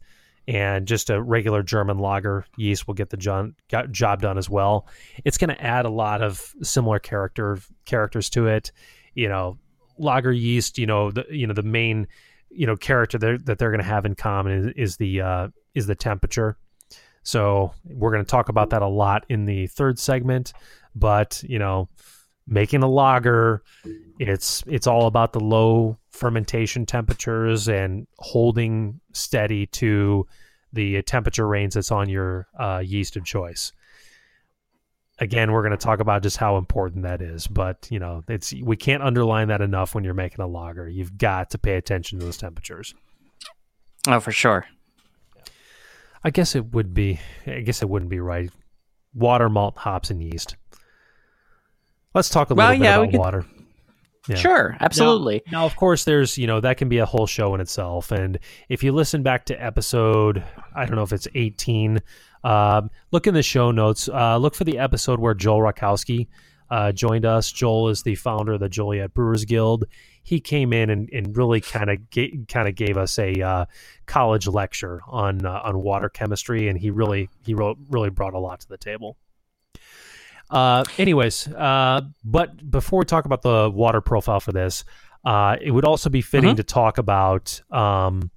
and 0.48 0.86
just 0.86 1.10
a 1.10 1.20
regular 1.20 1.62
German 1.62 1.98
lager 1.98 2.44
yeast 2.56 2.86
will 2.86 2.94
get 2.94 3.10
the 3.10 3.16
job 3.16 4.22
done 4.22 4.38
as 4.38 4.50
well. 4.50 4.88
It's 5.24 5.38
going 5.38 5.50
to 5.50 5.62
add 5.62 5.86
a 5.86 5.90
lot 5.90 6.22
of 6.22 6.54
similar 6.62 6.98
character 6.98 7.58
characters 7.84 8.30
to 8.30 8.46
it. 8.46 8.72
You 9.14 9.28
know, 9.28 9.58
lager 9.98 10.32
yeast. 10.32 10.78
You 10.78 10.86
know, 10.86 11.10
the 11.10 11.26
you 11.30 11.46
know 11.46 11.54
the 11.54 11.62
main 11.62 12.06
you 12.50 12.66
know 12.66 12.76
character 12.76 13.18
that 13.18 13.58
they're 13.58 13.70
going 13.70 13.82
to 13.82 13.84
have 13.84 14.04
in 14.04 14.14
common 14.14 14.52
is, 14.52 14.90
is 14.90 14.96
the 14.96 15.20
uh, 15.20 15.48
is 15.74 15.86
the 15.86 15.94
temperature. 15.94 16.56
So 17.22 17.72
we're 17.84 18.10
going 18.10 18.24
to 18.24 18.30
talk 18.30 18.48
about 18.48 18.70
that 18.70 18.82
a 18.82 18.88
lot 18.88 19.24
in 19.28 19.44
the 19.44 19.66
third 19.68 19.98
segment. 19.98 20.52
But 20.94 21.42
you 21.46 21.58
know, 21.58 21.88
making 22.50 22.82
a 22.82 22.88
lager, 22.88 23.62
it's 24.18 24.62
it's 24.66 24.86
all 24.86 25.06
about 25.06 25.32
the 25.32 25.40
low 25.40 25.96
fermentation 26.10 26.84
temperatures 26.84 27.68
and 27.68 28.06
holding 28.18 29.00
steady 29.12 29.66
to 29.66 30.26
the 30.72 31.00
temperature 31.02 31.46
range 31.46 31.74
that's 31.74 31.90
on 31.90 32.08
your 32.08 32.48
uh, 32.58 32.82
yeast 32.84 33.16
of 33.16 33.24
choice. 33.24 33.72
Again, 35.18 35.52
we're 35.52 35.62
going 35.62 35.72
to 35.72 35.76
talk 35.76 36.00
about 36.00 36.22
just 36.22 36.38
how 36.38 36.56
important 36.56 37.02
that 37.02 37.22
is, 37.22 37.46
but 37.46 37.86
you 37.90 37.98
know, 37.98 38.24
it's 38.28 38.52
we 38.62 38.76
can't 38.76 39.02
underline 39.02 39.48
that 39.48 39.60
enough 39.60 39.94
when 39.94 40.04
you're 40.04 40.14
making 40.14 40.42
a 40.42 40.46
lager. 40.46 40.88
You've 40.88 41.16
got 41.16 41.50
to 41.50 41.58
pay 41.58 41.76
attention 41.76 42.18
to 42.18 42.24
those 42.24 42.36
temperatures. 42.36 42.94
Oh, 44.08 44.20
for 44.20 44.32
sure. 44.32 44.66
I 46.24 46.30
guess 46.30 46.54
it 46.54 46.72
would 46.72 46.92
be. 46.94 47.20
I 47.46 47.60
guess 47.60 47.82
it 47.82 47.88
wouldn't 47.88 48.10
be 48.10 48.20
right. 48.20 48.50
Water, 49.14 49.48
malt, 49.48 49.76
hops, 49.76 50.10
and 50.10 50.22
yeast. 50.22 50.56
Let's 52.14 52.28
talk 52.28 52.50
a 52.50 52.54
Well, 52.54 52.68
little 52.70 52.80
bit 52.80 52.84
yeah, 52.84 52.96
about 52.96 53.10
could- 53.10 53.18
water. 53.18 53.46
Yeah. 54.28 54.36
Sure, 54.36 54.76
absolutely. 54.80 55.42
Now, 55.50 55.64
of 55.64 55.74
course, 55.76 56.04
there's 56.04 56.36
you 56.36 56.46
know 56.46 56.60
that 56.60 56.76
can 56.76 56.88
be 56.90 56.98
a 56.98 57.06
whole 57.06 57.26
show 57.26 57.54
in 57.54 57.60
itself, 57.60 58.12
and 58.12 58.38
if 58.68 58.84
you 58.84 58.92
listen 58.92 59.22
back 59.22 59.46
to 59.46 59.54
episode, 59.64 60.44
I 60.74 60.84
don't 60.84 60.94
know 60.94 61.02
if 61.02 61.12
it's 61.12 61.26
18. 61.34 62.00
Um, 62.44 62.90
look 63.12 63.26
in 63.26 63.34
the 63.34 63.42
show 63.42 63.70
notes. 63.70 64.08
Uh, 64.08 64.36
look 64.36 64.54
for 64.54 64.64
the 64.64 64.78
episode 64.78 65.20
where 65.20 65.32
Joel 65.34 65.60
Rakowski 65.60 66.28
uh, 66.70 66.92
joined 66.92 67.24
us. 67.24 67.50
Joel 67.50 67.88
is 67.88 68.02
the 68.02 68.14
founder 68.14 68.52
of 68.52 68.60
the 68.60 68.68
Joliet 68.68 69.14
Brewers 69.14 69.46
Guild. 69.46 69.84
He 70.22 70.38
came 70.38 70.74
in 70.74 70.90
and, 70.90 71.08
and 71.12 71.34
really 71.36 71.62
kind 71.62 71.88
of 71.90 72.10
ga- 72.10 72.44
kind 72.46 72.68
of 72.68 72.74
gave 72.74 72.98
us 72.98 73.18
a 73.18 73.32
uh, 73.40 73.64
college 74.06 74.46
lecture 74.46 75.00
on 75.08 75.46
uh, 75.46 75.60
on 75.64 75.82
water 75.82 76.10
chemistry, 76.10 76.68
and 76.68 76.78
he 76.78 76.90
really 76.90 77.30
he 77.42 77.54
wrote, 77.54 77.78
really 77.88 78.10
brought 78.10 78.34
a 78.34 78.38
lot 78.38 78.60
to 78.60 78.68
the 78.68 78.78
table. 78.78 79.16
Uh, 80.50 80.84
anyways, 80.98 81.46
uh, 81.48 82.00
but 82.24 82.70
before 82.70 82.98
we 83.00 83.04
talk 83.04 83.24
about 83.24 83.42
the 83.42 83.70
water 83.72 84.00
profile 84.00 84.40
for 84.40 84.52
this, 84.52 84.84
uh, 85.24 85.56
it 85.60 85.70
would 85.70 85.84
also 85.84 86.10
be 86.10 86.20
fitting 86.22 86.54
Mhm. 86.54 86.56
to 86.56 86.64
talk 86.64 86.98
about 86.98 87.60
um, 87.70 88.30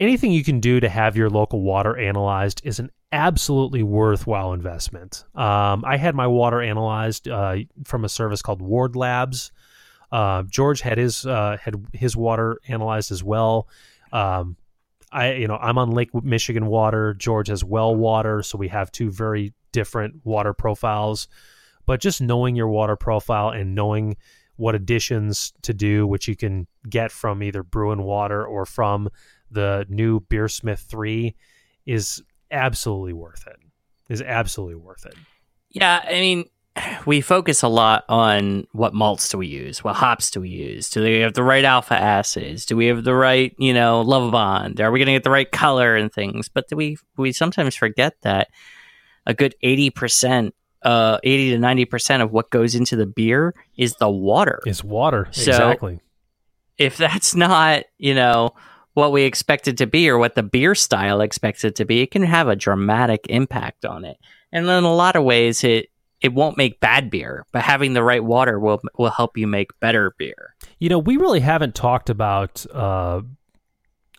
anything 0.00 0.32
you 0.32 0.44
can 0.44 0.60
do 0.60 0.80
to 0.80 0.88
have 0.88 1.16
your 1.16 1.30
local 1.30 1.62
water 1.62 1.96
analyzed 1.96 2.60
is 2.64 2.78
an 2.78 2.90
absolutely 3.12 3.82
worthwhile 3.82 4.52
investment. 4.52 5.24
Um, 5.34 5.84
I 5.86 5.96
had 5.96 6.14
my 6.14 6.26
water 6.26 6.60
analyzed 6.60 7.28
uh, 7.28 7.56
from 7.84 8.04
a 8.04 8.08
service 8.08 8.42
called 8.42 8.60
Ward 8.60 8.96
Labs. 8.96 9.52
Uh, 10.12 10.42
George 10.44 10.80
had 10.80 10.98
his 10.98 11.24
uh, 11.26 11.56
had 11.60 11.74
his 11.92 12.16
water 12.16 12.58
analyzed 12.68 13.10
as 13.10 13.22
well. 13.24 13.68
Um, 14.12 14.56
I 15.12 15.32
you 15.34 15.48
know 15.48 15.56
I'm 15.56 15.78
on 15.78 15.90
Lake 15.90 16.10
Michigan 16.14 16.66
water. 16.66 17.14
George 17.14 17.48
has 17.48 17.64
well 17.64 17.94
water, 17.94 18.42
so 18.42 18.58
we 18.58 18.68
have 18.68 18.90
two 18.92 19.10
very 19.10 19.52
different 19.72 20.24
water 20.24 20.52
profiles. 20.52 21.28
But 21.86 22.00
just 22.00 22.20
knowing 22.20 22.56
your 22.56 22.68
water 22.68 22.96
profile 22.96 23.50
and 23.50 23.74
knowing 23.74 24.16
what 24.56 24.74
additions 24.74 25.52
to 25.62 25.72
do, 25.72 26.06
which 26.06 26.26
you 26.26 26.34
can 26.34 26.66
get 26.88 27.12
from 27.12 27.42
either 27.42 27.62
Bru'n 27.62 28.02
Water 28.02 28.44
or 28.44 28.66
from 28.66 29.08
the 29.50 29.86
new 29.88 30.20
Beersmith 30.20 30.80
Three, 30.80 31.36
is 31.84 32.22
absolutely 32.50 33.12
worth 33.12 33.46
it. 33.46 33.56
Is 34.08 34.22
absolutely 34.22 34.76
worth 34.76 35.06
it. 35.06 35.14
Yeah, 35.70 36.02
I 36.06 36.20
mean, 36.20 36.46
we 37.06 37.20
focus 37.20 37.62
a 37.62 37.68
lot 37.68 38.04
on 38.08 38.66
what 38.72 38.92
malts 38.94 39.28
do 39.28 39.38
we 39.38 39.46
use, 39.46 39.82
what 39.82 39.96
hops 39.96 40.30
do 40.30 40.40
we 40.40 40.48
use, 40.50 40.90
do 40.90 41.00
they 41.00 41.20
have 41.20 41.34
the 41.34 41.42
right 41.42 41.64
alpha 41.64 41.94
acids, 41.94 42.66
do 42.66 42.76
we 42.76 42.86
have 42.86 43.04
the 43.04 43.14
right, 43.14 43.54
you 43.58 43.72
know, 43.72 44.04
Lovibond, 44.04 44.80
are 44.80 44.90
we 44.90 44.98
going 44.98 45.06
to 45.06 45.12
get 45.12 45.24
the 45.24 45.30
right 45.30 45.50
color 45.50 45.96
and 45.96 46.12
things? 46.12 46.48
But 46.48 46.68
do 46.68 46.76
we 46.76 46.96
we 47.16 47.32
sometimes 47.32 47.74
forget 47.74 48.14
that 48.22 48.48
a 49.26 49.34
good 49.34 49.54
eighty 49.62 49.90
percent, 49.90 50.54
uh, 50.82 51.18
eighty 51.24 51.50
to 51.50 51.58
ninety 51.58 51.84
percent 51.84 52.22
of 52.22 52.30
what 52.30 52.50
goes 52.50 52.74
into 52.74 52.96
the 52.96 53.06
beer 53.06 53.54
is 53.76 53.94
the 53.94 54.10
water. 54.10 54.60
Is 54.66 54.84
water 54.84 55.28
So- 55.30 55.50
exactly? 55.52 56.00
if 56.78 56.98
that's 56.98 57.34
not, 57.34 57.84
you 57.96 58.14
know, 58.14 58.50
what 58.92 59.10
we 59.12 59.22
expect 59.22 59.66
it 59.66 59.78
to 59.78 59.86
be 59.86 60.10
or 60.10 60.18
what 60.18 60.34
the 60.34 60.42
beer 60.42 60.74
style 60.74 61.22
expects 61.22 61.64
it 61.64 61.74
to 61.76 61.84
be, 61.86 62.00
it 62.02 62.10
can 62.10 62.22
have 62.22 62.48
a 62.48 62.56
dramatic 62.56 63.26
impact 63.30 63.84
on 63.86 64.04
it. 64.04 64.18
And 64.52 64.66
in 64.66 64.84
a 64.84 64.94
lot 64.94 65.16
of 65.16 65.24
ways 65.24 65.64
it 65.64 65.88
it 66.26 66.34
won't 66.34 66.56
make 66.56 66.80
bad 66.80 67.08
beer, 67.08 67.46
but 67.52 67.62
having 67.62 67.92
the 67.92 68.02
right 68.02 68.22
water 68.22 68.58
will 68.58 68.80
will 68.98 69.10
help 69.10 69.38
you 69.38 69.46
make 69.46 69.68
better 69.78 70.12
beer. 70.18 70.56
You 70.80 70.88
know, 70.88 70.98
we 70.98 71.16
really 71.16 71.38
haven't 71.38 71.76
talked 71.76 72.10
about. 72.10 72.66
Uh, 72.74 73.22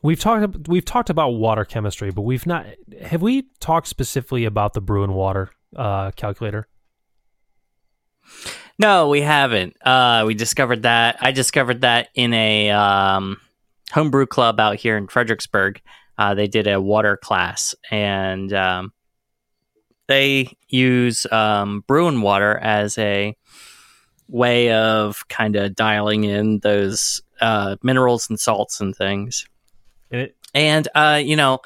we've 0.02 0.20
talked. 0.20 0.70
We've 0.70 0.86
talked 0.86 1.10
about 1.10 1.32
water 1.32 1.66
chemistry, 1.66 2.12
but 2.12 2.22
we've 2.22 2.46
not. 2.46 2.66
Have 3.04 3.22
we 3.22 3.50
talked 3.60 3.88
specifically 3.88 4.46
about 4.46 4.74
the 4.74 4.82
Bru'n 4.82 5.10
water 5.10 5.52
uh, 5.76 6.12
calculator? 6.12 6.70
No, 8.80 9.10
we 9.10 9.20
haven't. 9.20 9.76
Uh, 9.86 10.24
we 10.26 10.34
discovered 10.34 10.84
that. 10.84 11.18
I 11.20 11.32
discovered 11.32 11.82
that 11.82 12.08
in 12.16 12.34
a 12.34 12.70
um, 12.70 13.38
homebrew 13.92 14.28
club 14.28 14.62
out 14.62 14.78
here 14.78 14.96
in 14.96 15.08
Fredericksburg. 15.08 15.82
Uh, 16.18 16.36
they 16.36 16.48
did 16.48 16.68
a 16.68 16.80
water 16.80 17.18
class, 17.18 17.76
and 17.92 18.54
um, 18.54 18.94
they 20.08 20.56
use 20.70 21.26
um, 21.32 21.84
Bru'n 21.88 22.22
water 22.22 22.58
as 22.58 22.98
a 22.98 23.36
way 24.28 24.72
of 24.72 25.28
kind 25.30 25.56
of 25.56 25.76
dialing 25.76 26.24
in 26.26 26.60
those 26.60 27.22
uh, 27.42 27.76
minerals 27.84 28.30
and 28.30 28.40
salts 28.40 28.82
and 28.82 28.96
things. 28.96 29.46
And 30.12 30.22
it, 30.22 30.36
And 30.54 30.88
uh, 30.96 31.22
you 31.24 31.36
know, 31.36 31.60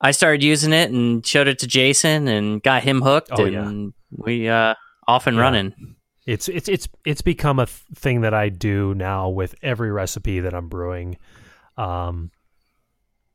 I 0.00 0.10
started 0.10 0.42
using 0.42 0.72
it 0.72 0.90
and 0.90 1.24
showed 1.24 1.46
it 1.48 1.58
to 1.60 1.66
Jason 1.66 2.26
and 2.28 2.62
got 2.62 2.82
him 2.82 3.02
hooked, 3.02 3.28
Oh, 3.32 3.44
yeah. 3.44 3.62
and 3.68 3.92
we 4.10 4.48
uh, 4.48 4.74
off 5.06 5.26
and 5.26 5.36
Yeah. 5.36 5.42
running. 5.42 5.96
it's 6.26 6.48
it's 6.48 6.68
it's 6.68 6.88
it's 7.04 7.22
become 7.22 7.58
a 7.58 7.66
th- 7.66 7.78
thing 7.96 8.20
that 8.22 8.32
I 8.34 8.48
do 8.48 8.94
now 8.94 9.28
with 9.28 9.54
every 9.62 9.90
recipe 9.90 10.40
that 10.40 10.54
I'm 10.54 10.68
brewing. 10.68 11.18
Um, 11.76 12.30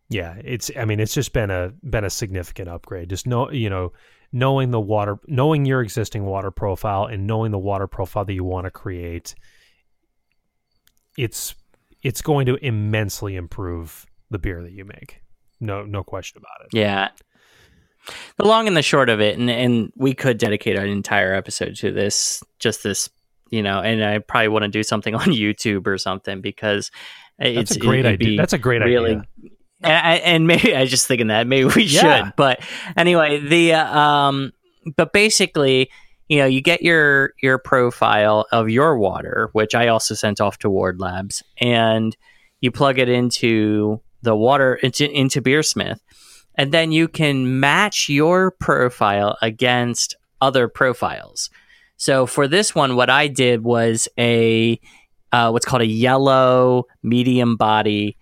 yeah, 0.10 0.36
it's. 0.44 0.72
I 0.78 0.86
mean, 0.86 1.00
it's 1.02 1.14
just 1.14 1.34
been 1.34 1.52
a 1.52 1.74
been 1.84 2.06
a 2.06 2.10
significant 2.10 2.70
upgrade. 2.70 3.10
Just 3.10 3.28
know, 3.28 3.52
you 3.52 3.70
know, 3.70 3.92
knowing 4.32 4.72
the 4.72 4.80
water, 4.80 5.18
knowing 5.28 5.66
your 5.66 5.82
existing 5.82 6.26
water 6.26 6.52
profile, 6.52 7.06
and 7.06 7.26
knowing 7.28 7.52
the 7.52 7.60
water 7.60 7.88
profile 7.88 8.26
that 8.26 8.34
you 8.34 8.44
want 8.44 8.66
to 8.66 8.72
create. 8.72 9.36
It's 11.18 11.56
it's 12.04 12.22
going 12.22 12.46
to 12.46 12.56
immensely 12.66 13.36
improve 13.36 14.06
the 14.30 14.38
beer 14.40 14.62
that 14.62 14.72
you 14.72 14.86
make. 14.86 15.22
No, 15.60 15.84
no 15.84 16.04
question 16.04 16.38
about 16.38 16.68
it. 16.68 16.78
Yeah. 16.78 17.10
the 18.38 18.46
long 18.46 18.68
and 18.68 18.78
the 18.78 18.82
short 18.84 19.10
of 19.10 19.20
it, 19.20 19.38
and 19.38 19.50
and 19.50 19.92
we 19.96 20.14
could 20.14 20.38
dedicate 20.38 20.78
an 20.78 20.88
entire 20.88 21.34
episode 21.34 21.76
to 21.78 21.92
this, 21.92 22.44
just 22.60 22.84
this, 22.84 23.10
you 23.50 23.64
know, 23.64 23.80
and 23.80 24.04
I 24.04 24.20
probably 24.20 24.50
want 24.50 24.64
to 24.64 24.70
do 24.70 24.84
something 24.84 25.16
on 25.22 25.28
YouTube 25.28 25.88
or 25.88 25.98
something 25.98 26.42
because 26.42 26.92
That's 27.40 27.72
it's 27.72 27.76
a 27.76 27.80
great 27.80 28.06
idea. 28.06 28.38
That's 28.38 28.54
a 28.54 28.58
great 28.60 28.82
really. 28.84 29.16
idea. 29.16 29.52
And, 29.84 30.22
and 30.24 30.48
maybe 30.48 30.76
I 30.76 30.82
was 30.82 30.90
just 30.90 31.08
thinking 31.08 31.28
that 31.28 31.48
maybe 31.48 31.66
we 31.76 31.84
Yeah. 31.84 32.24
should, 32.26 32.34
but 32.36 32.60
anyway, 32.96 33.40
the 33.40 33.74
uh, 33.74 34.00
um, 34.00 34.54
but 34.96 35.14
basically, 35.14 35.90
you 36.30 36.40
know, 36.40 36.46
you 36.46 36.62
get 36.62 36.82
your 36.82 37.34
your 37.42 37.58
profile 37.58 38.48
of 38.52 38.70
your 38.70 38.98
water, 38.98 39.50
which 39.54 39.76
I 39.76 39.88
also 39.88 40.16
sent 40.16 40.42
off 40.42 40.58
to 40.60 40.70
Ward 40.70 41.00
Labs, 41.00 41.44
and 41.60 42.16
you 42.62 42.72
plug 42.72 42.98
it 43.00 43.08
into 43.10 44.02
the 44.24 44.36
water 44.36 44.76
into 44.76 45.10
into 45.12 45.42
Beersmith, 45.42 46.00
and 46.56 46.72
then 46.72 46.92
you 46.92 47.08
can 47.08 47.60
match 47.60 48.10
your 48.10 48.52
profile 48.52 49.38
against 49.42 50.16
other 50.42 50.68
profiles. 50.68 51.50
So 51.98 52.26
for 52.26 52.48
this 52.48 52.74
one, 52.76 52.96
what 52.96 53.10
I 53.10 53.28
did 53.28 53.64
was 53.64 54.08
a 54.18 54.80
uh, 55.32 55.50
what's 55.52 55.66
called 55.66 55.82
a 55.84 55.88
yellow 55.88 56.86
medium 57.04 57.58
body 57.58 58.18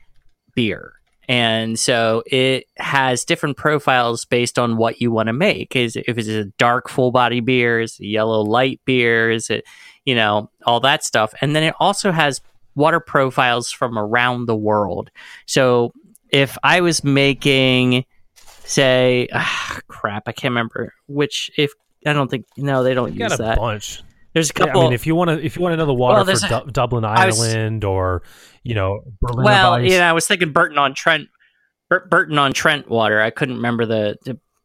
beer. 0.56 0.94
And 1.28 1.78
so 1.80 2.24
it 2.26 2.66
has 2.78 3.26
different 3.26 3.58
profiles 3.58 4.26
based 4.26 4.60
on 4.60 4.78
what 4.78 5.02
you 5.02 5.12
want 5.12 5.28
to 5.28 5.34
make. 5.34 5.76
Is 5.76 5.96
if 5.96 6.18
it's 6.18 6.28
a 6.28 6.46
dark 6.58 6.90
full 6.90 7.12
body 7.12 7.40
beer, 7.40 7.82
is 7.82 8.00
yellow 8.00 8.42
light 8.42 8.80
beer, 8.86 9.32
is 9.32 9.50
it, 9.50 9.66
you 10.06 10.16
know, 10.16 10.50
all 10.66 10.80
that 10.82 11.04
stuff. 11.04 11.34
And 11.42 11.56
then 11.56 11.64
it 11.64 11.74
also 11.80 12.12
has 12.12 12.42
water 12.76 13.00
profiles 13.00 13.72
from 13.72 13.98
around 13.98 14.46
the 14.46 14.56
world. 14.56 15.10
So 15.46 15.94
if 16.30 16.58
I 16.64 16.82
was 16.82 17.04
making, 17.04 18.06
say, 18.36 19.28
ah, 19.34 19.80
crap, 19.88 20.24
I 20.28 20.32
can't 20.32 20.52
remember 20.52 20.94
which. 21.08 21.50
If 21.58 21.72
I 22.06 22.14
don't 22.14 22.30
think 22.30 22.46
no, 22.58 22.84
they 22.84 22.94
don't 22.94 23.14
You 23.14 23.24
use 23.24 23.30
got 23.30 23.40
a 23.40 23.44
that. 23.44 23.58
bunch. 23.58 24.02
There's 24.36 24.52
a 24.52 24.54
Yeah, 24.60 24.66
couple. 24.66 24.82
I 24.82 24.84
mean, 24.84 24.94
if 24.94 25.08
you 25.08 25.16
want 25.16 25.30
to, 25.32 25.44
if 25.44 25.56
you 25.56 25.64
want 25.64 25.74
another 25.74 25.94
water 25.94 26.24
Well, 26.24 26.36
for 26.38 26.48
Du- 26.66 26.72
Dublin 26.72 27.04
I 27.06 27.26
was- 27.26 27.42
Island 27.42 27.84
or 27.84 28.22
you 28.64 28.76
know 28.76 29.00
Berliner 29.22 29.44
well, 29.44 29.72
Weiss, 29.72 29.92
yeah, 29.92 30.08
I 30.08 30.14
was 30.14 30.28
thinking 30.28 30.52
Burton 30.52 30.78
on 30.78 30.94
Trent, 30.94 31.30
Bur- 31.90 32.06
Burton 32.12 32.38
on 32.38 32.54
Trent 32.54 32.88
water. 32.90 33.20
I 33.22 33.30
couldn't 33.32 33.56
remember 33.56 33.86
the, 33.88 34.18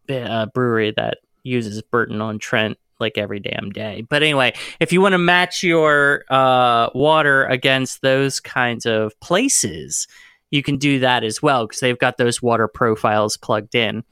the 0.09 0.21
uh, 0.21 0.47
brewery 0.47 0.93
that 0.97 1.19
uses 1.45 1.81
Burton 1.83 2.21
on 2.21 2.39
Trent 2.41 2.77
like 2.99 3.17
every 3.17 3.39
damn 3.41 3.71
day. 3.71 4.05
But 4.07 4.23
anyway, 4.23 4.55
if 4.81 4.93
you 4.93 5.01
want 5.01 5.13
to 5.13 5.19
match 5.19 5.63
your 5.63 6.25
uh, 6.29 6.91
water 6.95 7.45
against 7.47 8.03
those 8.03 8.41
kinds 8.41 8.85
of 8.87 9.19
places, 9.21 10.07
you 10.51 10.63
can 10.65 10.79
do 10.79 10.99
that 10.99 11.23
as 11.23 11.41
well 11.41 11.67
because 11.67 11.81
they've 11.81 11.97
got 11.99 12.19
those 12.19 12.43
water 12.43 12.67
profiles 12.69 13.37
plugged 13.37 13.75
in. 13.77 14.03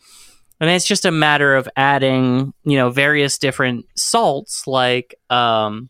And 0.61 0.69
it's 0.71 0.87
just 0.87 1.05
a 1.05 1.11
matter 1.11 1.55
of 1.55 1.69
adding, 1.77 2.53
you 2.65 2.77
know, 2.77 2.91
various 2.91 3.39
different 3.39 3.87
salts 3.97 4.67
like, 4.67 5.15
um, 5.31 5.89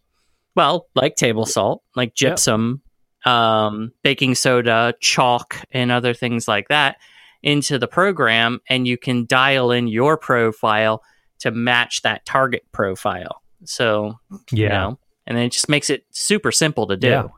well, 0.54 0.88
like 0.94 1.16
table 1.16 1.46
salt, 1.46 1.82
like 1.96 2.10
Yep. 2.20 2.30
gypsum, 2.32 2.82
um, 3.24 3.92
baking 4.02 4.34
soda, 4.34 4.94
chalk, 5.00 5.56
and 5.70 5.90
other 5.90 6.12
things 6.12 6.46
like 6.48 6.68
that 6.68 6.96
into 7.42 7.78
the 7.78 7.88
program, 7.88 8.60
and 8.68 8.86
you 8.86 8.98
can 8.98 9.24
dial 9.26 9.70
in 9.70 9.86
your 9.88 10.16
profile 10.16 11.02
to 11.38 11.50
match 11.50 12.02
that 12.02 12.26
target 12.26 12.64
profile. 12.72 13.42
So, 13.64 14.18
yeah. 14.50 14.62
you 14.62 14.68
know, 14.68 14.98
and 15.26 15.38
it 15.38 15.52
just 15.52 15.68
makes 15.68 15.88
it 15.88 16.04
super 16.10 16.50
simple 16.52 16.86
to 16.88 16.96
do. 16.96 17.08
Yeah. 17.08 17.28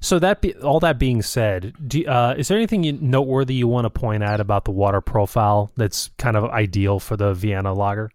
So 0.00 0.18
that 0.18 0.40
be, 0.40 0.54
all 0.54 0.80
that 0.80 0.98
being 0.98 1.20
said, 1.20 1.74
do, 1.86 2.06
uh, 2.06 2.34
is 2.36 2.48
there 2.48 2.56
anything 2.56 2.84
you, 2.84 2.92
noteworthy 2.92 3.54
you 3.54 3.68
want 3.68 3.84
to 3.84 3.90
point 3.90 4.22
out 4.22 4.40
about 4.40 4.64
the 4.64 4.70
water 4.70 5.00
profile 5.02 5.70
that's 5.76 6.08
kind 6.16 6.36
of 6.36 6.44
ideal 6.44 6.98
for 6.98 7.16
the 7.16 7.34
Vienna 7.34 7.74
lager? 7.74 8.10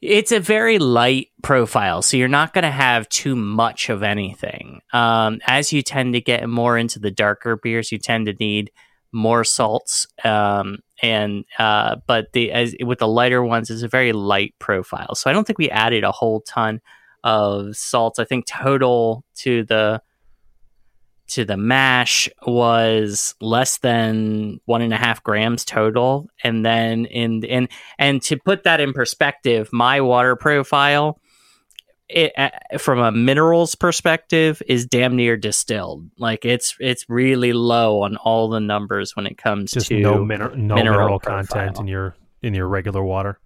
It's 0.00 0.32
a 0.32 0.40
very 0.40 0.78
light 0.78 1.28
profile, 1.42 2.02
so 2.02 2.16
you're 2.16 2.28
not 2.28 2.54
going 2.54 2.62
to 2.62 2.70
have 2.70 3.08
too 3.08 3.36
much 3.36 3.90
of 3.90 4.02
anything. 4.02 4.80
Um, 4.92 5.40
as 5.46 5.72
you 5.72 5.82
tend 5.82 6.14
to 6.14 6.20
get 6.20 6.48
more 6.48 6.78
into 6.78 6.98
the 6.98 7.10
darker 7.10 7.56
beers, 7.56 7.92
you 7.92 7.98
tend 7.98 8.26
to 8.26 8.32
need 8.34 8.70
more 9.12 9.44
salts. 9.44 10.06
Um, 10.24 10.78
and 11.02 11.44
uh, 11.58 11.96
but 12.06 12.32
the 12.32 12.52
as 12.52 12.74
with 12.80 13.00
the 13.00 13.08
lighter 13.08 13.42
ones, 13.42 13.70
it's 13.70 13.82
a 13.82 13.88
very 13.88 14.12
light 14.12 14.54
profile. 14.58 15.14
So 15.14 15.28
I 15.28 15.32
don't 15.32 15.46
think 15.46 15.58
we 15.58 15.70
added 15.70 16.04
a 16.04 16.12
whole 16.12 16.40
ton 16.40 16.80
of 17.24 17.76
salts. 17.76 18.18
I 18.18 18.24
think 18.24 18.46
total 18.46 19.24
to 19.36 19.64
the 19.64 20.00
to 21.28 21.44
the 21.44 21.56
mash 21.56 22.28
was 22.46 23.34
less 23.40 23.78
than 23.78 24.60
one 24.64 24.82
and 24.82 24.92
a 24.92 24.96
half 24.96 25.22
grams 25.22 25.64
total, 25.64 26.28
and 26.42 26.64
then 26.64 27.06
in 27.06 27.44
in 27.44 27.68
and 27.98 28.22
to 28.22 28.36
put 28.36 28.64
that 28.64 28.80
in 28.80 28.92
perspective, 28.92 29.68
my 29.72 30.00
water 30.00 30.36
profile, 30.36 31.20
it, 32.08 32.32
uh, 32.36 32.78
from 32.78 32.98
a 32.98 33.12
minerals 33.12 33.74
perspective, 33.74 34.62
is 34.66 34.86
damn 34.86 35.16
near 35.16 35.36
distilled. 35.36 36.08
Like 36.18 36.44
it's 36.44 36.74
it's 36.80 37.04
really 37.08 37.52
low 37.52 38.02
on 38.02 38.16
all 38.16 38.48
the 38.48 38.60
numbers 38.60 39.14
when 39.14 39.26
it 39.26 39.36
comes 39.36 39.72
Just 39.72 39.88
to 39.88 40.00
no, 40.00 40.24
miner- 40.24 40.56
no 40.56 40.74
mineral 40.74 40.98
mineral, 40.98 41.18
content 41.18 41.78
in 41.78 41.86
your 41.86 42.16
in 42.42 42.54
your 42.54 42.68
regular 42.68 43.02
water. 43.02 43.38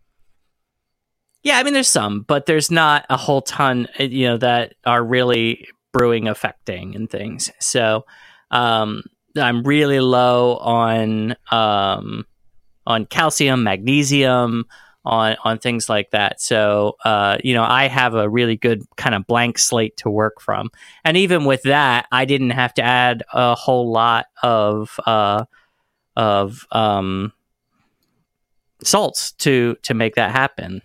Yeah, 1.43 1.59
I 1.59 1.65
mean, 1.65 1.75
there's 1.75 1.89
some, 1.89 2.21
but 2.21 2.47
there's 2.47 2.71
not 2.71 3.05
a 3.11 3.17
whole 3.17 3.43
ton, 3.43 3.89
uh, 3.99 4.05
you 4.05 4.29
know, 4.29 4.37
that 4.39 4.75
are 4.85 5.05
really 5.05 5.67
brewing 5.93 6.29
affecting 6.29 6.97
and 6.97 7.09
things. 7.09 7.51
So, 7.61 8.05
um, 8.51 9.03
I'm 9.37 9.63
really 9.63 10.01
low 10.01 10.57
on 10.57 11.37
um, 11.51 12.27
on 12.87 13.07
calcium, 13.07 13.63
magnesium, 13.65 14.67
on 15.05 15.37
on 15.45 15.59
things 15.59 15.89
like 15.89 16.11
that. 16.11 16.41
So, 16.41 16.97
uh, 17.05 17.39
you 17.43 17.55
know, 17.55 17.65
I 17.65 17.89
have 17.89 18.15
a 18.15 18.29
really 18.29 18.57
good 18.57 18.83
kind 18.97 19.15
of 19.15 19.27
blank 19.27 19.59
slate 19.59 19.97
to 19.99 20.11
work 20.11 20.41
from, 20.41 20.71
and 21.05 21.17
even 21.17 21.45
with 21.45 21.63
that, 21.63 22.07
I 22.13 22.25
didn't 22.25 22.51
have 22.51 22.75
to 22.75 22.83
add 22.83 23.23
a 23.33 23.55
whole 23.55 23.91
lot 23.91 24.27
of 24.43 24.99
uh, 25.07 25.45
of 26.17 26.67
um, 26.71 27.33
salts 28.83 29.33
to 29.33 29.77
to 29.83 29.95
make 29.95 30.15
that 30.17 30.33
happen. 30.33 30.83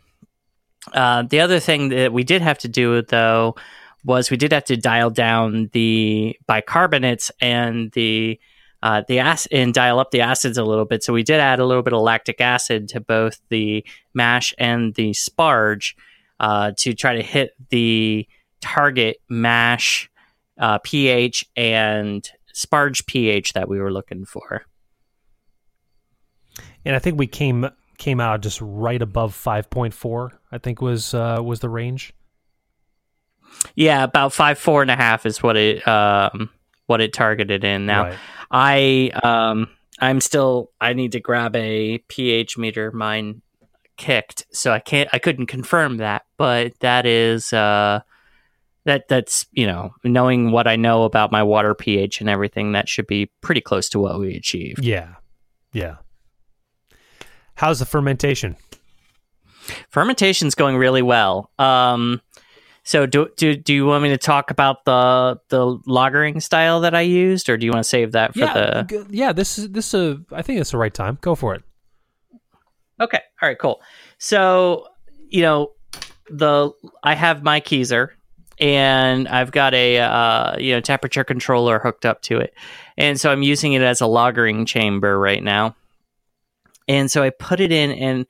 Uh, 0.93 1.23
the 1.23 1.41
other 1.41 1.59
thing 1.59 1.89
that 1.89 2.13
we 2.13 2.23
did 2.23 2.41
have 2.41 2.57
to 2.59 2.69
do, 2.69 3.01
though, 3.01 3.55
was 4.07 4.31
we 4.31 4.37
did 4.37 4.53
have 4.53 4.63
to 4.63 4.77
dial 4.77 5.09
down 5.09 5.69
the 5.73 6.35
bicarbonates 6.49 7.29
and 7.41 7.91
the 7.91 8.39
uh, 8.81 9.01
the 9.07 9.19
acid 9.19 9.51
and 9.51 9.73
dial 9.73 9.99
up 9.99 10.11
the 10.11 10.21
acids 10.21 10.57
a 10.57 10.63
little 10.63 10.85
bit. 10.85 11.03
So 11.03 11.11
we 11.11 11.23
did 11.23 11.39
add 11.39 11.59
a 11.59 11.65
little 11.65 11.83
bit 11.83 11.93
of 11.93 12.01
lactic 12.01 12.39
acid 12.39 12.87
to 12.89 13.01
both 13.01 13.41
the 13.49 13.85
mash 14.13 14.53
and 14.57 14.93
the 14.95 15.11
sparge 15.11 15.95
uh, 16.39 16.71
to 16.77 16.93
try 16.93 17.15
to 17.15 17.23
hit 17.23 17.51
the 17.69 18.27
target 18.61 19.17
mash 19.29 20.09
uh, 20.59 20.77
pH 20.83 21.45
and 21.55 22.29
sparge 22.53 23.05
pH 23.07 23.53
that 23.53 23.67
we 23.67 23.79
were 23.79 23.91
looking 23.91 24.25
for. 24.25 24.63
And 26.85 26.95
I 26.95 26.99
think 26.99 27.19
we 27.19 27.27
came 27.27 27.67
came 27.97 28.19
out 28.19 28.41
just 28.41 28.61
right 28.61 29.01
above 29.01 29.33
5.4 29.35 30.29
i 30.51 30.59
think 30.59 30.81
was 30.81 31.15
uh, 31.15 31.39
was 31.43 31.61
the 31.61 31.69
range 31.69 32.13
Yeah, 33.75 34.03
about 34.03 34.33
five 34.33 34.57
four 34.57 34.81
and 34.81 34.91
a 34.91 34.95
half 34.95 35.25
is 35.25 35.41
what 35.43 35.57
it 35.57 35.87
um, 35.87 36.49
what 36.87 37.01
it 37.01 37.13
targeted 37.13 37.63
in. 37.63 37.85
Now 37.85 38.03
Right. 38.05 38.17
I 38.49 39.11
um, 39.23 39.69
I'm 39.99 40.21
still 40.21 40.71
I 40.81 40.93
need 40.93 41.11
to 41.13 41.19
grab 41.19 41.55
a 41.55 41.99
pH 42.07 42.57
meter. 42.57 42.91
Mine 42.91 43.41
kicked, 43.97 44.45
so 44.51 44.71
I 44.71 44.79
can't 44.79 45.09
I 45.13 45.19
couldn't 45.19 45.47
confirm 45.47 45.97
that, 45.97 46.25
but 46.37 46.79
that 46.79 47.05
is 47.05 47.51
uh, 47.53 48.01
that 48.85 49.07
that's 49.07 49.45
you 49.51 49.67
know 49.67 49.93
knowing 50.03 50.51
what 50.51 50.67
I 50.67 50.75
know 50.75 51.03
about 51.03 51.31
my 51.31 51.43
water 51.43 51.73
pH 51.73 52.21
and 52.21 52.29
everything, 52.29 52.71
that 52.71 52.87
should 52.87 53.07
be 53.07 53.27
pretty 53.41 53.61
close 53.61 53.89
to 53.89 53.99
what 53.99 54.19
we 54.19 54.35
achieved. 54.35 54.83
yeah 54.83 55.15
yeah 55.73 55.97
how's 57.55 57.79
the 57.79 57.85
fermentation 57.85 58.55
Fermentation's 59.89 60.55
going 60.55 60.77
really 60.77 61.01
well. 61.01 61.51
Um, 61.59 62.21
so 62.87 63.05
do, 63.05 63.27
do 63.35 63.53
do 63.53 63.73
you 63.73 63.85
want 63.85 64.01
me 64.01 64.09
to 64.09 64.17
talk 64.17 64.49
about 64.49 64.85
the 64.85 65.39
the 65.49 65.77
lagering 65.87 66.41
style 66.41 66.79
that 66.81 66.95
I 66.95 67.01
used, 67.01 67.49
or 67.49 67.57
do 67.57 67.65
you 67.65 67.71
want 67.73 67.83
to 67.83 67.89
save 67.89 68.13
that 68.13 68.31
for 68.33 68.39
yeah 68.39 68.53
the? 68.53 68.83
g- 68.83 69.05
yeah 69.09 69.33
this 69.33 69.57
is 69.57 69.69
this 69.71 69.93
is 69.93 70.15
a, 70.15 70.35
i 70.35 70.41
think 70.41 70.61
it's 70.61 70.71
the 70.71 70.77
right 70.77 70.93
time 70.93 71.17
go 71.21 71.35
for 71.35 71.53
it 71.53 71.63
Okay, 72.99 73.19
all 73.41 73.49
right, 73.49 73.59
cool. 73.59 73.81
So 74.17 74.87
you 75.29 75.41
know 75.41 75.71
the 76.29 76.71
I 77.03 77.13
have 77.13 77.43
my 77.43 77.61
Keezer, 77.61 78.09
and 78.59 79.27
I've 79.27 79.51
got 79.51 79.73
a 79.73 79.99
uh, 79.99 80.57
you 80.57 80.73
know 80.73 80.81
temperature 80.81 81.23
controller 81.23 81.79
hooked 81.79 82.05
up 82.05 82.21
to 82.23 82.39
it, 82.39 82.53
and 82.97 83.19
so 83.19 83.31
I'm 83.31 83.43
using 83.43 83.73
it 83.73 83.81
as 83.81 84.01
a 84.01 84.05
lagering 84.05 84.65
chamber 84.65 85.19
right 85.19 85.43
now. 85.43 85.75
And 86.87 87.11
so 87.11 87.21
I 87.21 87.31
put 87.31 87.59
it 87.59 87.71
in, 87.71 87.91
and 87.91 88.25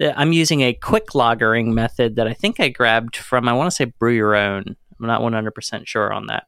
I'm 0.00 0.32
using 0.32 0.60
a 0.62 0.74
quick 0.74 1.08
lagering 1.08 1.72
method 1.72 2.16
that 2.16 2.26
I 2.26 2.34
think 2.34 2.58
I 2.60 2.68
grabbed 2.68 3.16
from 3.16 3.48
I 3.48 3.52
want 3.52 3.68
to 3.68 3.74
say 3.74 3.84
Brew 3.84 4.12
Your 4.12 4.34
Own. 4.34 4.76
I'm 4.98 5.06
not 5.06 5.20
100% 5.20 5.86
sure 5.86 6.12
on 6.12 6.26
that. 6.26 6.46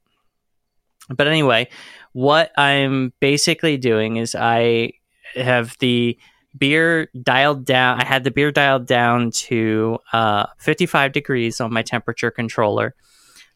But 1.09 1.28
anyway, 1.28 1.68
what 2.12 2.51
I'm 2.59 3.12
basically 3.20 3.76
doing 3.76 4.16
is 4.16 4.34
I 4.34 4.92
have 5.34 5.76
the 5.78 6.18
beer 6.57 7.09
dialed 7.22 7.64
down. 7.64 8.01
I 8.01 8.05
had 8.05 8.24
the 8.24 8.30
beer 8.30 8.51
dialed 8.51 8.86
down 8.86 9.30
to 9.32 9.99
uh, 10.12 10.47
55 10.59 11.12
degrees 11.12 11.61
on 11.61 11.72
my 11.72 11.82
temperature 11.82 12.30
controller. 12.30 12.94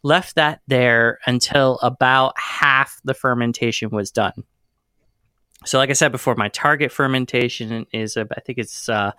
Left 0.03 0.37
that 0.37 0.61
there 0.67 1.19
until 1.27 1.79
about 1.83 2.39
half 2.39 3.01
the 3.05 3.15
fermentation 3.15 3.91
was 3.91 4.11
done. 4.11 4.45
So, 5.67 5.77
like 5.79 5.91
I 5.91 5.95
said 5.95 6.11
before, 6.11 6.35
my 6.37 6.49
target 6.49 6.91
fermentation 6.91 7.87
is, 7.93 8.17
uh, 8.17 8.25
I 8.35 8.41
think 8.41 8.59
it's 8.59 8.89
uh, 8.89 9.13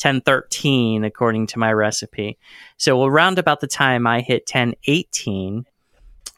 1013 0.00 1.02
according 1.02 1.48
to 1.48 1.58
my 1.58 1.72
recipe. 1.72 2.38
So, 2.76 3.04
around 3.04 3.38
about 3.38 3.60
the 3.60 3.66
time 3.66 4.06
I 4.06 4.20
hit 4.20 4.48
1018, 4.52 5.64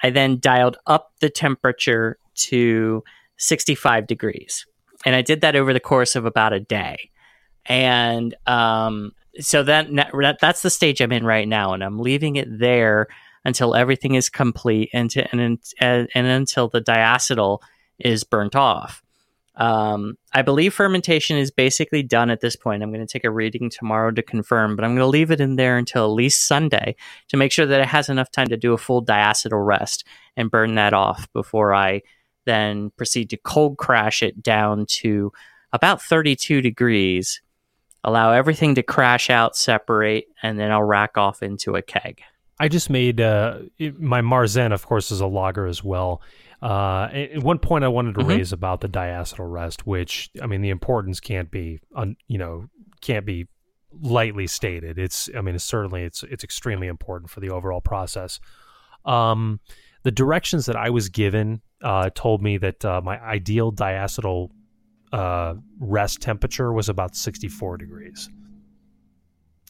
I 0.02 0.11
then 0.11 0.38
dialed 0.38 0.78
up 0.86 1.12
the 1.20 1.28
temperature 1.28 2.18
to 2.34 3.04
65 3.36 4.06
degrees. 4.06 4.66
And 5.04 5.14
I 5.14 5.22
did 5.22 5.42
that 5.42 5.56
over 5.56 5.72
the 5.72 5.80
course 5.80 6.16
of 6.16 6.24
about 6.24 6.52
a 6.52 6.61
day. 6.61 7.11
And 7.66 8.34
um, 8.46 9.12
so 9.38 9.62
then 9.62 9.96
that, 9.96 10.38
that's 10.40 10.62
the 10.62 10.70
stage 10.70 11.00
I'm 11.00 11.12
in 11.12 11.24
right 11.24 11.48
now. 11.48 11.72
And 11.72 11.82
I'm 11.82 11.98
leaving 11.98 12.36
it 12.36 12.48
there 12.58 13.06
until 13.44 13.74
everything 13.74 14.14
is 14.14 14.28
complete 14.28 14.90
and, 14.92 15.11
to, 15.11 15.30
and, 15.32 15.58
and, 15.80 16.08
and 16.14 16.26
until 16.26 16.68
the 16.68 16.80
diacetyl 16.80 17.61
is 17.98 18.24
burnt 18.24 18.54
off. 18.54 19.02
Um, 19.57 20.16
I 20.32 20.42
believe 20.42 20.72
fermentation 20.72 21.36
is 21.36 21.51
basically 21.51 22.03
done 22.03 22.30
at 22.30 22.40
this 22.40 22.57
point. 22.57 22.82
I'm 22.82 22.92
going 22.92 23.07
to 23.07 23.12
take 23.12 23.24
a 23.24 23.30
reading 23.30 23.68
tomorrow 23.68 24.11
to 24.11 24.22
confirm, 24.22 24.76
but 24.76 24.84
I'm 24.84 24.92
going 24.92 25.01
to 25.01 25.07
leave 25.07 25.30
it 25.30 25.40
in 25.40 25.57
there 25.57 25.76
until 25.76 26.05
at 26.05 26.14
least 26.14 26.46
Sunday 26.46 26.96
to 27.28 27.36
make 27.36 27.53
sure 27.53 27.66
that 27.66 27.80
it 27.80 27.86
has 27.86 28.09
enough 28.09 28.30
time 28.30 28.48
to 28.48 28.57
do 28.57 28.72
a 28.72 28.78
full 28.78 29.05
diacetyl 29.05 29.66
rest 29.66 30.05
and 30.36 30.51
burn 30.51 30.76
that 30.76 30.94
off 30.94 31.30
before 31.32 31.74
I 31.74 32.03
then 32.46 32.90
proceed 32.96 33.30
to 33.30 33.36
cold 33.36 33.76
crash 33.76 34.22
it 34.22 34.42
down 34.42 34.86
to 34.86 35.32
about 35.72 36.03
32 36.03 36.62
degrees, 36.62 37.40
allow 38.03 38.32
everything 38.32 38.74
to 38.76 38.82
crash 38.82 39.30
out, 39.30 39.57
separate, 39.57 40.26
and 40.42 40.59
then 40.59 40.70
I'll 40.70 40.82
rack 40.82 41.18
off 41.18 41.42
into 41.42 41.76
a 41.76 41.82
keg. 41.82 42.22
I 42.59 42.68
just 42.68 42.90
made 42.90 43.20
uh, 43.20 43.61
my 43.98 44.20
Marzen, 44.20 44.72
of 44.72 44.86
course, 44.86 45.11
is 45.11 45.20
a 45.20 45.26
lager 45.26 45.66
as 45.66 45.82
well. 45.82 46.20
Uh, 46.62 47.08
at 47.12 47.42
one 47.42 47.58
point, 47.58 47.84
I 47.84 47.88
wanted 47.88 48.14
to 48.14 48.20
mm-hmm. 48.20 48.30
raise 48.30 48.52
about 48.52 48.80
the 48.80 48.88
diacetyl 48.88 49.50
rest, 49.50 49.86
which 49.86 50.30
I 50.42 50.46
mean, 50.46 50.61
the 50.61 50.70
importance 50.70 51.20
can't 51.20 51.50
be, 51.50 51.80
un, 51.94 52.16
you 52.26 52.38
know, 52.38 52.66
can't 53.00 53.24
be 53.24 53.48
lightly 54.02 54.46
stated. 54.46 54.98
It's, 54.98 55.30
I 55.34 55.40
mean, 55.40 55.54
it's 55.54 55.64
certainly 55.64 56.02
it's 56.02 56.22
it's 56.24 56.44
extremely 56.44 56.86
important 56.86 57.30
for 57.30 57.40
the 57.40 57.50
overall 57.50 57.80
process. 57.80 58.40
Um, 59.06 59.61
the 60.02 60.11
directions 60.11 60.66
that 60.66 60.76
I 60.76 60.90
was 60.90 61.08
given 61.08 61.62
uh, 61.82 62.11
told 62.14 62.42
me 62.42 62.58
that 62.58 62.84
uh, 62.84 63.00
my 63.02 63.18
ideal 63.20 63.72
diacetyl 63.72 64.50
uh, 65.12 65.54
rest 65.78 66.20
temperature 66.20 66.72
was 66.72 66.88
about 66.88 67.16
64 67.16 67.78
degrees. 67.78 68.28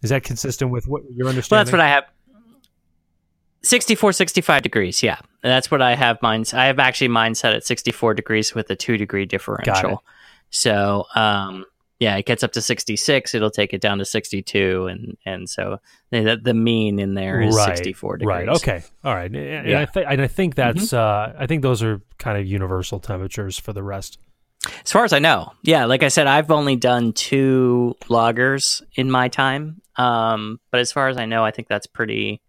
Is 0.03 0.11
that 0.11 0.23
consistent 0.23 0.71
with 0.71 0.87
what 0.89 1.03
you're 1.15 1.29
understanding? 1.29 1.57
Well, 1.57 1.65
that's 1.65 1.73
what 1.73 1.81
I 1.81 1.89
have. 1.89 2.05
64, 3.63 4.13
65 4.13 4.63
degrees. 4.63 5.03
Yeah. 5.03 5.21
That's 5.43 5.71
what 5.71 5.81
I 5.83 5.95
have 5.95 6.21
mine. 6.23 6.45
I 6.53 6.67
have 6.67 6.79
actually 6.79 7.09
mine 7.09 7.35
set 7.35 7.55
at 7.55 7.65
64 7.65 8.15
degrees 8.15 8.55
with 8.55 8.71
a 8.71 8.77
two 8.77 8.97
degree 8.97 9.27
differential. 9.27 10.05
So, 10.51 11.07
um, 11.15 11.65
yeah, 12.01 12.17
it 12.17 12.25
gets 12.25 12.43
up 12.43 12.53
to 12.53 12.63
66. 12.63 13.35
It'll 13.35 13.51
take 13.51 13.75
it 13.75 13.81
down 13.81 13.99
to 13.99 14.05
62. 14.07 14.87
And, 14.87 15.17
and 15.27 15.49
so 15.49 15.79
the, 16.11 16.41
the 16.43 16.55
mean 16.55 16.99
in 16.99 17.15
there 17.15 17.43
is 17.43 17.55
right, 17.55 17.77
64 17.77 18.17
degrees. 18.19 18.35
Right. 18.35 18.49
Okay. 18.49 18.83
All 19.05 19.15
right. 19.15 19.31
And, 19.31 19.69
yeah. 19.69 19.83
I, 19.83 19.85
th- 19.85 20.07
and 20.09 20.23
I 20.23 20.27
think 20.27 20.55
that's, 20.55 20.93
mm-hmm. 20.93 21.37
uh, 21.37 21.41
I 21.43 21.47
think 21.47 21.63
those 21.63 21.83
are 21.83 22.01
kind 22.19 22.39
of 22.39 22.47
universal 22.47 23.01
temperatures 23.01 23.59
for 23.59 23.75
the 23.75 23.83
rest. 23.83 24.19
As 24.85 24.93
far 24.93 25.05
as 25.05 25.13
I 25.13 25.19
know. 25.19 25.53
Yeah. 25.63 25.85
Like 25.85 26.03
I 26.03 26.09
said, 26.09 26.27
I've 26.27 26.51
only 26.51 26.77
done 26.77 27.13
two 27.13 27.97
lagers 28.05 28.83
in 28.95 29.11
my 29.11 29.29
time. 29.29 29.83
Um, 29.97 30.59
but 30.71 30.81
as 30.81 30.93
far 30.93 31.09
as 31.09 31.19
I 31.19 31.27
know, 31.27 31.45
I 31.45 31.51
think 31.51 31.69
that's 31.69 31.87
pretty, 31.87 32.41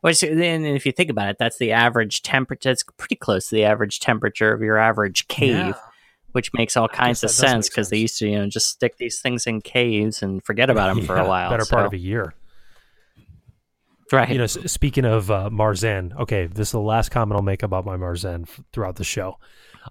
which, 0.00 0.22
and 0.22 0.66
if 0.66 0.86
you 0.86 0.92
think 0.92 1.10
about 1.10 1.28
it, 1.28 1.36
that's 1.38 1.58
the 1.58 1.72
average 1.72 2.22
temperature. 2.22 2.70
That's 2.70 2.84
pretty 2.96 3.16
close 3.16 3.48
to 3.48 3.54
the 3.54 3.64
average 3.64 4.00
temperature 4.00 4.52
of 4.52 4.60
your 4.62 4.78
average 4.78 5.28
cave, 5.28 5.50
yeah. 5.50 5.72
which 6.32 6.52
makes 6.54 6.76
all 6.76 6.88
kinds 6.88 7.24
of 7.24 7.30
sense 7.30 7.68
because 7.68 7.90
they 7.90 7.98
used 7.98 8.18
to, 8.18 8.28
you 8.28 8.38
know, 8.38 8.48
just 8.48 8.68
stick 8.68 8.96
these 8.98 9.20
things 9.20 9.46
in 9.46 9.60
caves 9.60 10.22
and 10.22 10.44
forget 10.44 10.70
about 10.70 10.88
them 10.88 10.98
yeah, 10.98 11.04
for 11.06 11.16
a 11.16 11.26
while. 11.26 11.50
Better 11.50 11.64
so. 11.64 11.76
part 11.76 11.86
of 11.86 11.92
a 11.92 11.98
year. 11.98 12.34
Right. 14.12 14.30
You 14.30 14.38
know, 14.38 14.46
speaking 14.46 15.04
of 15.04 15.30
uh, 15.30 15.50
Marzen, 15.50 16.16
okay, 16.20 16.46
this 16.46 16.68
is 16.68 16.72
the 16.72 16.80
last 16.80 17.10
comment 17.10 17.36
I'll 17.36 17.42
make 17.42 17.64
about 17.64 17.84
my 17.84 17.96
Marzen 17.96 18.42
f- 18.42 18.60
throughout 18.72 18.96
the 18.96 19.04
show. 19.04 19.38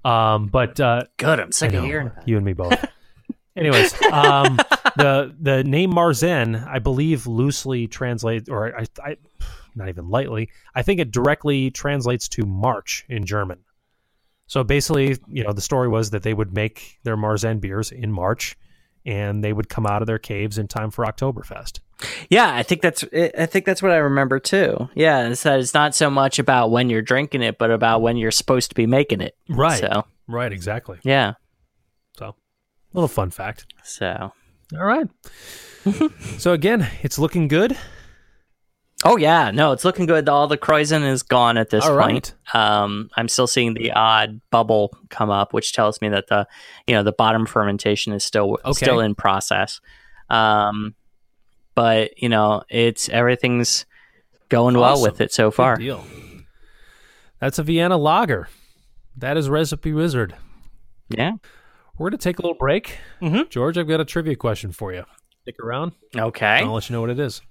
Um, 0.06 0.48
but 0.48 0.80
uh, 0.80 1.04
good, 1.18 1.40
I'm 1.40 1.52
sick 1.52 1.74
of 1.74 1.84
hearing 1.84 2.12
you 2.26 2.38
and 2.38 2.46
me 2.46 2.54
both. 2.54 2.86
Anyways, 3.58 3.94
um, 4.12 4.58
the 4.98 5.34
the 5.40 5.64
name 5.64 5.92
Marzen, 5.94 6.68
I 6.68 6.80
believe, 6.80 7.26
loosely 7.26 7.88
translates, 7.88 8.50
or 8.50 8.78
I, 8.78 8.86
I 9.02 9.16
not 9.76 9.90
even 9.90 10.10
lightly. 10.10 10.50
I 10.74 10.82
think 10.82 11.00
it 11.00 11.12
directly 11.12 11.72
translates 11.72 12.28
to 12.30 12.46
March 12.46 13.06
in 13.10 13.26
German. 13.26 13.60
So 14.48 14.64
basically, 14.64 15.18
you 15.28 15.44
know, 15.44 15.54
the 15.54 15.62
story 15.62 15.88
was 15.88 16.12
that 16.12 16.24
they 16.24 16.34
would 16.34 16.54
make 16.54 17.00
their 17.04 17.18
Marzen 17.18 17.60
beers 17.60 17.92
in 17.92 18.12
March 18.12 18.56
and 19.06 19.44
they 19.44 19.54
would 19.54 19.70
come 19.70 19.86
out 19.86 20.02
of 20.02 20.08
their 20.08 20.18
caves 20.18 20.58
in 20.58 20.68
time 20.68 20.92
for 20.92 21.06
Oktoberfest. 21.06 21.80
Yeah, 22.30 22.54
I 22.54 22.64
think 22.64 22.82
that's 22.82 23.04
I 23.14 23.46
think 23.46 23.66
that's 23.66 23.82
what 23.82 23.92
I 23.92 23.98
remember 23.98 24.40
too. 24.40 24.90
Yeah, 24.96 25.30
it's 25.30 25.44
that 25.44 25.60
it's 25.60 25.74
not 25.74 25.96
so 25.96 26.10
much 26.10 26.40
about 26.40 26.72
when 26.72 26.90
you're 26.90 27.02
drinking 27.02 27.42
it, 27.42 27.58
but 27.58 27.72
about 27.72 28.02
when 28.02 28.18
you're 28.18 28.32
supposed 28.32 28.70
to 28.70 28.76
be 28.76 28.86
making 28.86 29.22
it. 29.22 29.36
Right. 29.48 29.80
So 29.80 30.06
right, 30.28 30.52
exactly. 30.52 31.00
Yeah. 31.04 31.34
So, 32.18 32.36
little 32.94 33.08
fun 33.08 33.30
fact. 33.30 33.66
So, 33.84 34.32
all 34.78 34.86
right. 34.86 35.08
so 36.38 36.54
again, 36.54 36.88
it's 37.02 37.20
looking 37.20 37.48
good. 37.48 37.78
Oh 39.08 39.18
yeah, 39.18 39.52
no, 39.52 39.72
it's 39.72 39.86
looking 39.86 40.08
good. 40.08 40.28
All 40.28 40.48
the 40.48 40.58
Krausen 40.58 41.08
is 41.08 41.22
gone 41.22 41.58
at 41.58 41.70
this 41.70 41.86
All 41.86 41.96
point. 41.96 42.34
Right. 42.54 42.82
Um, 42.82 43.10
I'm 43.16 43.28
still 43.28 43.46
seeing 43.46 43.76
the 43.76 43.92
odd 43.92 44.42
bubble 44.50 44.98
come 45.10 45.30
up, 45.30 45.54
which 45.54 45.74
tells 45.74 46.02
me 46.02 46.10
that 46.10 46.28
the 46.28 46.48
you 46.88 46.96
know 46.96 47.04
the 47.04 47.12
bottom 47.12 47.46
fermentation 47.46 48.14
is 48.14 48.24
still 48.24 48.58
okay. 48.66 48.74
still 48.74 49.00
in 49.00 49.14
process. 49.14 49.80
Um, 50.32 50.96
but 51.76 52.20
you 52.22 52.30
know, 52.30 52.64
it's 52.68 53.08
everything's 53.10 53.86
going 54.50 54.76
awesome. 54.76 54.82
well 54.82 55.02
with 55.04 55.22
it 55.22 55.32
so 55.32 55.52
far. 55.52 55.76
deal. 55.76 56.04
That's 57.40 57.60
a 57.60 57.64
Vienna 57.64 57.98
lager. 57.98 58.50
That 59.18 59.38
is 59.38 59.50
Recipe 59.50 59.94
Wizard. 59.94 60.36
Yeah. 61.10 61.34
We're 61.98 62.10
going 62.10 62.18
to 62.18 62.24
take 62.24 62.40
a 62.40 62.42
little 62.42 62.58
break. 62.58 62.98
Mm-hmm. 63.22 63.50
George, 63.50 63.78
I've 63.78 63.88
got 63.88 64.02
a 64.02 64.06
trivia 64.06 64.36
question 64.36 64.72
for 64.72 64.94
you. 64.94 65.06
Stick 65.44 65.56
around. 65.64 65.94
Okay. 66.16 66.60
I'll 66.64 66.74
let 66.74 66.90
you 66.90 66.94
know 66.94 67.02
what 67.02 67.12
it 67.12 67.20
is. 67.20 67.42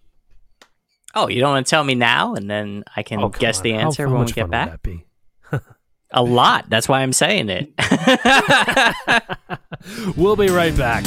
Oh, 1.17 1.29
you 1.29 1.41
don't 1.41 1.53
want 1.53 1.65
to 1.65 1.71
tell 1.71 1.85
me 1.85 1.95
now, 1.95 2.35
and 2.35 2.51
then 2.51 2.83
I 2.97 3.05
can 3.05 3.23
oh, 3.23 3.29
guess 3.29 3.59
on. 3.59 3.63
the 3.63 3.75
answer 3.75 4.09
how, 4.09 4.15
when 4.15 4.27
we 4.27 4.33
get 4.33 4.51
back. 4.51 4.85
a 6.11 6.23
lot. 6.23 6.69
That's 6.69 6.89
why 6.89 7.03
I'm 7.03 7.13
saying 7.13 7.51
it. 7.51 7.73
we'll 10.17 10.35
be 10.35 10.49
right 10.49 10.77
back. 10.77 11.05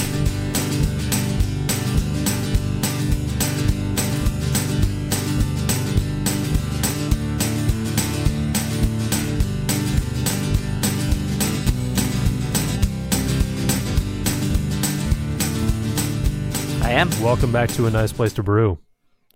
I 16.81 16.91
am. 16.91 17.09
Welcome 17.21 17.51
back 17.51 17.69
to 17.71 17.87
a 17.87 17.91
nice 17.91 18.13
place 18.13 18.31
to 18.33 18.43
brew. 18.43 18.79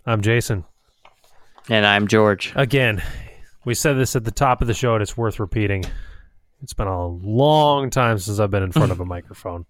I'm 0.06 0.22
Jason. 0.22 0.66
And 1.70 1.86
I'm 1.86 2.08
George. 2.08 2.54
Again, 2.56 3.04
we 3.66 3.76
said 3.76 3.94
this 3.94 4.16
at 4.16 4.24
the 4.24 4.32
top 4.32 4.62
of 4.62 4.68
the 4.68 4.74
show, 4.74 4.94
and 4.94 5.02
it's 5.02 5.16
worth 5.16 5.40
repeating. 5.40 5.86
It's 6.64 6.74
been 6.74 6.88
a 6.88 7.08
long 7.08 7.92
time 7.92 8.18
since 8.18 8.40
I've 8.40 8.50
been 8.50 8.64
in 8.64 8.72
front 8.72 8.92
of 8.92 9.00
a 9.00 9.06
microphone. 9.06 9.66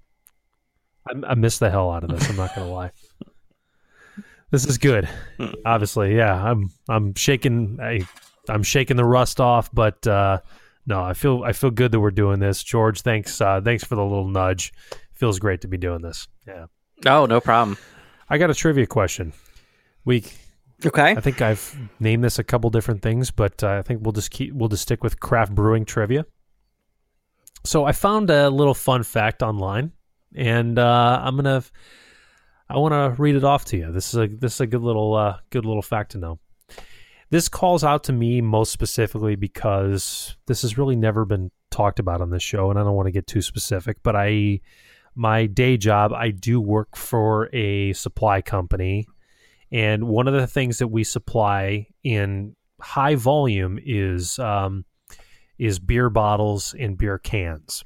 I, 1.07 1.31
I 1.31 1.35
miss 1.35 1.59
the 1.59 1.69
hell 1.69 1.91
out 1.91 2.05
of 2.05 2.11
this. 2.11 2.29
I'm 2.29 2.37
not 2.37 2.55
going 2.55 2.67
to 2.67 2.73
lie. 2.73 2.91
This 4.51 4.65
is 4.65 4.77
good. 4.77 5.09
Obviously, 5.65 6.15
yeah. 6.15 6.41
I'm 6.41 6.69
I'm 6.89 7.13
shaking. 7.15 7.79
I 7.81 8.07
I'm 8.49 8.63
shaking 8.63 8.97
the 8.97 9.05
rust 9.05 9.39
off, 9.39 9.69
but 9.73 10.05
uh, 10.07 10.39
no, 10.85 11.03
I 11.03 11.13
feel 11.13 11.43
I 11.43 11.53
feel 11.53 11.71
good 11.71 11.91
that 11.91 11.99
we're 11.99 12.11
doing 12.11 12.39
this. 12.39 12.63
George, 12.63 13.01
thanks 13.01 13.39
uh, 13.39 13.61
thanks 13.61 13.83
for 13.83 13.95
the 13.95 14.03
little 14.03 14.27
nudge. 14.27 14.73
Feels 15.13 15.39
great 15.39 15.61
to 15.61 15.67
be 15.67 15.77
doing 15.77 16.01
this. 16.01 16.27
Yeah. 16.47 16.65
Oh, 17.05 17.25
no 17.25 17.39
problem. 17.39 17.77
I 18.29 18.37
got 18.37 18.49
a 18.49 18.53
trivia 18.53 18.87
question 18.87 19.33
week. 20.05 20.37
Okay. 20.85 21.11
I 21.11 21.21
think 21.21 21.41
I've 21.41 21.77
named 21.99 22.23
this 22.23 22.39
a 22.39 22.43
couple 22.43 22.69
different 22.69 23.01
things, 23.01 23.29
but 23.29 23.63
uh, 23.63 23.77
I 23.77 23.81
think 23.81 24.01
we'll 24.03 24.13
just 24.13 24.31
keep 24.31 24.53
we'll 24.53 24.69
just 24.69 24.81
stick 24.83 25.03
with 25.03 25.19
craft 25.19 25.53
brewing 25.53 25.85
trivia. 25.85 26.25
So 27.63 27.85
I 27.85 27.91
found 27.91 28.29
a 28.31 28.49
little 28.49 28.73
fun 28.73 29.03
fact 29.03 29.43
online, 29.43 29.91
and 30.35 30.79
uh, 30.79 31.21
I'm 31.23 31.35
gonna 31.35 31.63
I 32.69 32.77
want 32.77 32.93
to 32.93 33.21
read 33.21 33.35
it 33.35 33.43
off 33.43 33.65
to 33.65 33.77
you. 33.77 33.91
This 33.91 34.13
is 34.13 34.19
a 34.19 34.27
this 34.27 34.55
is 34.55 34.61
a 34.61 34.67
good 34.67 34.81
little 34.81 35.13
uh, 35.13 35.37
good 35.51 35.65
little 35.65 35.83
fact 35.83 36.11
to 36.13 36.17
know. 36.17 36.39
This 37.29 37.47
calls 37.47 37.83
out 37.83 38.03
to 38.05 38.13
me 38.13 38.41
most 38.41 38.71
specifically 38.71 39.35
because 39.35 40.35
this 40.47 40.63
has 40.63 40.77
really 40.77 40.95
never 40.95 41.25
been 41.25 41.51
talked 41.69 41.99
about 41.99 42.21
on 42.21 42.29
this 42.29 42.43
show, 42.43 42.69
and 42.69 42.79
I 42.79 42.83
don't 42.83 42.95
want 42.95 43.07
to 43.07 43.11
get 43.11 43.27
too 43.27 43.41
specific, 43.41 43.97
but 44.03 44.15
I 44.15 44.61
my 45.15 45.45
day 45.45 45.77
job, 45.77 46.13
I 46.13 46.31
do 46.31 46.59
work 46.59 46.95
for 46.95 47.53
a 47.53 47.93
supply 47.93 48.41
company. 48.41 49.07
And 49.71 50.07
one 50.07 50.27
of 50.27 50.33
the 50.33 50.47
things 50.47 50.79
that 50.79 50.89
we 50.89 51.03
supply 51.03 51.87
in 52.03 52.55
high 52.79 53.15
volume 53.15 53.79
is 53.83 54.37
um, 54.39 54.85
is 55.57 55.79
beer 55.79 56.09
bottles 56.09 56.75
and 56.77 56.97
beer 56.97 57.17
cans. 57.17 57.83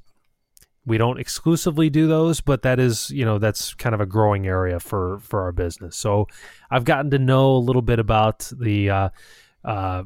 We 0.87 0.97
don't 0.97 1.19
exclusively 1.19 1.89
do 1.89 2.07
those, 2.07 2.41
but 2.41 2.61
that 2.61 2.79
is, 2.79 3.09
you 3.09 3.25
know, 3.25 3.39
that's 3.39 3.73
kind 3.73 3.95
of 3.95 4.01
a 4.01 4.05
growing 4.05 4.47
area 4.47 4.79
for 4.79 5.19
for 5.19 5.41
our 5.41 5.51
business. 5.51 5.95
So 5.95 6.27
I've 6.69 6.85
gotten 6.85 7.11
to 7.11 7.19
know 7.19 7.55
a 7.55 7.57
little 7.57 7.81
bit 7.81 7.99
about 7.99 8.51
the 8.57 8.89
uh, 8.89 9.09
uh, 9.63 10.03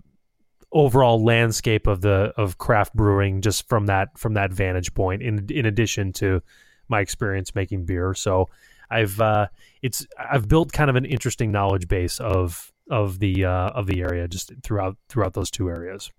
overall 0.71 1.23
landscape 1.23 1.87
of 1.87 2.01
the 2.01 2.33
of 2.37 2.57
craft 2.57 2.95
brewing 2.95 3.41
just 3.41 3.67
from 3.67 3.87
that 3.87 4.17
from 4.17 4.33
that 4.33 4.53
vantage 4.53 4.93
point. 4.93 5.21
In 5.21 5.47
in 5.49 5.65
addition 5.65 6.13
to 6.13 6.41
my 6.87 7.01
experience 7.01 7.53
making 7.53 7.85
beer, 7.85 8.13
so 8.13 8.49
I've 8.89 9.19
uh, 9.19 9.47
it's 9.81 10.05
I've 10.17 10.47
built 10.47 10.71
kind 10.71 10.89
of 10.89 10.95
an 10.95 11.05
interesting 11.05 11.51
knowledge 11.51 11.87
base 11.87 12.19
of 12.19 12.71
of 12.89 13.19
the 13.19 13.45
uh, 13.45 13.69
of 13.69 13.85
the 13.85 14.01
area 14.01 14.27
just 14.27 14.51
throughout 14.63 14.97
throughout 15.07 15.33
those 15.33 15.51
two 15.51 15.69
areas. 15.69 16.11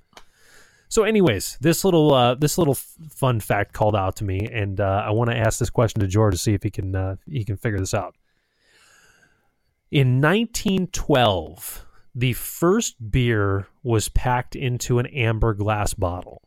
So, 0.89 1.05
anyways, 1.05 1.57
this 1.61 1.85
little 1.85 2.13
uh, 2.13 2.35
this 2.35 2.59
little 2.59 2.75
fun 2.75 3.39
fact 3.39 3.73
called 3.73 3.95
out 3.95 4.17
to 4.17 4.25
me, 4.25 4.49
and 4.53 4.81
uh, 4.81 5.05
I 5.07 5.11
want 5.11 5.31
to 5.31 5.37
ask 5.37 5.59
this 5.59 5.71
question 5.71 6.01
to 6.01 6.09
George 6.09 6.35
to 6.35 6.39
see 6.39 6.53
if 6.53 6.63
he 6.63 6.71
can 6.71 6.95
uh, 6.95 7.17
he 7.29 7.45
can 7.45 7.57
figure 7.57 7.79
this 7.79 7.95
out. 7.95 8.17
In 9.91 10.21
1912, 10.21 11.87
the 12.15 12.33
first 12.33 13.11
beer 13.11 13.69
was 13.83 14.09
packed 14.09 14.57
into 14.57 14.99
an 14.99 15.07
amber 15.07 15.55
glass 15.55 15.95
bottle. 15.95 16.43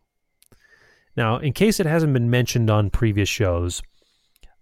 Now, 1.16 1.38
in 1.38 1.54
case 1.54 1.80
it 1.80 1.86
hasn't 1.86 2.14
been 2.14 2.30
mentioned 2.30 2.70
on 2.70 2.90
previous 2.90 3.30
shows, 3.30 3.82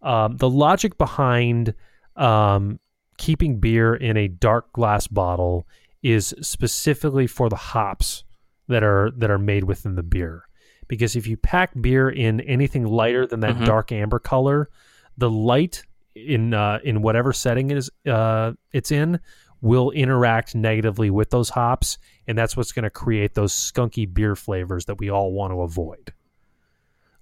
um, 0.02 0.38
the 0.38 0.50
logic 0.50 0.98
behind 0.98 1.74
um, 2.16 2.80
keeping 3.18 3.60
beer 3.60 3.96
in 3.96 4.18
a 4.18 4.28
dark 4.28 4.72
glass 4.74 5.08
bottle 5.08 5.68
is 6.04 6.34
specifically 6.42 7.28
for 7.28 7.50
the 7.50 7.56
hops 7.56 8.24
that 8.68 8.84
are 8.84 9.12
that 9.18 9.30
are 9.30 9.38
made 9.38 9.64
within 9.66 9.96
the 9.96 10.04
beer. 10.04 10.44
Because 10.88 11.16
if 11.16 11.28
you 11.28 11.38
pack 11.38 11.72
beer 11.80 12.10
in 12.10 12.42
anything 12.42 12.86
lighter 12.86 13.26
than 13.28 13.40
that 13.42 13.56
Mhm. 13.56 13.66
dark 13.66 13.92
amber 13.92 14.20
color, 14.20 14.70
the 15.18 15.30
light 15.30 15.84
in 16.16 16.54
uh, 16.54 16.80
in 16.84 17.02
whatever 17.02 17.32
setting 17.32 17.70
it 17.72 17.78
is 17.78 17.90
uh, 18.08 18.54
it's 18.74 18.92
in 18.92 19.20
will 19.62 19.92
interact 19.92 20.56
negatively 20.56 21.12
with 21.12 21.30
those 21.30 21.50
hops, 21.50 22.00
and 22.28 22.36
that's 22.36 22.58
what's 22.58 22.72
going 22.72 22.84
to 22.84 22.90
create 22.90 23.36
those 23.36 23.54
skunky 23.54 24.12
beer 24.12 24.36
flavors 24.36 24.86
that 24.86 24.98
we 24.98 25.10
all 25.10 25.32
want 25.32 25.54
to 25.54 25.62
avoid. 25.62 26.12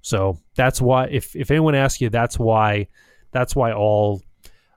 So 0.02 0.40
that's 0.56 0.82
why, 0.82 1.08
if 1.08 1.36
if 1.36 1.52
anyone 1.52 1.76
asks 1.76 2.00
you, 2.02 2.10
that's 2.10 2.40
why 2.40 2.88
that's 3.32 3.56
why 3.56 3.74
all 3.74 4.22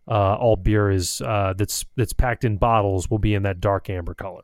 uh, 0.08 0.34
all 0.34 0.56
beer 0.56 0.90
is 0.90 1.20
uh, 1.20 1.54
that's 1.56 1.84
that's 1.96 2.12
packed 2.12 2.44
in 2.44 2.56
bottles 2.56 3.08
will 3.08 3.18
be 3.20 3.34
in 3.34 3.44
that 3.44 3.60
dark 3.60 3.88
amber 3.88 4.14
color. 4.14 4.42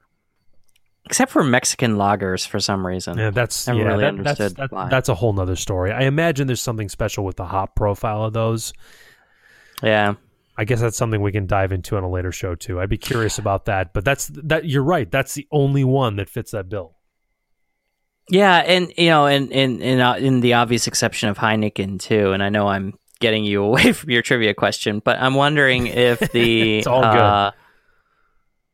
Except 1.05 1.33
for 1.33 1.43
Mexican 1.43 1.97
lagers 1.97 2.47
for 2.47 2.61
some 2.61 2.87
reason. 2.87 3.17
Yeah, 3.17 3.31
that's 3.31 3.67
Never 3.67 3.81
yeah, 3.81 3.87
really 3.87 4.23
that- 4.23 4.37
that's 4.37 4.55
that- 4.55 4.89
that's 4.91 5.09
a 5.09 5.15
whole 5.15 5.33
nother 5.33 5.57
story. 5.57 5.91
I 5.91 6.03
imagine 6.03 6.47
there's 6.47 6.61
something 6.63 6.89
special 6.91 7.25
with 7.25 7.37
the 7.37 7.47
hop 7.47 7.75
profile 7.75 8.25
of 8.25 8.35
those. 8.35 8.73
Yeah. 9.83 10.15
I 10.57 10.65
guess 10.65 10.81
that's 10.81 10.97
something 10.97 11.23
we 11.23 11.33
can 11.33 11.47
dive 11.47 11.71
into 11.73 11.97
on 11.97 12.03
a 12.03 12.11
later 12.11 12.33
show 12.33 12.55
too. 12.57 12.81
I'd 12.81 12.89
be 12.91 12.99
curious 12.99 13.39
about 13.39 13.67
that, 13.67 13.93
but 13.95 14.05
that's 14.05 14.27
that. 14.35 14.65
You're 14.65 14.83
right. 14.83 15.09
That's 15.11 15.35
the 15.35 15.47
only 15.53 15.85
one 15.85 16.17
that 16.17 16.29
fits 16.29 16.51
that 16.51 16.69
bill. 16.69 16.97
Yeah, 18.31 18.57
and 18.57 18.93
you 18.97 19.09
know, 19.09 19.27
and 19.27 19.51
in 19.51 19.81
in 19.81 20.01
uh, 20.01 20.15
in 20.15 20.41
the 20.41 20.55
obvious 20.55 20.87
exception 20.87 21.29
of 21.29 21.39
Heineken 21.39 21.99
too, 22.01 22.33
and 22.33 22.43
I 22.43 22.49
know 22.49 22.69
I'm 22.69 22.95
getting 23.21 23.45
you 23.45 23.63
away 23.65 23.93
from 23.93 24.11
your 24.11 24.23
trivia 24.23 24.55
question, 24.55 25.01
but 25.05 25.21
I'm 25.21 25.35
wondering 25.35 25.87
if 25.87 26.19
the 26.33 26.79
It's 26.79 26.87
all 26.87 27.03
good. 27.03 27.21
uh, 27.21 27.51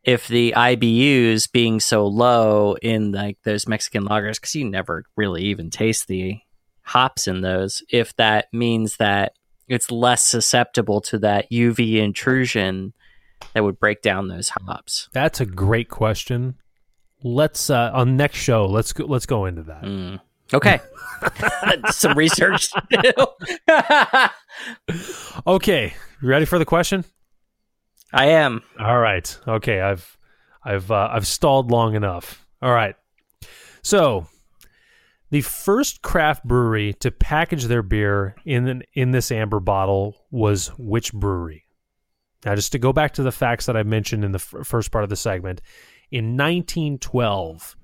if 0.02 0.28
the 0.28 0.52
IBUs 0.56 1.50
being 1.50 1.80
so 1.80 2.06
low 2.06 2.74
in 2.74 3.12
like 3.12 3.38
those 3.44 3.66
Mexican 3.66 4.04
lagers, 4.06 4.34
because 4.34 4.54
you 4.54 4.68
never 4.68 5.04
really 5.16 5.44
even 5.44 5.70
taste 5.70 6.08
the 6.08 6.38
hops 6.82 7.26
in 7.26 7.40
those, 7.40 7.82
if 7.90 8.14
that 8.16 8.52
means 8.52 8.98
that 8.98 9.32
it's 9.66 9.90
less 9.90 10.26
susceptible 10.26 11.00
to 11.00 11.18
that 11.20 11.50
UV 11.50 11.96
intrusion 11.96 12.92
that 13.54 13.64
would 13.64 13.78
break 13.78 14.02
down 14.02 14.28
those 14.28 14.50
hops. 14.50 15.08
That's 15.12 15.40
a 15.40 15.46
great 15.46 15.88
question. 15.88 16.56
Let's 17.24 17.70
uh, 17.70 17.90
on 17.94 18.16
next 18.16 18.38
show. 18.38 18.66
Let's 18.66 18.92
go, 18.92 19.06
let's 19.06 19.26
go 19.26 19.46
into 19.46 19.62
that. 19.64 19.82
Mm. 19.82 20.20
Okay, 20.52 20.78
some 21.90 22.16
research 22.16 22.70
to 22.70 23.14
do. 23.66 23.66
Okay, 25.46 25.94
you 26.22 26.28
ready 26.28 26.44
for 26.44 26.58
the 26.60 26.64
question? 26.64 27.04
I 28.12 28.26
am. 28.26 28.62
All 28.78 28.98
right. 28.98 29.36
Okay, 29.48 29.80
I've 29.80 30.16
I've 30.62 30.90
uh, 30.90 31.08
I've 31.10 31.26
stalled 31.26 31.70
long 31.70 31.96
enough. 31.96 32.46
All 32.62 32.72
right. 32.72 32.94
So, 33.82 34.26
the 35.30 35.40
first 35.40 36.02
craft 36.02 36.44
brewery 36.44 36.92
to 37.00 37.10
package 37.10 37.64
their 37.64 37.82
beer 37.82 38.36
in 38.44 38.68
an, 38.68 38.82
in 38.92 39.10
this 39.10 39.32
amber 39.32 39.60
bottle 39.60 40.14
was 40.30 40.68
which 40.78 41.12
brewery? 41.12 41.64
Now, 42.44 42.54
just 42.54 42.72
to 42.72 42.78
go 42.78 42.92
back 42.92 43.14
to 43.14 43.22
the 43.22 43.32
facts 43.32 43.66
that 43.66 43.76
I 43.76 43.82
mentioned 43.82 44.24
in 44.24 44.32
the 44.32 44.38
f- 44.38 44.66
first 44.66 44.92
part 44.92 45.02
of 45.02 45.10
the 45.10 45.16
segment, 45.16 45.60
in 46.10 46.36
1912, 46.36 47.76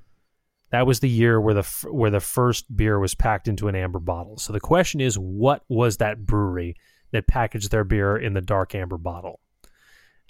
that 0.70 0.86
was 0.86 1.00
the 1.00 1.08
year 1.08 1.40
where 1.40 1.54
the 1.54 1.62
where 1.90 2.10
the 2.10 2.20
first 2.20 2.74
beer 2.74 2.98
was 2.98 3.14
packed 3.14 3.48
into 3.48 3.68
an 3.68 3.74
amber 3.74 3.98
bottle. 3.98 4.36
So 4.36 4.52
the 4.52 4.60
question 4.60 5.00
is, 5.00 5.16
what 5.18 5.62
was 5.68 5.96
that 5.96 6.26
brewery 6.26 6.76
that 7.12 7.26
packaged 7.26 7.70
their 7.70 7.84
beer 7.84 8.16
in 8.16 8.34
the 8.34 8.40
dark 8.40 8.74
amber 8.74 8.98
bottle? 8.98 9.40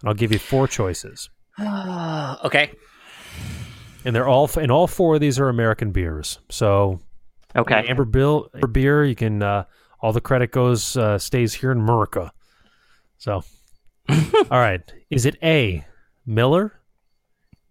And 0.00 0.08
I'll 0.08 0.14
give 0.14 0.32
you 0.32 0.38
four 0.38 0.66
choices, 0.66 1.28
okay. 1.60 2.72
and 4.04 4.16
they're 4.16 4.28
all 4.28 4.48
and 4.56 4.70
all 4.72 4.86
four 4.86 5.16
of 5.16 5.20
these 5.20 5.38
are 5.38 5.48
American 5.48 5.92
beers. 5.92 6.38
So 6.48 7.00
Okay. 7.54 7.86
amber 7.88 8.04
bill 8.04 8.48
amber 8.54 8.68
beer, 8.68 9.04
you 9.04 9.14
can 9.14 9.42
uh, 9.42 9.64
all 10.00 10.12
the 10.12 10.20
credit 10.20 10.52
goes 10.52 10.96
uh, 10.96 11.18
stays 11.18 11.52
here 11.54 11.72
in 11.72 11.78
America. 11.78 12.32
So, 13.18 13.42
all 14.08 14.46
right, 14.50 14.80
is 15.10 15.26
it 15.26 15.36
A. 15.42 15.84
Miller, 16.24 16.79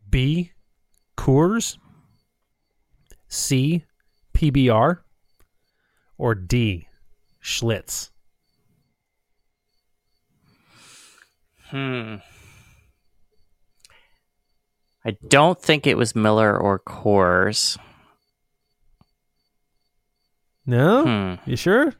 B. 0.09 0.51
Coors, 1.17 1.77
C. 3.27 3.83
PBR, 4.33 4.99
or 6.17 6.35
D. 6.35 6.87
Schlitz? 7.43 8.09
Hmm. 11.69 12.15
I 15.05 15.15
don't 15.27 15.59
think 15.61 15.87
it 15.87 15.97
was 15.97 16.15
Miller 16.15 16.57
or 16.57 16.79
Coors. 16.79 17.77
No, 20.65 21.03
Hmm. 21.03 21.49
you 21.49 21.55
sure? 21.55 21.93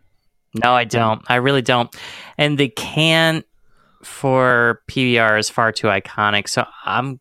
No, 0.63 0.73
I 0.73 0.83
don't. 0.83 1.21
I 1.27 1.35
really 1.35 1.61
don't. 1.61 1.95
And 2.37 2.57
the 2.57 2.69
can 2.69 3.43
for 4.03 4.81
PBR 4.87 5.37
is 5.39 5.49
far 5.49 5.71
too 5.71 5.87
iconic, 5.87 6.47
so 6.47 6.65
I'm 6.85 7.19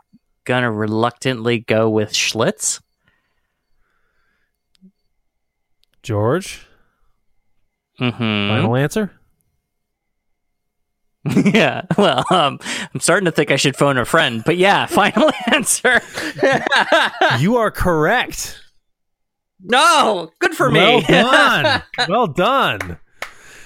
gonna 0.48 0.72
reluctantly 0.72 1.58
go 1.58 1.90
with 1.90 2.12
Schlitz. 2.12 2.80
George, 6.02 6.66
Mm-hmm. 8.00 8.16
final 8.18 8.76
answer. 8.76 9.10
yeah. 11.52 11.82
Well, 11.98 12.24
um, 12.30 12.58
I'm 12.94 13.00
starting 13.00 13.26
to 13.26 13.32
think 13.32 13.50
I 13.50 13.56
should 13.56 13.76
phone 13.76 13.98
a 13.98 14.04
friend, 14.06 14.42
but 14.46 14.56
yeah, 14.56 14.86
final 14.86 15.30
answer. 15.52 16.00
you 17.40 17.56
are 17.56 17.70
correct. 17.70 18.60
no, 19.60 20.30
good 20.38 20.54
for 20.54 20.70
me. 20.70 20.78
Well 20.78 21.00
done. 21.02 21.82
well 22.08 22.26
done. 22.28 22.98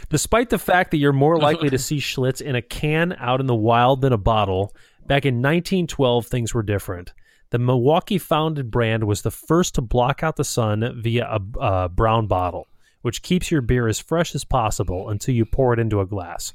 Despite 0.08 0.50
the 0.50 0.58
fact 0.58 0.90
that 0.90 0.96
you're 0.96 1.12
more 1.12 1.38
likely 1.38 1.70
to 1.70 1.78
see 1.78 1.98
Schlitz 1.98 2.40
in 2.42 2.56
a 2.56 2.62
can 2.62 3.14
out 3.18 3.40
in 3.40 3.46
the 3.46 3.54
wild 3.54 4.00
than 4.00 4.12
a 4.12 4.18
bottle, 4.18 4.74
back 5.06 5.24
in 5.24 5.36
1912 5.36 6.26
things 6.26 6.54
were 6.54 6.62
different. 6.62 7.12
The 7.50 7.58
Milwaukee 7.58 8.18
founded 8.18 8.70
brand 8.70 9.04
was 9.04 9.22
the 9.22 9.30
first 9.30 9.74
to 9.74 9.82
block 9.82 10.22
out 10.22 10.36
the 10.36 10.44
sun 10.44 11.02
via 11.02 11.26
a, 11.26 11.40
a 11.60 11.88
brown 11.88 12.26
bottle, 12.26 12.66
which 13.02 13.22
keeps 13.22 13.50
your 13.50 13.60
beer 13.60 13.88
as 13.88 13.98
fresh 13.98 14.34
as 14.34 14.44
possible 14.44 15.10
until 15.10 15.34
you 15.34 15.44
pour 15.44 15.74
it 15.74 15.78
into 15.78 16.00
a 16.00 16.06
glass. 16.06 16.54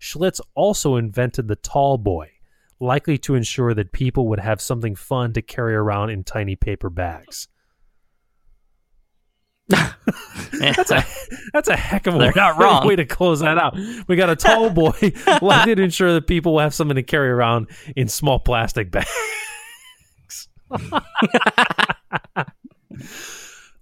Schlitz 0.00 0.40
also 0.56 0.96
invented 0.96 1.46
the 1.46 1.54
tall 1.54 1.96
boy, 1.96 2.28
likely 2.80 3.16
to 3.18 3.36
ensure 3.36 3.72
that 3.72 3.92
people 3.92 4.26
would 4.28 4.40
have 4.40 4.60
something 4.60 4.96
fun 4.96 5.32
to 5.34 5.42
carry 5.42 5.74
around 5.74 6.10
in 6.10 6.24
tiny 6.24 6.56
paper 6.56 6.90
bags. 6.90 7.46
That's 10.52 10.90
a 10.90 11.04
that's 11.52 11.68
a 11.68 11.76
heck 11.76 12.06
of 12.06 12.14
a 12.14 12.18
They're 12.18 12.32
not 12.36 12.58
wrong. 12.58 12.86
way 12.86 12.96
to 12.96 13.04
close 13.04 13.40
that 13.40 13.58
out. 13.58 13.76
We 14.06 14.16
got 14.16 14.30
a 14.30 14.36
tall 14.36 14.70
boy 14.70 14.92
likely 15.42 15.74
to 15.74 15.82
ensure 15.82 16.12
that 16.14 16.26
people 16.26 16.58
have 16.58 16.74
something 16.74 16.94
to 16.96 17.02
carry 17.02 17.28
around 17.30 17.68
in 17.96 18.08
small 18.08 18.38
plastic 18.38 18.90
bags. 18.90 19.08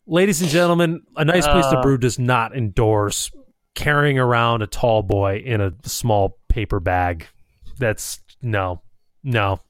Ladies 0.06 0.40
and 0.40 0.50
gentlemen, 0.50 1.02
a 1.16 1.24
nice 1.24 1.46
place 1.46 1.66
to 1.66 1.78
Uh. 1.78 1.82
brew 1.82 1.98
does 1.98 2.18
not 2.18 2.56
endorse 2.56 3.30
carrying 3.74 4.18
around 4.18 4.62
a 4.62 4.66
tall 4.66 5.02
boy 5.02 5.36
in 5.44 5.60
a 5.60 5.72
small 5.84 6.38
paper 6.48 6.80
bag. 6.80 7.26
That's 7.78 8.20
no, 8.42 8.82
no. 9.22 9.60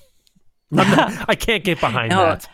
Not, 0.70 1.28
I 1.28 1.34
can't 1.36 1.62
get 1.62 1.78
behind 1.80 2.10
No. 2.10 2.16
that. 2.26 2.48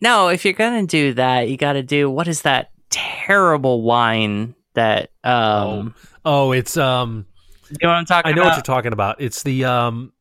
No, 0.00 0.28
if 0.28 0.44
you're 0.44 0.54
gonna 0.54 0.86
do 0.86 1.14
that, 1.14 1.48
you 1.48 1.56
got 1.56 1.74
to 1.74 1.82
do 1.82 2.08
what 2.10 2.26
is 2.28 2.42
that 2.42 2.70
terrible 2.90 3.82
wine 3.82 4.54
that 4.74 5.10
um 5.24 5.94
Oh, 6.24 6.52
it's 6.52 6.76
um. 6.76 7.26
you 7.70 7.76
know 7.82 7.88
what 7.88 7.96
I'm 7.96 8.04
talking 8.06 8.32
I 8.32 8.34
know 8.34 8.42
about? 8.42 8.50
what 8.50 8.56
you're 8.56 8.74
talking 8.74 8.92
about. 8.92 9.20
It's 9.20 9.42
the 9.42 9.64
um. 9.64 10.12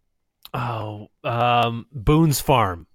Oh, 0.54 1.10
um, 1.24 1.86
Boone's 1.94 2.42
Farm. 2.42 2.88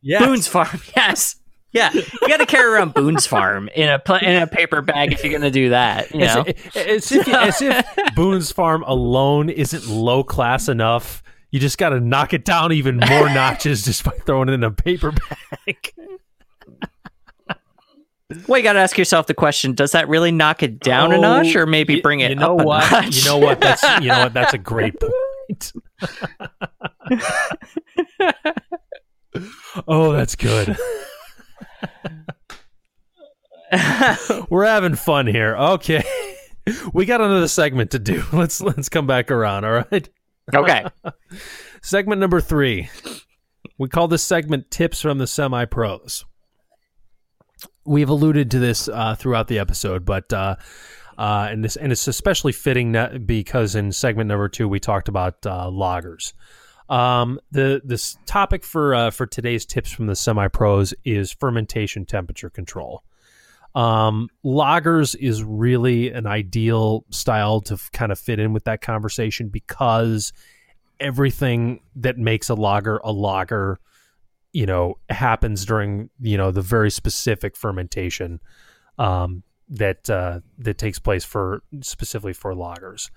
Yeah, 0.00 0.18
Boone's 0.24 0.48
Farm. 0.48 0.80
Yes. 0.96 1.36
Yeah, 1.74 1.90
you 1.94 2.02
got 2.28 2.36
to 2.36 2.44
carry 2.44 2.70
around 2.70 2.92
Boone's 2.92 3.26
Farm 3.26 3.70
in 3.74 3.88
a 3.88 3.98
pla 3.98 4.18
in 4.18 4.42
a 4.42 4.46
paper 4.46 4.82
bag 4.82 5.12
if 5.14 5.24
you're 5.24 5.32
gonna 5.32 5.50
do 5.50 5.70
that. 5.70 6.10
You 6.12 6.26
know, 6.26 6.44
As, 6.74 6.76
as 6.76 7.12
if, 7.12 7.28
as 7.28 7.62
if 7.62 7.86
Boone's 8.14 8.52
Farm 8.52 8.82
alone 8.86 9.48
isn't 9.48 9.86
low 9.88 10.22
class 10.22 10.68
enough. 10.68 11.21
You 11.52 11.60
just 11.60 11.78
got 11.78 11.90
to 11.90 12.00
knock 12.00 12.32
it 12.32 12.44
down 12.44 12.72
even 12.72 12.96
more 12.96 13.28
notches 13.32 13.84
just 13.84 14.04
by 14.04 14.12
throwing 14.26 14.48
it 14.48 14.52
in 14.54 14.64
a 14.64 14.70
paper 14.70 15.12
bag. 15.12 15.92
well, 18.48 18.58
you 18.58 18.64
got 18.64 18.72
to 18.72 18.78
ask 18.80 18.96
yourself 18.98 19.26
the 19.26 19.34
question: 19.34 19.74
Does 19.74 19.92
that 19.92 20.08
really 20.08 20.32
knock 20.32 20.62
it 20.62 20.80
down 20.80 21.12
a 21.12 21.18
Oh, 21.18 21.20
notch, 21.20 21.54
or 21.54 21.66
maybe 21.66 22.00
bring 22.00 22.20
it 22.20 22.30
you 22.30 22.36
know 22.36 22.58
a 22.58 22.64
what? 22.64 22.90
notch? 22.90 23.16
You 23.18 23.24
know 23.30 23.38
what? 23.38 23.60
That's 23.60 23.82
you 24.02 24.08
know 24.08 24.24
what? 24.24 24.32
That's 24.32 24.54
a 24.54 24.58
great 24.58 24.94
point. 25.48 25.72
oh, 29.86 30.12
that's 30.12 30.36
good. 30.36 30.76
We're 34.48 34.66
having 34.66 34.94
fun 34.94 35.26
here. 35.26 35.56
Okay. 35.56 36.02
We 36.92 37.06
got 37.06 37.20
another 37.20 37.48
segment 37.48 37.90
to 37.90 37.98
do. 37.98 38.22
Let's 38.32 38.60
let's 38.60 38.88
come 38.88 39.06
back 39.06 39.30
around, 39.30 39.64
all 39.64 39.84
right? 39.90 40.08
Okay. 40.54 40.84
Segment 41.82 42.20
number 42.20 42.40
3. 42.40 42.88
We 43.78 43.88
call 43.88 44.08
this 44.08 44.22
segment 44.22 44.70
tips 44.70 45.00
from 45.00 45.18
the 45.18 45.26
semi 45.26 45.64
pros. 45.64 46.24
We've 47.84 48.08
alluded 48.08 48.50
to 48.52 48.58
this 48.58 48.88
uh, 48.88 49.16
throughout 49.16 49.48
the 49.48 49.58
episode, 49.58 50.04
but 50.04 50.32
uh, 50.32 50.56
uh, 51.18 51.48
and 51.50 51.64
this 51.64 51.76
and 51.76 51.90
it's 51.90 52.06
especially 52.06 52.52
fitting 52.52 52.96
because 53.26 53.74
in 53.74 53.90
segment 53.90 54.28
number 54.28 54.48
two 54.48 54.68
we 54.68 54.78
talked 54.78 55.08
about 55.08 55.44
uh, 55.46 55.66
lagers. 55.66 56.32
Um, 56.88 57.40
the 57.50 57.80
this 57.84 58.16
topic 58.26 58.64
for 58.64 58.94
uh, 58.94 59.10
for 59.10 59.26
today's 59.26 59.66
tips 59.66 59.90
from 59.90 60.06
the 60.06 60.16
semi 60.16 60.48
pros 60.48 60.94
is 61.04 61.32
fermentation 61.32 62.04
temperature 62.04 62.50
control. 62.50 63.02
Um, 63.74 64.28
lagers 64.44 65.16
is 65.18 65.42
really 65.42 66.10
an 66.10 66.26
ideal 66.26 67.04
style 67.10 67.60
to 67.62 67.74
f- 67.74 67.90
kind 67.92 68.12
of 68.12 68.18
fit 68.18 68.38
in 68.38 68.52
with 68.52 68.64
that 68.64 68.82
conversation 68.82 69.48
because 69.48 70.32
everything 71.00 71.80
that 71.96 72.18
makes 72.18 72.48
a 72.50 72.54
lager 72.54 72.98
a 72.98 73.12
lager, 73.12 73.78
you 74.52 74.66
know, 74.66 74.98
happens 75.08 75.64
during 75.64 76.10
you 76.20 76.36
know 76.36 76.50
the 76.50 76.60
very 76.60 76.90
specific 76.90 77.56
fermentation 77.56 78.40
um, 78.98 79.42
that 79.68 80.08
uh, 80.10 80.40
that 80.58 80.76
takes 80.76 80.98
place 80.98 81.24
for 81.24 81.62
specifically 81.80 82.34
for 82.34 82.54
lagers. 82.54 83.10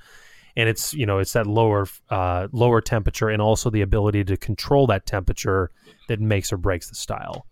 And 0.56 0.70
it's 0.70 0.94
you 0.94 1.06
know 1.06 1.20
it's 1.20 1.34
that 1.34 1.48
lower 1.48 1.86
uh, 2.10 2.48
lower 2.54 2.80
temperature 2.80 3.28
and 3.28 3.42
also 3.42 3.70
the 3.70 3.82
ability 3.82 4.24
to 4.24 4.38
control 4.38 4.88
that 4.88 5.06
temperature 5.06 5.70
that 6.08 6.22
makes 6.22 6.54
or 6.54 6.58
breaks 6.58 6.88
the 6.88 6.96
style. 6.96 7.46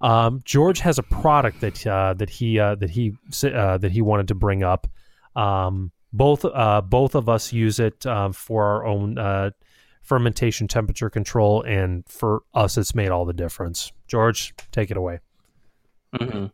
Um, 0.00 0.42
George 0.44 0.80
has 0.80 0.98
a 0.98 1.02
product 1.02 1.60
that 1.60 1.86
uh, 1.86 2.14
that 2.14 2.30
he 2.30 2.58
uh, 2.58 2.76
that 2.76 2.90
he 2.90 3.14
uh, 3.44 3.78
that 3.78 3.90
he 3.90 4.02
wanted 4.02 4.28
to 4.28 4.34
bring 4.34 4.62
up. 4.62 4.86
Um, 5.34 5.92
both 6.12 6.44
uh, 6.44 6.80
both 6.82 7.14
of 7.14 7.28
us 7.28 7.52
use 7.52 7.80
it 7.80 8.06
uh, 8.06 8.32
for 8.32 8.64
our 8.64 8.86
own 8.86 9.18
uh, 9.18 9.50
fermentation 10.02 10.68
temperature 10.68 11.10
control, 11.10 11.62
and 11.62 12.04
for 12.08 12.42
us, 12.54 12.78
it's 12.78 12.94
made 12.94 13.10
all 13.10 13.24
the 13.24 13.32
difference. 13.32 13.92
George, 14.06 14.54
take 14.72 14.90
it 14.90 14.96
away. 14.96 15.20
hmm 16.18 16.46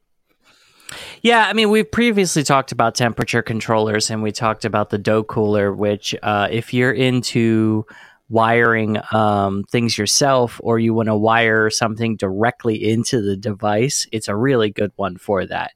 Yeah, 1.23 1.47
I 1.47 1.53
mean, 1.53 1.71
we've 1.71 1.91
previously 1.91 2.43
talked 2.43 2.73
about 2.73 2.95
temperature 2.97 3.43
controllers 3.43 4.11
and 4.11 4.23
we 4.23 4.33
talked 4.33 4.65
about 4.65 4.91
the 4.91 4.99
dough 4.99 5.23
cooler, 5.23 5.73
which, 5.73 6.15
uh, 6.23 6.49
if 6.51 6.75
you're 6.75 6.93
into 6.93 7.87
wiring 8.29 8.99
um, 9.13 9.65
things 9.65 9.99
yourself 9.99 10.61
or 10.63 10.79
you 10.79 10.95
want 10.95 11.09
to 11.09 11.17
wire 11.17 11.71
something 11.71 12.17
directly 12.17 12.91
into 12.91 13.21
the 13.21 13.37
device, 13.37 14.07
it's 14.13 14.29
a 14.29 14.37
really 14.37 14.71
good 14.71 14.93
one 14.97 15.17
for 15.17 15.47
that. 15.47 15.73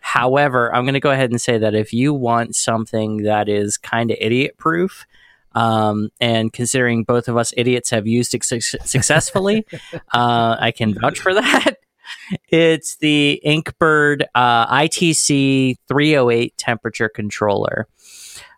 However, 0.00 0.74
I'm 0.74 0.84
going 0.84 0.94
to 0.94 1.00
go 1.00 1.12
ahead 1.12 1.30
and 1.30 1.40
say 1.40 1.58
that 1.58 1.74
if 1.74 1.92
you 1.92 2.12
want 2.12 2.56
something 2.56 3.18
that 3.18 3.48
is 3.48 3.76
kind 3.76 4.10
of 4.10 4.16
idiot 4.20 4.58
proof, 4.58 5.06
um, 5.54 6.08
and 6.20 6.52
considering 6.52 7.04
both 7.04 7.28
of 7.28 7.36
us 7.36 7.52
idiots 7.56 7.90
have 7.90 8.06
used 8.06 8.34
it 8.34 8.42
suc 8.42 8.62
successfully, 8.62 9.64
uh, 10.12 10.56
I 10.58 10.72
can 10.76 10.94
vouch 10.94 11.20
for 11.20 11.34
that. 11.34 11.76
It's 12.48 12.96
the 12.96 13.40
Inkbird 13.44 14.24
uh, 14.34 14.66
ITC 14.74 15.76
308 15.88 16.56
temperature 16.56 17.08
controller. 17.08 17.86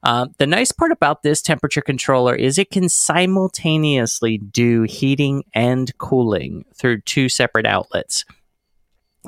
Uh, 0.05 0.27
the 0.37 0.47
nice 0.47 0.71
part 0.71 0.93
about 0.93 1.23
this 1.23 1.41
temperature 1.41 1.81
controller 1.81 2.35
is 2.35 2.59
it 2.59 2.71
can 2.71 2.91
simultaneously 2.91 4.37
do 4.37 4.83
heating 4.83 5.43
and 5.55 5.97
cooling 5.97 6.65
through 6.75 7.01
two 7.01 7.29
separate 7.31 7.67
outlets. 7.67 8.27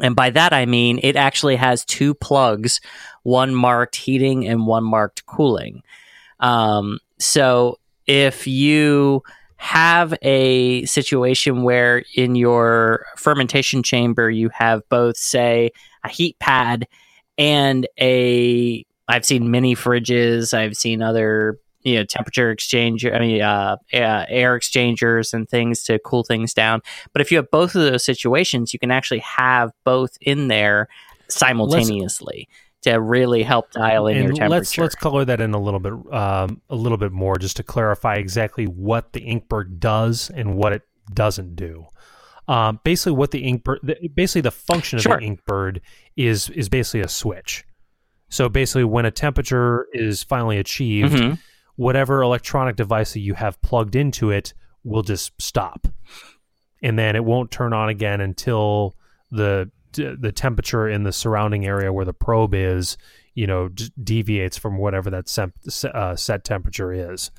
And 0.02 0.14
by 0.14 0.28
that 0.30 0.52
I 0.52 0.66
mean 0.66 1.00
it 1.02 1.16
actually 1.16 1.56
has 1.56 1.84
two 1.86 2.12
plugs, 2.12 2.82
one 3.22 3.54
marked 3.54 3.96
heating 3.96 4.46
and 4.46 4.66
one 4.66 4.84
marked 4.84 5.24
cooling. 5.24 5.82
Um, 6.40 6.98
so 7.18 7.78
if 8.06 8.46
you 8.46 9.22
have 9.56 10.12
a 10.20 10.84
situation 10.84 11.62
where 11.62 12.04
in 12.14 12.34
your 12.34 13.06
fermentation 13.16 13.82
chamber 13.82 14.28
you 14.30 14.50
have 14.50 14.86
both, 14.90 15.16
say, 15.16 15.70
a 16.04 16.10
heat 16.10 16.38
pad 16.38 16.86
and 17.38 17.86
a 17.98 18.84
I've 19.08 19.24
seen 19.24 19.50
mini 19.50 19.74
fridges, 19.74 20.54
I've 20.54 20.76
seen 20.76 21.02
other 21.02 21.58
you 21.82 21.94
know 21.94 22.04
temperature 22.04 22.50
exchange 22.50 23.06
i 23.06 23.18
mean 23.20 23.40
uh, 23.40 23.76
uh, 23.94 24.24
air 24.28 24.56
exchangers 24.56 25.32
and 25.32 25.48
things 25.48 25.84
to 25.84 26.00
cool 26.00 26.24
things 26.24 26.52
down 26.52 26.82
but 27.12 27.22
if 27.22 27.30
you 27.30 27.36
have 27.36 27.48
both 27.52 27.76
of 27.76 27.82
those 27.82 28.04
situations 28.04 28.72
you 28.72 28.80
can 28.80 28.90
actually 28.90 29.20
have 29.20 29.70
both 29.84 30.18
in 30.20 30.48
there 30.48 30.88
simultaneously 31.28 32.48
to 32.82 33.00
really 33.00 33.42
help 33.42 33.70
dial 33.72 34.06
in 34.06 34.16
your 34.16 34.32
temperature 34.32 34.48
let's 34.48 34.78
let's 34.78 34.94
color 34.94 35.24
that 35.24 35.40
in 35.40 35.54
a 35.54 35.60
little 35.60 35.80
bit 35.80 35.92
um, 36.12 36.60
a 36.70 36.76
little 36.76 36.98
bit 36.98 37.12
more 37.12 37.36
just 37.36 37.56
to 37.56 37.62
clarify 37.62 38.14
exactly 38.16 38.64
what 38.64 39.12
the 39.12 39.20
Inkbird 39.20 39.78
does 39.78 40.30
and 40.30 40.54
what 40.56 40.72
it 40.72 40.82
doesn't 41.12 41.56
do. 41.56 41.86
Um, 42.48 42.80
basically, 42.84 43.12
what 43.12 43.32
the 43.32 43.42
Inkbird 43.42 44.14
basically 44.14 44.42
the 44.42 44.52
function 44.52 44.98
of 44.98 45.02
Sure. 45.02 45.18
the 45.18 45.26
Inkbird 45.26 45.80
is 46.16 46.48
is 46.50 46.68
basically 46.68 47.00
a 47.00 47.08
switch. 47.08 47.64
So 48.28 48.48
basically, 48.48 48.84
when 48.84 49.06
a 49.06 49.10
temperature 49.10 49.86
is 49.92 50.22
finally 50.22 50.58
achieved, 50.58 51.14
Mhm. 51.14 51.38
whatever 51.76 52.22
electronic 52.22 52.76
device 52.76 53.12
that 53.12 53.20
you 53.20 53.34
have 53.34 53.60
plugged 53.62 53.94
into 53.94 54.30
it 54.30 54.52
will 54.84 55.02
just 55.02 55.32
stop, 55.40 55.86
and 56.82 56.98
then 56.98 57.16
it 57.16 57.24
won't 57.24 57.50
turn 57.50 57.72
on 57.72 57.88
again 57.88 58.20
until 58.20 58.94
the 59.30 59.70
the 59.92 60.30
temperature 60.32 60.86
in 60.86 61.04
the 61.04 61.12
surrounding 61.12 61.64
area 61.64 61.90
where 61.90 62.04
the 62.04 62.12
probe 62.12 62.52
is, 62.54 62.98
you 63.34 63.46
know, 63.46 63.68
d- 63.68 63.90
deviates 64.04 64.58
from 64.58 64.76
whatever 64.76 65.08
that 65.08 65.26
sem- 65.26 65.54
uh, 65.94 66.14
set 66.14 66.44
temperature 66.44 66.92
is. 66.92 67.30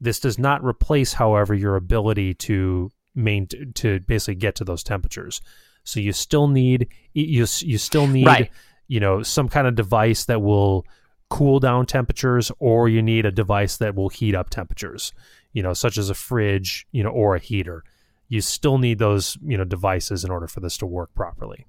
This 0.00 0.18
does 0.18 0.40
not 0.40 0.64
replace, 0.64 1.12
however, 1.12 1.54
your 1.54 1.76
ability 1.76 2.34
to 2.34 2.90
main 3.14 3.46
to 3.74 4.00
basically 4.00 4.34
get 4.34 4.56
to 4.56 4.64
those 4.64 4.82
temperatures. 4.82 5.40
So 5.84 6.00
you 6.00 6.12
still 6.12 6.48
need 6.48 6.88
you 7.14 7.46
you 7.60 7.78
still 7.78 8.08
need 8.08 8.26
Right. 8.26 8.50
You 8.88 9.00
know 9.00 9.22
some 9.22 9.48
kind 9.48 9.66
of 9.66 9.74
device 9.74 10.24
that 10.24 10.42
will 10.42 10.84
cool 11.30 11.60
down 11.60 11.86
temperatures, 11.86 12.50
or 12.58 12.88
you 12.88 13.02
need 13.02 13.26
a 13.26 13.30
device 13.30 13.76
that 13.76 13.94
will 13.94 14.08
heat 14.08 14.34
up 14.34 14.50
temperatures. 14.50 15.12
You 15.52 15.62
know, 15.62 15.74
such 15.74 15.98
as 15.98 16.10
a 16.10 16.14
fridge, 16.14 16.86
you 16.92 17.02
know, 17.02 17.10
or 17.10 17.34
a 17.34 17.38
heater. 17.38 17.84
You 18.28 18.40
still 18.40 18.78
need 18.78 18.98
those 18.98 19.38
you 19.44 19.56
know 19.56 19.64
devices 19.64 20.24
in 20.24 20.30
order 20.30 20.46
for 20.46 20.60
this 20.60 20.76
to 20.78 20.86
work 20.86 21.14
properly. 21.14 21.66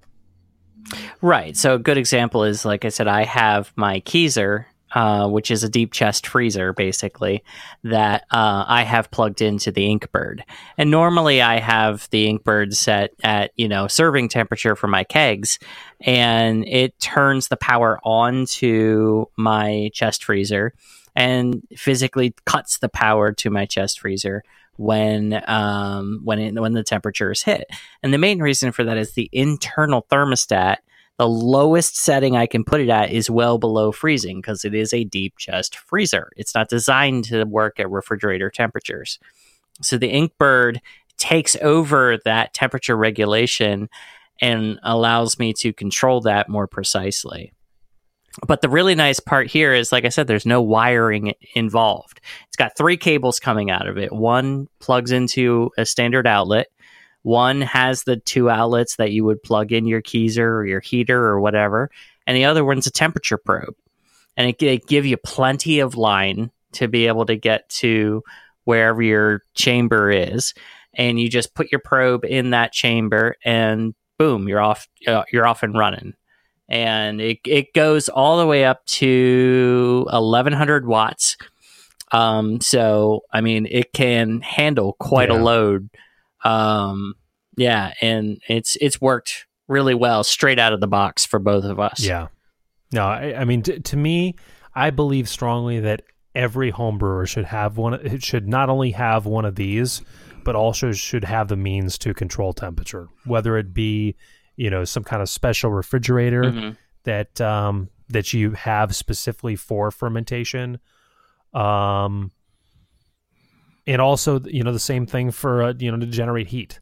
Right. 1.22 1.56
So 1.56 1.76
a 1.76 1.80
good 1.80 1.98
example 1.98 2.44
is, 2.44 2.66
like 2.66 2.86
I 2.86 2.90
said, 2.90 3.08
I 3.08 3.24
have 3.26 3.72
my 3.76 4.00
Keezer, 4.02 4.66
uh, 4.94 5.28
which 5.28 5.52
is 5.52 5.64
a 5.64 5.70
deep 5.70 5.92
chest 5.92 6.28
freezer, 6.28 6.74
basically, 6.74 7.44
that 7.84 8.24
uh, 8.32 8.66
I 8.68 8.84
have 8.84 9.12
plugged 9.12 9.42
into 9.42 9.72
the 9.72 9.88
Inkbird. 9.88 10.42
And 10.78 10.92
normally 10.92 11.42
I 11.42 11.60
have 11.60 12.08
the 12.12 12.28
Inkbird 12.28 12.76
set 12.76 13.12
at, 13.24 13.52
you 13.56 13.68
know, 13.68 13.88
serving 13.88 14.30
temperature 14.30 14.76
for 14.76 14.88
my 14.88 15.04
kegs, 15.04 15.60
and 16.02 16.68
it 16.68 17.00
turns 17.00 17.48
the 17.48 17.58
power 17.58 18.00
on 18.04 18.46
to 18.46 19.30
my 19.36 19.90
chest 19.94 20.24
freezer 20.24 20.74
and 21.16 21.68
physically 21.76 22.34
cuts 22.46 22.78
the 22.80 22.90
power 22.90 23.32
to 23.34 23.50
my 23.50 23.66
chest 23.66 24.00
freezer 24.00 24.44
when 24.78 25.44
um 25.48 26.22
when 26.24 26.40
it, 26.40 26.54
when 26.60 26.72
the 26.72 26.84
temperature 26.84 27.32
is 27.32 27.44
hit. 27.44 27.66
And 28.02 28.14
the 28.14 28.18
main 28.18 28.40
reason 28.40 28.72
for 28.72 28.86
that 28.86 28.98
is 28.98 29.12
the 29.12 29.30
internal 29.34 30.06
thermostat 30.10 30.78
The 31.20 31.28
lowest 31.28 31.98
setting 31.98 32.38
I 32.38 32.48
can 32.48 32.64
put 32.64 32.80
it 32.80 32.90
at 32.90 33.12
is 33.12 33.30
well 33.30 33.58
below 33.58 33.92
freezing 33.92 34.38
because 34.38 34.64
it 34.64 34.74
is 34.74 34.94
a 34.94 35.04
deep 35.04 35.38
chest 35.38 35.78
freezer. 35.78 36.32
It's 36.38 36.56
not 36.56 36.70
designed 36.70 37.26
to 37.26 37.44
work 37.44 37.78
at 37.78 37.92
refrigerator 37.92 38.50
temperatures. 38.50 39.20
So 39.82 39.98
the 39.98 40.12
Inkbird 40.12 40.78
takes 41.18 41.58
over 41.62 42.18
that 42.24 42.54
temperature 42.54 42.96
regulation 42.96 43.90
and 44.42 44.80
allows 44.82 45.38
me 45.38 45.52
to 45.56 45.74
control 45.74 46.22
that 46.22 46.48
more 46.48 46.68
precisely. 46.68 47.52
But 48.48 48.62
the 48.62 48.70
really 48.70 48.96
nice 48.96 49.20
part 49.20 49.48
here 49.48 49.74
is, 49.74 49.92
like 49.92 50.06
I 50.06 50.10
said, 50.10 50.28
there's 50.28 50.46
no 50.46 50.62
wiring 50.62 51.34
involved. 51.54 52.22
It's 52.48 52.56
got 52.56 52.78
three 52.78 52.96
cables 52.96 53.42
coming 53.42 53.70
out 53.70 53.88
of 53.88 53.98
it. 53.98 54.14
One 54.14 54.68
plugs 54.80 55.12
into 55.12 55.72
a 55.78 55.86
standard 55.86 56.28
outlet. 56.28 56.68
One 57.30 57.62
has 57.62 58.04
the 58.04 58.18
two 58.18 58.50
outlets 58.50 58.96
that 58.96 59.12
you 59.12 59.24
would 59.26 59.44
plug 59.44 59.72
in 59.72 59.86
your 59.86 60.02
Keezer 60.02 60.40
or 60.40 60.66
your 60.66 60.80
heater 60.80 61.24
or 61.24 61.40
whatever, 61.40 61.92
and 62.26 62.36
the 62.36 62.46
other 62.46 62.66
one's 62.66 62.88
a 62.88 62.92
temperature 62.92 63.38
probe. 63.38 63.76
And 64.36 64.50
it, 64.50 64.64
it 64.64 64.88
give 64.88 65.06
you 65.06 65.18
plenty 65.18 65.80
of 65.80 65.96
line 65.96 66.50
to 66.74 66.88
be 66.88 67.08
able 67.08 67.26
to 67.28 67.36
get 67.36 67.70
to 67.82 68.24
wherever 68.64 69.02
your 69.02 69.42
chamber 69.54 70.10
is, 70.10 70.54
and 70.94 71.20
you 71.20 71.30
just 71.30 71.54
put 71.54 71.72
your 71.72 71.82
probe 71.82 72.26
in 72.26 72.50
that 72.52 72.72
chamber, 72.72 73.36
and 73.46 73.94
boom, 74.18 74.48
you're 74.48 74.62
off. 74.62 74.88
Uh, 75.08 75.24
you're 75.32 75.48
off 75.48 75.62
and 75.64 75.78
running 75.78 76.14
and 76.72 77.20
it, 77.20 77.40
it 77.48 77.74
goes 77.74 78.10
all 78.10 78.38
the 78.38 78.46
way 78.46 78.64
up 78.64 78.86
to 78.86 80.06
1100 80.12 80.86
watts. 80.86 81.36
Um, 82.12 82.62
so 82.62 83.22
I 83.34 83.42
mean, 83.42 83.66
it 83.70 83.92
can 83.92 84.42
handle 84.42 84.94
quite 85.00 85.30
Yeah. 85.30 85.40
a 85.40 85.44
load. 85.44 85.90
Um, 86.44 87.16
yeah, 87.58 87.94
and 88.02 88.42
it's 88.48 88.78
it's 88.82 89.02
worked 89.02 89.46
really 89.68 89.94
well 89.94 90.24
straight 90.24 90.60
out 90.60 90.74
of 90.74 90.80
the 90.82 90.88
box 90.88 91.26
for 91.26 91.40
both 91.40 91.64
of 91.64 91.80
us. 91.80 92.00
Yeah. 92.04 92.28
No, 92.92 93.06
I, 93.06 93.36
I 93.42 93.46
mean, 93.46 93.62
t- 93.62 93.80
to 93.80 93.98
me, 93.98 94.36
I 94.74 94.90
believe 94.90 95.30
strongly 95.30 95.80
that 95.82 96.02
every 96.34 96.70
home 96.72 96.98
brewer 96.98 97.26
should 97.28 97.46
have 97.46 97.78
one. 97.78 97.94
It 97.94 98.24
should 98.24 98.48
not 98.48 98.70
only 98.70 98.92
have 98.92 99.26
one 99.28 99.46
of 99.46 99.56
these, 99.56 100.02
but 100.44 100.56
also 100.56 100.92
should 100.92 101.24
have 101.24 101.50
the 101.50 101.56
means 101.56 101.98
to 102.00 102.14
control 102.16 102.54
temperature, 102.54 103.08
whether 103.26 103.58
it 103.58 103.74
be, 103.74 104.16
you 104.56 104.70
know, 104.72 104.86
some 104.86 105.04
kind 105.04 105.22
of 105.22 105.30
special 105.30 105.70
refrigerator 105.72 106.44
Mhm. 106.46 106.78
that 107.04 107.40
um, 107.42 107.90
that 108.08 108.34
you 108.34 108.52
have 108.54 108.96
specifically 108.96 109.56
for 109.56 109.92
fermentation, 109.92 110.80
um, 111.54 112.32
and 113.90 114.02
also 114.02 114.40
you 114.46 114.64
know 114.64 114.72
the 114.72 114.80
same 114.80 115.06
thing 115.06 115.32
for 115.32 115.64
uh, 115.64 115.74
you 115.78 115.92
know 115.92 115.98
to 116.00 116.06
generate 116.06 116.48
heat. 116.48 116.80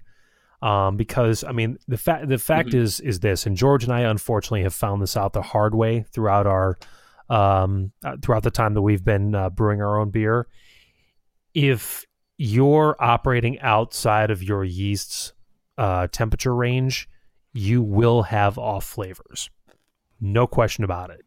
Um, 0.62 0.98
because 0.98 1.44
I 1.44 1.52
mean 1.52 1.78
the 1.88 1.98
fact 1.98 2.28
the 2.28 2.38
fact 2.40 2.70
Mhm. 2.70 2.76
is 2.82 3.00
is 3.00 3.20
this, 3.20 3.46
and 3.46 3.56
George 3.56 3.84
and 3.84 3.94
I 3.94 4.02
unfortunately 4.02 4.64
have 4.64 4.74
found 4.74 5.02
this 5.02 5.16
out 5.16 5.34
the 5.34 5.42
hard 5.42 5.74
way 5.76 6.06
throughout 6.12 6.48
our 6.48 6.78
um, 7.30 7.92
uh, 8.04 8.18
throughout 8.22 8.44
the 8.44 8.52
time 8.52 8.74
that 8.74 8.82
we've 8.82 9.04
been 9.04 9.36
uh, 9.36 9.50
brewing 9.52 9.82
our 9.82 10.00
own 10.00 10.10
beer. 10.10 10.48
If 11.54 12.06
you're 12.38 12.96
operating 13.00 13.60
outside 13.62 14.32
of 14.32 14.44
your 14.44 14.64
yeast's 14.64 15.34
uh, 15.78 16.08
temperature 16.08 16.56
range, 16.56 17.08
you 17.54 17.82
will 17.82 18.24
have 18.24 18.58
off 18.58 18.86
flavors. 18.86 19.50
No 20.20 20.48
question 20.48 20.84
about 20.84 21.10
it. 21.12 21.22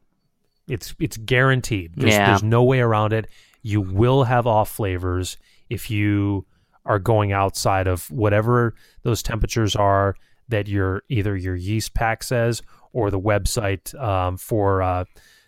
It's 0.68 0.94
it's 0.98 1.16
guaranteed. 1.16 1.92
There's, 1.96 2.14
Yeah. 2.14 2.26
there's 2.26 2.42
no 2.42 2.62
way 2.64 2.80
around 2.80 3.12
it. 3.12 3.26
You 3.62 3.80
will 3.80 4.24
have 4.24 4.46
off 4.46 4.70
flavors 4.70 5.36
if 5.70 5.90
you 5.90 6.44
are 6.84 6.98
going 6.98 7.32
outside 7.32 7.86
of 7.86 8.10
whatever 8.10 8.74
those 9.02 9.22
temperatures 9.22 9.76
are 9.76 10.16
that 10.48 10.66
your 10.66 11.02
either 11.08 11.36
your 11.36 11.54
yeast 11.54 11.94
pack 11.94 12.22
says 12.22 12.62
or 12.92 13.10
the 13.10 13.20
website 13.20 13.94
um, 14.00 14.36
for 14.36 14.82
uh, 14.82 15.04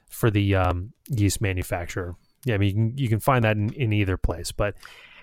for 0.08 0.30
the 0.30 0.54
um, 0.54 0.92
yeast 1.08 1.40
manufacturer. 1.40 2.14
Yeah, 2.44 2.54
I 2.54 2.58
mean 2.58 2.68
you 2.68 2.74
can, 2.74 2.98
you 2.98 3.08
can 3.08 3.20
find 3.20 3.44
that 3.44 3.56
in, 3.56 3.72
in 3.72 3.92
either 3.92 4.16
place, 4.16 4.52
but 4.52 4.74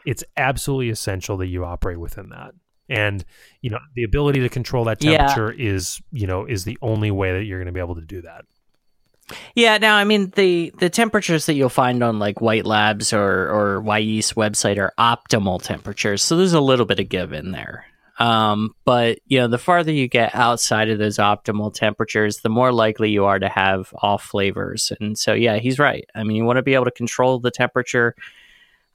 it's 0.06 0.24
absolutely 0.36 0.90
essential 0.90 1.38
that 1.38 1.48
you 1.48 1.64
operate 1.66 2.00
within 2.00 2.30
that. 2.30 2.54
And 2.90 3.24
you 3.62 3.70
know 3.70 3.80
the 3.96 4.04
ability 4.04 4.40
to 4.42 4.50
control 4.50 4.84
that 4.86 5.02
Yeah. 5.04 5.18
temperature 5.18 5.52
is 5.52 6.02
you 6.12 6.28
know 6.28 6.46
is 6.46 6.66
the 6.66 6.78
only 6.82 7.12
way 7.12 7.32
that 7.34 7.44
you're 7.44 7.60
going 7.60 7.68
to 7.68 7.72
be 7.72 7.80
able 7.80 7.96
to 7.96 8.02
do 8.02 8.22
that. 8.24 8.46
Yeah, 9.56 9.78
now 9.78 9.96
I 9.96 10.04
mean 10.04 10.32
the 10.36 10.74
the 10.80 10.90
temperatures 10.90 11.46
that 11.46 11.54
you'll 11.54 11.70
find 11.70 12.04
on 12.04 12.20
like 12.20 12.42
White 12.42 12.66
Labs 12.66 13.14
or 13.14 13.50
or 13.50 13.82
Wyeast 13.82 14.36
website 14.36 14.78
are 14.78 14.94
optimal 14.98 15.62
temperatures, 15.62 16.24
so 16.24 16.36
there's 16.38 16.54
a 16.54 16.62
little 16.62 16.86
bit 16.86 17.00
of 17.00 17.10
give 17.10 17.34
in 17.34 17.52
there. 17.52 17.86
Um, 18.20 18.76
but 18.84 19.20
you 19.28 19.40
know, 19.40 19.48
the 19.48 19.58
farther 19.58 19.94
you 19.94 20.08
get 20.10 20.36
outside 20.36 20.90
of 20.90 21.00
those 21.00 21.18
optimal 21.18 21.74
temperatures, 21.74 22.40
the 22.40 22.50
more 22.50 22.74
likely 22.74 23.10
you 23.12 23.26
are 23.26 23.40
to 23.40 23.48
have 23.48 23.94
off 24.02 24.24
flavors. 24.24 24.92
And 25.00 25.18
so, 25.18 25.34
yeah, 25.34 25.58
he's 25.58 25.80
right. 25.80 26.06
I 26.14 26.24
mean, 26.24 26.36
you 26.36 26.44
want 26.44 26.58
to 26.58 26.64
be 26.64 26.74
able 26.74 26.86
to 26.86 26.92
control 26.92 27.40
the 27.40 27.50
temperature 27.50 28.16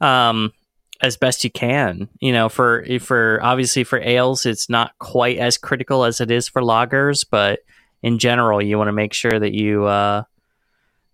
um, 0.03 0.53
as 1.01 1.17
best 1.17 1.43
you 1.43 1.51
can. 1.51 2.09
You 2.21 2.33
know, 2.33 2.51
for 2.51 2.85
for 3.01 3.41
obviously 3.43 3.83
for 3.85 3.99
ales, 3.99 4.45
it's 4.45 4.69
not 4.69 4.93
quite 4.99 5.39
as 5.39 5.57
critical 5.57 6.05
as 6.05 6.21
it 6.21 6.31
is 6.31 6.47
for 6.47 6.61
lagers, 6.61 7.25
but 7.29 7.61
in 8.05 8.19
general, 8.19 8.61
you 8.61 8.77
want 8.77 8.89
to 8.89 8.93
make 8.93 9.15
sure 9.15 9.39
that 9.39 9.53
you 9.55 9.85
uh, 9.87 10.23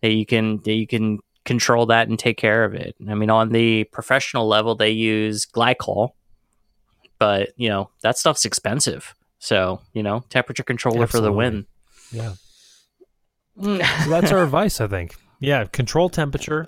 that 0.02 0.10
you 0.12 0.26
can 0.26 0.58
that 0.64 0.72
you 0.72 0.86
can 0.86 1.18
control 1.44 1.86
that 1.86 2.08
and 2.08 2.18
take 2.18 2.36
care 2.36 2.64
of 2.64 2.74
it. 2.74 2.96
I 3.08 3.14
mean, 3.14 3.30
on 3.30 3.50
the 3.50 3.84
professional 3.84 4.46
level, 4.48 4.74
they 4.74 4.90
use 4.90 5.46
glycol, 5.46 6.10
but 7.18 7.50
you 7.56 7.68
know 7.68 7.90
that 8.02 8.18
stuff's 8.18 8.44
expensive. 8.44 9.14
So 9.38 9.80
you 9.92 10.02
know, 10.02 10.24
temperature 10.30 10.64
controller 10.64 11.06
for 11.06 11.20
the 11.20 11.32
win. 11.32 11.66
Yeah. 12.12 12.34
So 13.62 13.76
that's 14.08 14.32
our 14.32 14.42
advice, 14.42 14.80
I 14.80 14.86
think. 14.86 15.14
Yeah, 15.38 15.64
control 15.64 16.08
temperature. 16.08 16.66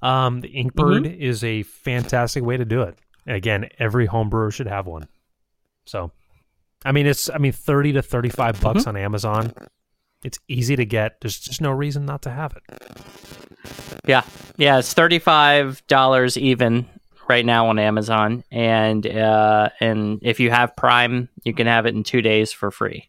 Um, 0.00 0.40
the 0.40 0.48
Inkbird 0.48 1.04
Mm-hmm. 1.06 1.22
is 1.22 1.44
a 1.44 1.62
fantastic 1.62 2.42
way 2.42 2.56
to 2.56 2.64
do 2.64 2.82
it. 2.82 2.98
Again, 3.28 3.68
every 3.78 4.06
home 4.06 4.28
brewer 4.28 4.50
should 4.50 4.66
have 4.66 4.86
one. 4.86 5.06
So, 5.86 6.10
I 6.84 6.92
mean, 6.92 7.06
it's 7.06 7.30
I 7.30 7.38
mean 7.38 7.52
thirty 7.52 7.92
to 7.92 8.02
thirty 8.02 8.28
five 8.28 8.60
bucks 8.60 8.80
Mm-hmm. 8.80 8.88
on 8.90 8.96
Amazon. 8.96 9.52
It's 10.24 10.38
easy 10.48 10.76
to 10.76 10.84
get. 10.84 11.20
There's 11.20 11.38
just 11.38 11.60
no 11.60 11.70
reason 11.72 12.04
not 12.06 12.22
to 12.22 12.30
have 12.30 12.54
it. 12.56 12.62
Yeah, 14.06 14.22
yeah, 14.56 14.78
it's 14.78 14.92
thirty 14.92 15.18
five 15.18 15.82
dollars 15.86 16.36
even 16.36 16.86
right 17.28 17.44
now 17.46 17.68
on 17.68 17.78
Amazon, 17.78 18.44
and 18.50 19.06
uh, 19.06 19.68
and 19.80 20.18
if 20.22 20.40
you 20.40 20.50
have 20.50 20.74
Prime, 20.76 21.28
you 21.44 21.54
can 21.54 21.66
have 21.66 21.86
it 21.86 21.94
in 21.94 22.02
two 22.04 22.22
days 22.22 22.52
for 22.52 22.70
free. 22.70 23.08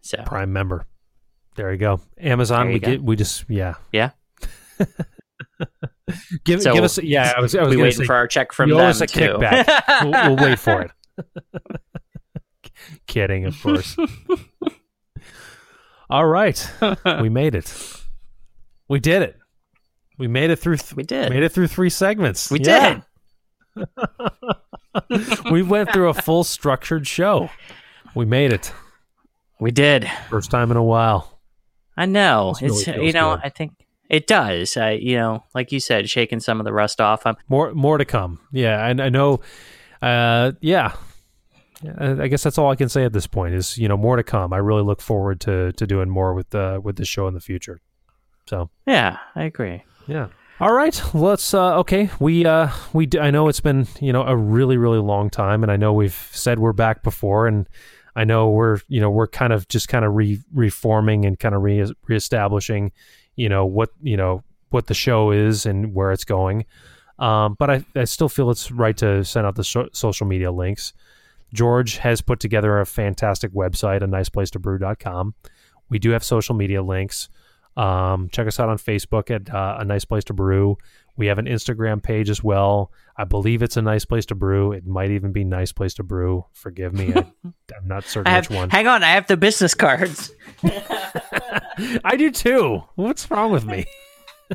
So 0.00 0.22
Prime 0.24 0.52
member. 0.52 0.86
There 1.56 1.72
you 1.72 1.78
go. 1.78 2.00
Amazon. 2.18 2.68
You 2.68 2.72
we 2.74 2.78
go. 2.78 2.90
get. 2.92 3.02
We 3.02 3.16
just 3.16 3.44
yeah. 3.48 3.74
yeah, 3.92 4.10
Give 6.44 6.62
So, 6.62 6.72
give 6.72 6.84
us 6.84 6.98
yeah. 7.02 7.34
I 7.36 7.40
was 7.40 7.54
I 7.54 7.62
was 7.62 7.74
we 7.76 7.82
waiting 7.82 7.98
say, 8.00 8.04
for 8.06 8.14
our 8.14 8.26
check 8.26 8.52
from 8.52 8.70
you 8.70 8.78
owe 8.78 8.84
us 8.86 9.00
a 9.02 9.06
too. 9.06 9.20
kickback. 9.20 10.04
we'll, 10.04 10.36
we'll 10.36 10.44
wait 10.50 10.58
for 10.58 10.82
it. 10.82 10.90
Kidding, 13.06 13.46
of 13.46 13.60
course. 13.62 13.96
All 16.10 16.26
right, 16.26 16.70
we 17.20 17.28
made 17.28 17.54
it. 17.54 17.72
We 18.88 19.00
did 19.00 19.22
it. 19.22 19.36
We 20.18 20.26
made 20.26 20.50
it 20.50 20.56
through. 20.56 20.78
Th- 20.78 20.94
we 20.94 21.02
did. 21.02 21.30
Made 21.30 21.42
it 21.42 21.52
through 21.52 21.68
three 21.68 21.90
segments. 21.90 22.50
We 22.50 22.60
Yeah. 22.60 23.00
did. 23.76 23.86
we 25.50 25.62
went 25.62 25.92
through 25.92 26.08
a 26.08 26.14
full 26.14 26.44
structured 26.44 27.06
show. 27.06 27.50
We 28.14 28.24
made 28.24 28.52
it. 28.52 28.72
We 29.60 29.70
did. 29.70 30.10
First 30.30 30.50
time 30.50 30.70
in 30.70 30.76
a 30.76 30.82
while. 30.82 31.40
I 31.96 32.06
know. 32.06 32.54
Really 32.60 32.74
it's 32.74 32.86
you 32.86 33.12
know, 33.12 33.36
good. 33.36 33.40
I 33.44 33.48
think 33.50 33.72
it 34.08 34.26
does. 34.26 34.76
I 34.76 34.92
you 34.92 35.16
know, 35.16 35.44
like 35.54 35.72
you 35.72 35.80
said, 35.80 36.08
shaking 36.08 36.40
some 36.40 36.58
of 36.58 36.64
the 36.64 36.72
rust 36.72 37.00
off. 37.00 37.26
I'm 37.26 37.36
More 37.48 37.74
more 37.74 37.98
to 37.98 38.04
come. 38.04 38.40
Yeah, 38.50 38.84
and 38.86 39.00
I 39.02 39.10
know. 39.10 39.40
Uh, 40.00 40.52
yeah. 40.60 40.94
I 41.98 42.22
I 42.22 42.28
guess 42.28 42.42
that's 42.42 42.58
all 42.58 42.70
I 42.70 42.76
can 42.76 42.88
say 42.88 43.04
at 43.04 43.12
this 43.12 43.26
point. 43.26 43.54
Is 43.54 43.78
you 43.78 43.88
know 43.88 43.96
more 43.96 44.16
to 44.16 44.22
come. 44.22 44.52
I 44.52 44.58
really 44.58 44.82
look 44.82 45.00
forward 45.00 45.40
to 45.42 45.72
to 45.72 45.86
doing 45.86 46.08
more 46.08 46.34
with 46.34 46.50
the 46.50 46.80
with 46.82 46.96
the 46.96 47.04
show 47.04 47.28
in 47.28 47.34
the 47.34 47.40
future. 47.40 47.80
So 48.46 48.70
yeah, 48.86 49.18
I 49.34 49.44
agree. 49.44 49.84
yeah. 50.06 50.28
All 50.60 50.72
right, 50.72 51.00
let's. 51.14 51.54
Uh, 51.54 51.78
okay, 51.78 52.10
we 52.18 52.44
uh, 52.44 52.70
we. 52.92 53.06
d- 53.06 53.20
I 53.20 53.30
know 53.30 53.46
it's 53.46 53.60
been 53.60 53.86
you 54.00 54.12
know 54.12 54.22
a 54.24 54.36
really 54.36 54.76
really 54.76 54.98
long 54.98 55.30
time, 55.30 55.62
and 55.62 55.70
I 55.70 55.76
know 55.76 55.92
we've 55.92 56.28
said 56.32 56.58
we're 56.58 56.72
back 56.72 57.04
before, 57.04 57.46
and 57.46 57.68
I 58.16 58.24
know 58.24 58.50
we're 58.50 58.80
you 58.88 59.00
know 59.00 59.08
we're 59.10 59.28
kind 59.28 59.52
of 59.52 59.68
just 59.68 59.86
kind 59.86 60.04
of 60.04 60.14
re- 60.16 60.42
reforming 60.52 61.24
and 61.26 61.38
kind 61.38 61.54
of 61.54 61.62
re- 61.62 61.92
reestablishing, 62.08 62.90
you 63.36 63.48
know 63.48 63.64
what 63.66 63.90
you 64.02 64.16
know 64.16 64.42
what 64.70 64.88
the 64.88 64.94
show 64.94 65.30
is 65.30 65.64
and 65.64 65.94
where 65.94 66.10
it's 66.10 66.24
going. 66.24 66.66
Um, 67.20 67.54
but 67.56 67.70
I, 67.70 67.84
I 67.94 68.04
still 68.04 68.28
feel 68.28 68.50
it's 68.50 68.70
right 68.72 68.96
to 68.98 69.24
send 69.24 69.46
out 69.46 69.54
the 69.54 69.64
so- 69.64 69.88
social 69.92 70.26
media 70.26 70.50
links. 70.50 70.92
George 71.52 71.98
has 71.98 72.20
put 72.20 72.40
together 72.40 72.80
a 72.80 72.86
fantastic 72.86 73.52
website, 73.52 74.02
a 74.02 74.06
nice 74.06 74.28
place 74.28 74.50
to 74.50 74.58
brew.com. 74.58 75.34
We 75.88 75.98
do 75.98 76.10
have 76.10 76.22
social 76.22 76.54
media 76.54 76.82
links. 76.82 77.28
Um, 77.76 78.28
check 78.30 78.46
us 78.48 78.58
out 78.58 78.68
on 78.68 78.76
Facebook 78.76 79.30
at 79.30 79.54
uh, 79.54 79.76
A 79.78 79.84
Nice 79.84 80.04
Place 80.04 80.24
to 80.24 80.32
Brew. 80.34 80.76
We 81.16 81.26
have 81.26 81.38
an 81.38 81.46
Instagram 81.46 82.02
page 82.02 82.28
as 82.28 82.42
well. 82.42 82.92
I 83.16 83.24
believe 83.24 83.62
it's 83.62 83.76
a 83.76 83.82
nice 83.82 84.04
place 84.04 84.26
to 84.26 84.34
brew. 84.34 84.72
It 84.72 84.86
might 84.86 85.10
even 85.10 85.32
be 85.32 85.44
nice 85.44 85.72
place 85.72 85.94
to 85.94 86.02
brew. 86.02 86.44
Forgive 86.52 86.92
me, 86.92 87.12
I, 87.14 87.18
I'm 87.44 87.86
not 87.86 88.04
certain 88.04 88.30
have, 88.32 88.50
which 88.50 88.56
one. 88.56 88.70
hang 88.70 88.88
on, 88.88 89.02
I 89.04 89.10
have 89.10 89.28
the 89.28 89.36
business 89.36 89.74
cards. 89.74 90.32
I 90.62 92.16
do 92.16 92.30
too. 92.30 92.82
What's 92.96 93.30
wrong 93.30 93.52
with 93.52 93.64
me? 93.64 93.86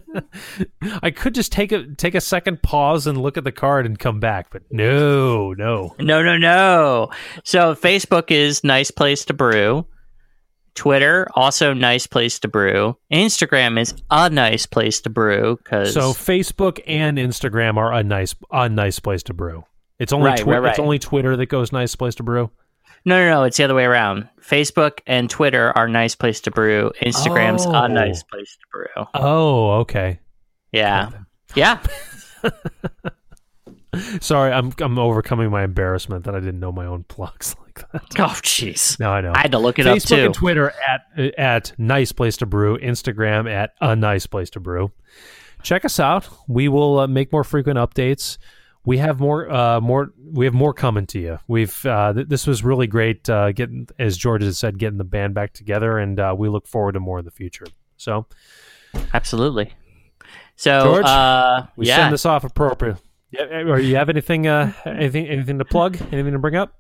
I 1.04 1.12
could 1.12 1.36
just 1.36 1.52
take 1.52 1.72
a 1.72 1.86
take 1.96 2.16
a 2.16 2.22
second 2.22 2.62
pause 2.64 3.08
and 3.08 3.22
look 3.22 3.38
at 3.38 3.44
the 3.44 3.52
card 3.52 3.86
and 3.86 3.98
come 3.98 4.20
back, 4.20 4.48
but 4.52 4.64
no, 4.72 5.54
no. 5.54 5.96
No, 6.00 6.24
no, 6.24 6.38
no. 6.38 7.10
So 7.44 7.76
Facebook 7.76 8.32
is 8.32 8.64
nice 8.64 8.92
place 8.92 9.26
to 9.26 9.34
brew. 9.34 9.86
Twitter 10.76 11.28
also 11.36 11.74
nice 11.74 12.08
place 12.08 12.40
to 12.40 12.48
brew. 12.48 12.98
Instagram 13.12 13.80
is 13.80 13.94
a 14.10 14.30
nice 14.30 14.66
place 14.66 15.02
to 15.02 15.10
brew 15.10 15.58
because 15.58 15.94
So 15.94 16.14
Facebook 16.14 16.80
and 16.88 17.18
Instagram 17.18 17.78
are 17.78 17.94
a 17.94 18.04
nice 18.04 18.34
a 18.52 18.70
nice 18.70 19.00
place 19.00 19.22
to 19.24 19.34
brew. 19.34 19.64
It's 20.00 20.12
only 20.12 20.32
Right, 20.32 20.40
Twi- 20.40 20.54
right, 20.54 20.62
right. 20.64 20.70
it's 20.72 20.80
only 20.80 20.98
Twitter 21.00 21.38
that 21.38 21.46
goes 21.46 21.72
nice 21.72 21.96
place 21.96 22.16
to 22.16 22.24
brew. 22.24 22.50
No, 23.06 23.18
no, 23.18 23.30
no. 23.30 23.44
It's 23.44 23.58
the 23.58 23.64
other 23.66 23.76
way 23.76 23.86
around. 23.86 24.30
Facebook 24.42 25.00
and 25.08 25.30
Twitter 25.30 25.72
are 25.78 25.88
nice 25.88 26.16
place 26.16 26.42
to 26.42 26.52
brew. 26.52 26.92
Instagram's 27.02 27.66
Oh. 27.66 27.72
a 27.74 27.88
nice 27.90 28.24
place 28.24 28.58
to 28.60 28.68
brew. 28.72 29.06
Oh, 29.14 29.72
okay. 29.82 30.20
Yeah, 30.72 31.10
yeah. 31.56 31.80
Sorry, 34.22 34.52
I'm 34.52 34.74
I'm 34.80 34.98
overcoming 34.98 35.52
my 35.52 35.64
embarrassment 35.64 36.24
that 36.26 36.34
I 36.34 36.40
didn't 36.40 36.60
know 36.60 36.72
my 36.72 36.86
own 36.88 37.04
plugs 37.04 37.56
like 37.66 37.92
that. 37.92 38.02
Oh, 38.20 38.34
jeez. 38.42 39.00
No, 39.00 39.12
I 39.12 39.22
know. 39.22 39.34
I 39.36 39.42
had 39.42 39.52
to 39.52 39.60
look 39.60 39.78
it 39.78 39.86
up 39.86 39.98
Facebook 39.98 40.08
too. 40.08 40.26
and 40.26 40.34
Twitter 40.34 40.74
at 40.90 41.30
at 41.38 41.74
nice 41.78 42.12
place 42.12 42.38
to 42.38 42.48
brew. 42.48 42.78
Instagram 42.80 43.48
at 43.52 43.74
a 43.82 43.96
nice 43.96 44.26
place 44.26 44.50
to 44.52 44.60
brew. 44.60 44.92
Check 45.62 45.86
us 45.86 46.00
out. 46.00 46.28
We 46.48 46.68
will 46.70 47.00
uh, 47.00 47.08
make 47.08 47.32
more 47.32 47.44
frequent 47.44 47.78
updates. 47.78 48.38
We 48.86 48.98
have 48.98 49.20
more 49.20 49.50
uh, 49.50 49.80
more 49.80 50.12
we 50.32 50.46
have 50.46 50.54
more 50.54 50.74
coming 50.74 51.06
to 51.08 51.20
you. 51.20 51.40
We've 51.48 51.86
uh, 51.86 52.14
th- 52.14 52.28
this 52.28 52.46
was 52.46 52.64
really 52.64 52.88
great 52.88 53.30
uh, 53.30 53.52
getting 53.54 53.88
as 53.98 54.18
George 54.18 54.44
has 54.44 54.58
said 54.58 54.78
getting 54.78 54.98
the 54.98 55.04
band 55.06 55.34
back 55.34 55.54
together, 55.54 55.98
and 55.98 56.20
uh, 56.20 56.36
we 56.38 56.50
look 56.50 56.68
forward 56.68 56.94
to 56.94 57.00
more 57.00 57.20
in 57.20 57.26
the 57.26 57.32
future. 57.32 57.66
So 57.98 58.26
Absolutely. 59.14 59.74
So, 60.56 60.84
George, 60.84 61.06
uh, 61.06 61.66
we 61.76 61.88
yeah. 61.88 61.96
send 61.98 62.14
this 62.14 62.26
off 62.26 62.44
appropriate. 62.44 62.98
Yeah, 63.32 63.44
or 63.62 63.80
you 63.80 63.96
have 63.96 64.10
anything 64.10 64.46
uh, 64.48 64.74
anything 64.86 65.28
anything 65.28 65.58
to 65.60 65.66
plug? 65.66 65.98
Anything 66.12 66.34
to 66.34 66.40
bring 66.40 66.56
up? 66.56 66.80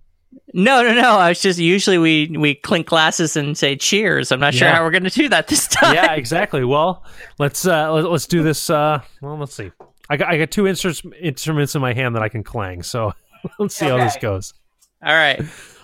No, 0.54 0.84
no, 0.84 0.93
no. 0.93 1.12
I 1.18 1.30
was 1.30 1.41
just 1.41 1.58
usually 1.58 1.97
we 1.97 2.36
we 2.38 2.54
clink 2.56 2.88
glasses 2.88 3.36
and 3.36 3.58
say 3.58 3.76
cheers. 3.76 4.32
I'm 4.32 4.39
not 4.39 4.54
sure 4.54 4.68
Yeah. 4.68 4.76
how 4.76 4.84
we're 4.84 4.91
going 4.91 5.04
to 5.06 5.10
do 5.10 5.30
that 5.30 5.47
this 5.47 5.68
time. 5.70 5.95
yeah, 5.95 6.14
exactly. 6.14 6.64
Well, 6.64 7.04
let's 7.39 7.66
uh, 7.66 7.91
let, 7.93 8.06
let's 8.12 8.28
do 8.28 8.43
this. 8.43 8.70
Uh, 8.70 9.01
well, 9.22 9.38
let's 9.38 9.56
see. 9.56 9.72
I 10.14 10.18
got 10.18 10.30
I 10.30 10.38
got 10.38 10.51
two 10.51 10.68
instruments 10.68 11.01
instruments 11.20 11.74
in 11.74 11.82
my 11.82 11.91
hand 11.93 12.16
that 12.16 12.22
I 12.22 12.30
can 12.30 12.43
clang. 12.43 12.84
So 12.84 13.14
let's 13.59 13.76
see 13.76 13.88
how 13.88 13.97
this 13.97 14.16
goes. 14.18 14.53
All 15.03 15.11
right. 15.14 15.41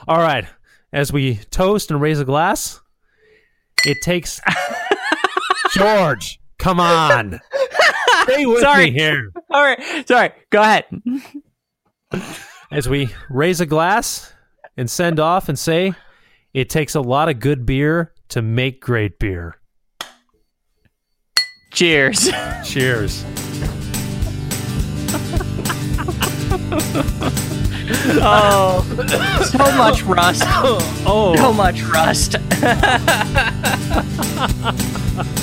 All 0.07 0.19
right, 0.19 0.45
as 0.93 1.11
we 1.11 1.37
toast 1.49 1.89
and 1.89 1.99
raise 1.99 2.19
a 2.19 2.25
glass, 2.25 2.79
it 3.87 3.97
takes 4.03 4.39
George. 5.71 6.39
Come 6.59 6.79
on, 6.79 7.39
stay 8.23 8.45
with 8.45 8.61
Sorry. 8.61 8.91
me 8.91 8.99
here. 8.99 9.31
All 9.49 9.63
right. 9.63 10.07
Sorry. 10.07 10.31
Go 10.51 10.61
ahead. 10.61 10.85
As 12.71 12.87
we 12.87 13.09
raise 13.31 13.61
a 13.61 13.65
glass 13.65 14.31
and 14.77 14.91
send 14.91 15.19
off 15.19 15.49
and 15.49 15.57
say, 15.57 15.93
it 16.53 16.69
takes 16.69 16.93
a 16.93 17.01
lot 17.01 17.29
of 17.29 17.39
good 17.39 17.65
beer 17.65 18.13
to 18.29 18.43
make 18.43 18.79
great 18.79 19.17
beer. 19.17 19.55
Cheers. 21.71 22.29
Cheers. 22.63 23.23
Oh, 28.21 28.83
so 29.51 29.57
much 29.77 30.03
rust. 30.03 30.43
Oh. 30.45 31.35
So 31.37 31.53
much 31.53 31.81
rust. 31.83 32.35